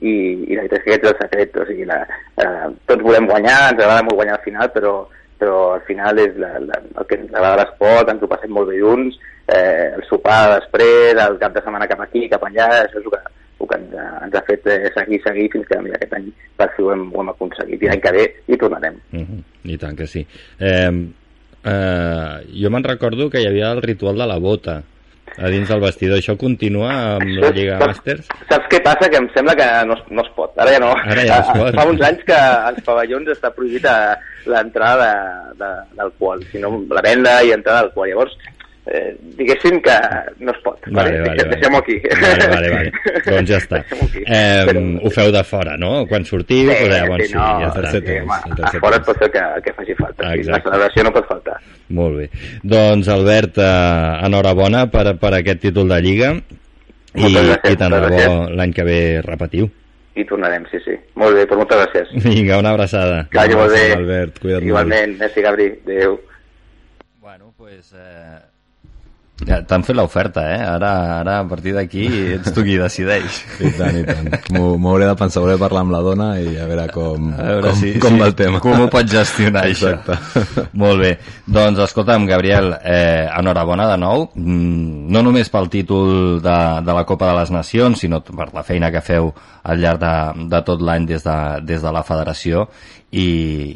i, 0.00 0.12
i 0.48 0.56
la 0.56 0.64
veritat 0.64 0.80
és 0.80 0.84
que 0.84 0.94
aquest 0.96 1.04
és 1.04 1.12
el 1.12 1.20
secret, 1.20 1.60
o 1.60 1.66
sigui, 1.68 1.84
la, 1.86 2.00
eh, 2.42 2.68
tots 2.88 3.04
volem 3.04 3.28
guanyar, 3.28 3.58
ens 3.68 3.82
agrada 3.82 4.06
molt 4.06 4.18
guanyar 4.18 4.38
al 4.38 4.46
final, 4.46 4.72
però, 4.74 4.94
però 5.38 5.74
al 5.74 5.82
final 5.86 6.18
és 6.22 6.36
la, 6.40 6.54
la, 6.62 6.80
el 7.00 7.08
que 7.08 7.18
ens 7.18 7.32
agrada 7.32 7.62
l'esport, 7.62 8.10
ens 8.12 8.22
ho 8.22 8.30
passem 8.30 8.52
molt 8.54 8.70
bé 8.72 8.80
junts, 8.82 9.18
eh, 9.46 9.94
el 9.96 10.04
sopar 10.08 10.40
després, 10.56 11.18
el 11.22 11.38
cap 11.40 11.54
de 11.54 11.62
setmana 11.64 11.88
cap 11.90 12.02
aquí, 12.04 12.26
cap 12.32 12.44
allà, 12.48 12.68
això 12.82 12.98
és 12.98 13.06
el 13.06 13.14
que, 13.14 13.22
el 13.58 13.70
que 13.70 13.78
ens 13.78 13.94
ha, 13.94 14.08
ens 14.26 14.36
ha 14.38 14.44
fet 14.48 14.68
eh, 14.74 14.80
seguir, 14.96 15.22
seguir, 15.24 15.48
fins 15.54 15.70
que 15.70 15.80
mira, 15.84 15.96
aquest 16.00 16.18
any 16.18 16.28
per 16.58 16.68
fi 16.74 16.84
ho 16.84 16.92
hem, 16.94 17.08
ho 17.14 17.22
hem 17.22 17.32
aconseguit. 17.34 17.82
I 17.82 17.92
l'any 17.92 18.04
que 18.04 18.14
ve 18.18 18.26
hi 18.46 18.60
tornarem. 18.60 19.00
Uh 19.12 19.24
-huh. 19.24 19.40
I 19.72 19.78
tant 19.78 19.96
que 19.96 20.06
sí. 20.06 20.26
Eh, 20.58 20.92
eh, 21.64 22.36
jo 22.62 22.70
me'n 22.70 22.84
recordo 22.84 23.30
que 23.30 23.40
hi 23.40 23.46
havia 23.46 23.72
el 23.72 23.82
ritual 23.82 24.16
de 24.16 24.26
la 24.26 24.38
bota 24.38 24.82
a 25.40 25.48
dins 25.52 25.68
del 25.68 25.80
vestidor. 25.80 26.18
Això 26.18 26.36
continua 26.36 26.90
amb 27.16 27.28
la 27.38 27.50
Lliga 27.54 27.78
saps, 27.78 27.86
Masters? 27.96 28.26
Saps 28.50 28.68
què 28.72 28.82
passa? 28.84 29.08
Que 29.08 29.16
em 29.22 29.28
sembla 29.34 29.54
que 29.58 29.66
no, 29.86 29.96
no 30.10 30.22
es 30.22 30.30
pot. 30.36 30.52
Ara 30.58 30.72
ja 30.74 30.80
no. 30.82 30.92
Ara 30.96 31.24
ja 31.26 31.38
es 31.44 31.50
pot. 31.54 31.74
Fa 31.78 31.86
uns 31.86 32.00
anys 32.08 32.24
que 32.28 32.34
als 32.38 32.80
pavellons 32.86 33.28
està 33.34 33.50
prohibit 33.54 33.86
l'entrada 34.46 35.08
de- 35.08 35.64
de- 35.64 35.96
d'alcohol, 35.96 36.42
sinó 36.52 36.70
la 36.90 37.02
venda 37.04 37.42
i 37.44 37.52
entrada 37.52 37.82
d'alcohol. 37.82 38.08
Llavors, 38.08 38.36
eh, 38.92 39.16
diguéssim 39.38 39.80
que 39.84 39.94
no 40.40 40.52
es 40.52 40.58
pot. 40.64 40.78
Vale, 40.88 41.20
vale, 41.20 41.28
vale. 41.28 41.44
Deixem-ho 41.54 41.78
aquí. 41.78 41.96
Vale, 42.22 42.48
vale, 42.54 42.70
vale. 42.72 42.92
doncs 43.26 43.50
ja 43.50 43.58
està. 43.60 43.80
Eh, 44.24 44.64
Però- 44.68 44.82
ho 45.04 45.10
feu 45.10 45.32
de 45.32 45.42
fora, 45.44 45.76
no? 45.76 46.06
Quan 46.08 46.24
sortiu, 46.24 46.70
Sí, 46.70 46.88
doncs 46.88 47.22
sí, 47.22 47.28
sí, 47.28 47.34
no, 47.34 47.46
ja 47.60 47.68
està. 47.68 47.90
sí, 47.92 48.18
home, 48.18 48.38
a 48.62 48.72
fora 48.80 48.96
et 48.96 49.04
pot 49.08 49.18
fer 49.24 49.30
que, 49.34 49.42
que 49.64 49.72
faci 49.80 49.94
falta. 49.98 50.22
Sí. 50.22 50.28
La 50.28 50.34
Exacte. 50.42 50.68
celebració 50.70 51.04
no 51.04 51.12
pot 51.12 51.28
faltar. 51.28 51.58
Molt 51.88 52.16
bé. 52.18 52.30
Doncs, 52.62 53.08
Albert, 53.08 53.58
eh, 53.58 54.26
enhorabona 54.26 54.86
per, 54.90 55.16
per 55.18 55.34
aquest 55.38 55.60
títol 55.68 55.88
de 55.88 56.00
Lliga 56.04 56.32
i, 56.34 57.28
gràcies, 57.34 57.72
i 57.72 57.76
tant 57.80 57.92
de 57.92 58.00
bo 58.12 58.48
l'any 58.54 58.72
que 58.76 58.84
ve 58.84 58.98
repetiu. 59.24 59.68
I 60.18 60.24
tornarem, 60.26 60.64
sí, 60.70 60.80
sí. 60.84 60.96
Molt 61.14 61.36
bé, 61.36 61.44
doncs 61.46 61.60
moltes 61.62 61.78
gràcies. 61.78 62.08
Vinga, 62.24 62.58
una 62.58 62.72
abraçada. 62.74 63.20
Que 63.30 63.38
vagi 63.38 63.54
molt 63.54 63.70
bé. 63.72 63.84
Albert, 63.94 64.38
cuida't 64.42 64.62
molt. 64.64 64.72
Igualment, 64.72 65.16
merci 65.20 65.44
Gabri. 65.44 65.68
Adéu. 65.86 66.18
Bueno, 67.20 67.52
pues, 67.56 67.92
eh... 67.94 68.38
Ja, 69.46 69.60
T'han 69.62 69.84
fet 69.86 69.94
l'oferta, 69.94 70.42
eh? 70.50 70.58
Ara, 70.66 70.90
ara, 71.20 71.36
a 71.44 71.46
partir 71.46 71.70
d'aquí, 71.76 72.06
ets 72.34 72.50
tu 72.54 72.64
qui 72.66 72.74
decideix. 72.80 73.38
I 73.62 73.70
tant, 73.76 73.98
i 74.00 74.02
tant. 74.06 74.32
M'ho 74.56 74.90
hauré 74.90 75.06
de 75.06 75.14
pensar, 75.18 75.42
hauré 75.44 75.54
de 75.54 75.62
parlar 75.62 75.84
amb 75.84 75.94
la 75.94 76.00
dona 76.02 76.26
i 76.42 76.56
a 76.58 76.66
veure 76.66 76.88
com, 76.90 77.28
A 77.36 77.46
veure 77.52 77.70
com, 77.70 77.78
si, 77.78 77.92
com 78.02 78.16
si, 78.16 78.20
va 78.22 78.30
el 78.32 78.34
tema. 78.38 78.58
Com 78.64 78.82
ho 78.82 78.88
pots 78.90 79.12
gestionar, 79.14 79.62
Exacte. 79.70 80.16
això. 80.18 80.66
Molt 80.82 81.04
bé. 81.04 81.12
Doncs, 81.46 81.84
escolta'm, 81.86 82.26
Gabriel, 82.26 82.72
eh, 82.82 83.28
enhorabona 83.38 83.86
de 83.92 84.00
nou. 84.02 84.26
Mm, 84.34 85.06
no 85.14 85.22
només 85.22 85.52
pel 85.54 85.70
títol 85.70 86.42
de, 86.42 86.58
de 86.82 86.98
la 86.98 87.06
Copa 87.06 87.30
de 87.30 87.38
les 87.38 87.54
Nacions, 87.54 88.02
sinó 88.02 88.20
per 88.26 88.50
la 88.56 88.66
feina 88.66 88.90
que 88.90 89.04
feu 89.06 89.30
al 89.62 89.78
llarg 89.78 90.02
de, 90.02 90.14
de 90.50 90.62
tot 90.66 90.82
l'any 90.82 91.06
des, 91.06 91.22
de, 91.22 91.38
des 91.68 91.84
de 91.84 91.92
la 91.94 92.02
federació 92.02 92.66
i, 93.12 93.28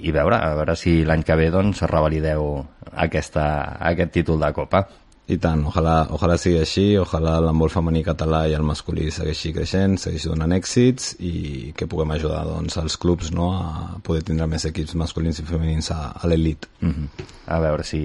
i 0.03 0.11
veure, 0.13 0.37
a 0.37 0.57
veure 0.59 0.75
si 0.77 1.03
l'any 1.07 1.23
que 1.25 1.37
ve 1.39 1.49
doncs, 1.55 1.85
revalideu 1.89 2.59
aquesta, 2.93 3.47
aquest 3.93 4.13
títol 4.19 4.43
de 4.43 4.53
Copa. 4.57 4.83
I 5.31 5.37
tant, 5.39 5.61
ojalà, 5.71 6.09
ojalà 6.11 6.35
sigui 6.41 6.59
així, 6.59 6.85
ojalà 6.99 7.37
l'handbol 7.45 7.71
femení 7.71 8.03
català 8.03 8.41
i 8.51 8.57
el 8.57 8.65
masculí 8.67 9.07
segueixi 9.15 9.53
creixent, 9.55 9.95
segueixi 10.03 10.29
donant 10.33 10.51
èxits 10.57 11.13
i 11.23 11.71
que 11.79 11.87
puguem 11.87 12.11
ajudar 12.17 12.43
doncs, 12.49 12.77
els 12.83 12.99
clubs 12.99 13.31
no, 13.31 13.53
a 13.55 14.01
poder 14.03 14.25
tindre 14.27 14.51
més 14.51 14.67
equips 14.67 14.97
masculins 14.99 15.39
i 15.39 15.47
femenins 15.47 15.93
a, 15.95 16.01
a 16.19 16.27
l'elit. 16.27 16.67
Mm 16.81 16.91
-hmm. 16.91 17.29
A 17.47 17.61
veure 17.61 17.85
si, 17.85 18.03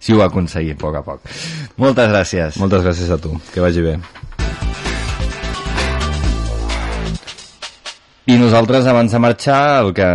si 0.00 0.14
ho 0.14 0.22
aconseguim 0.22 0.76
a 0.76 0.80
poc 0.80 0.96
a 0.96 1.02
poc. 1.02 1.20
Moltes 1.76 2.08
gràcies. 2.08 2.58
Moltes 2.58 2.82
gràcies 2.82 3.10
a 3.10 3.18
tu, 3.18 3.38
que 3.52 3.60
vagi 3.60 3.82
bé. 3.82 3.98
I 8.28 8.36
nosaltres, 8.36 8.86
abans 8.86 9.12
de 9.12 9.18
marxar, 9.18 9.84
el 9.84 9.94
que 9.96 10.08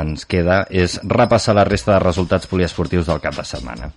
ens 0.00 0.26
queda 0.26 0.66
és 0.68 1.00
repassar 1.04 1.54
la 1.54 1.64
resta 1.64 1.92
de 1.92 1.98
resultats 2.00 2.46
poliesportius 2.46 3.06
del 3.06 3.20
cap 3.20 3.36
de 3.36 3.44
setmana. 3.44 3.92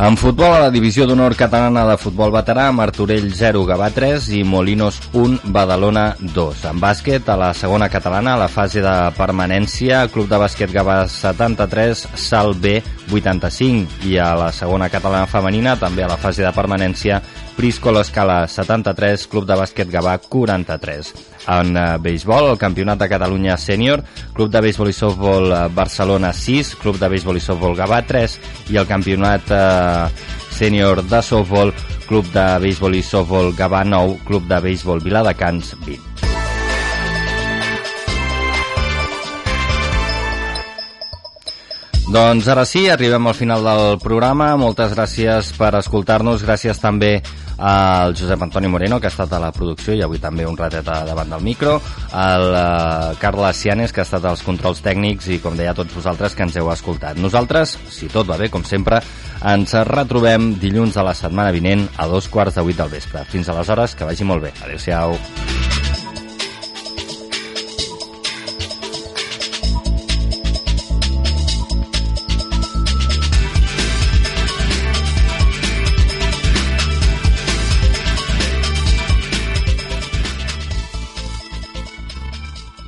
En 0.00 0.16
futbol, 0.16 0.54
a 0.56 0.60
la 0.62 0.70
divisió 0.72 1.04
d'honor 1.04 1.34
catalana 1.36 1.82
de 1.84 1.94
futbol 2.00 2.30
veterà, 2.32 2.70
Martorell 2.72 3.26
0, 3.36 3.66
Gavà 3.68 3.90
3 3.92 4.30
i 4.32 4.38
Molinos 4.48 4.96
1, 5.12 5.50
Badalona 5.52 6.04
2. 6.22 6.62
En 6.70 6.78
bàsquet, 6.80 7.28
a 7.28 7.36
la 7.36 7.50
segona 7.52 7.90
catalana, 7.92 8.32
a 8.32 8.40
la 8.40 8.48
fase 8.48 8.80
de 8.80 8.94
permanència, 9.18 10.06
Club 10.08 10.30
de 10.30 10.38
Bàsquet 10.40 10.72
Gavà 10.72 11.02
73, 11.04 12.06
Sal 12.16 12.54
B 12.56 12.78
85 13.12 14.08
i 14.08 14.16
a 14.16 14.30
la 14.40 14.48
segona 14.56 14.88
catalana 14.88 15.28
femenina, 15.28 15.76
també 15.76 16.06
a 16.06 16.08
la 16.14 16.16
fase 16.16 16.46
de 16.46 16.54
permanència, 16.56 17.20
Prisco 17.58 17.92
l'Escala 17.92 18.46
73, 18.48 19.28
Club 19.28 19.44
de 19.52 19.60
Bàsquet 19.60 19.92
Gavà 19.92 20.16
43. 20.16 21.29
En 21.48 21.76
eh, 21.76 21.96
béisbol, 22.02 22.50
el 22.52 22.58
Campionat 22.60 23.00
de 23.00 23.08
Catalunya 23.08 23.56
Sènior, 23.56 24.02
Club 24.36 24.50
de 24.52 24.60
Béisbol 24.60 24.90
i 24.92 24.96
Softbol 24.96 25.52
eh, 25.52 25.62
Barcelona 25.74 26.34
6, 26.36 26.74
Club 26.82 27.00
de 27.00 27.08
Béisbol 27.08 27.40
i 27.40 27.44
Softbol 27.44 27.78
Gavà 27.78 28.02
3 28.06 28.36
i 28.74 28.80
el 28.80 28.88
Campionat 28.90 29.54
eh, 29.56 30.28
Sènior 30.60 31.04
de 31.08 31.22
Softbol, 31.24 31.72
Club 32.06 32.28
de 32.34 32.46
Béisbol 32.66 33.00
i 33.00 33.02
Softbol 33.06 33.54
Gavà 33.56 33.84
9, 33.88 34.20
Club 34.28 34.50
de 34.50 34.60
Béisbol 34.68 35.00
Viladecans 35.00 35.74
20. 35.86 36.10
Doncs 42.10 42.48
ara 42.50 42.64
sí, 42.66 42.88
arribem 42.90 43.28
al 43.30 43.36
final 43.38 43.62
del 43.62 44.00
programa. 44.02 44.48
Moltes 44.58 44.96
gràcies 44.96 45.52
per 45.54 45.76
escoltar-nos. 45.78 46.42
Gràcies 46.42 46.80
també 46.82 47.20
al 47.60 48.16
Josep 48.16 48.42
Antoni 48.42 48.68
Moreno, 48.68 48.98
que 48.98 49.06
ha 49.06 49.12
estat 49.12 49.32
a 49.36 49.40
la 49.42 49.52
producció 49.52 49.94
i 49.94 50.02
avui 50.02 50.18
també 50.18 50.46
un 50.48 50.56
ratet 50.58 50.86
davant 50.86 51.30
del 51.30 51.44
micro, 51.44 51.76
al 52.16 52.46
uh, 52.48 53.18
Carles 53.20 53.60
Cianes, 53.60 53.92
que 53.92 54.02
ha 54.02 54.08
estat 54.08 54.24
als 54.24 54.42
controls 54.46 54.82
tècnics 54.84 55.28
i, 55.28 55.40
com 55.44 55.56
deia, 55.58 55.76
tots 55.76 55.94
vosaltres 55.94 56.34
que 56.34 56.46
ens 56.48 56.56
heu 56.56 56.72
escoltat. 56.72 57.20
Nosaltres, 57.20 57.76
si 57.92 58.08
tot 58.08 58.28
va 58.30 58.40
bé, 58.40 58.48
com 58.50 58.64
sempre, 58.64 59.02
ens 59.52 59.76
retrobem 59.88 60.54
dilluns 60.60 60.96
de 60.96 61.04
la 61.04 61.16
setmana 61.16 61.52
vinent 61.52 61.86
a 62.00 62.08
dos 62.08 62.28
quarts 62.32 62.56
de 62.56 62.64
vuit 62.64 62.80
del 62.80 62.92
vespre. 62.92 63.26
Fins 63.28 63.52
aleshores, 63.52 63.94
que 63.94 64.08
vagi 64.08 64.24
molt 64.24 64.48
bé. 64.48 64.56
Adéu-siau. 64.64 65.59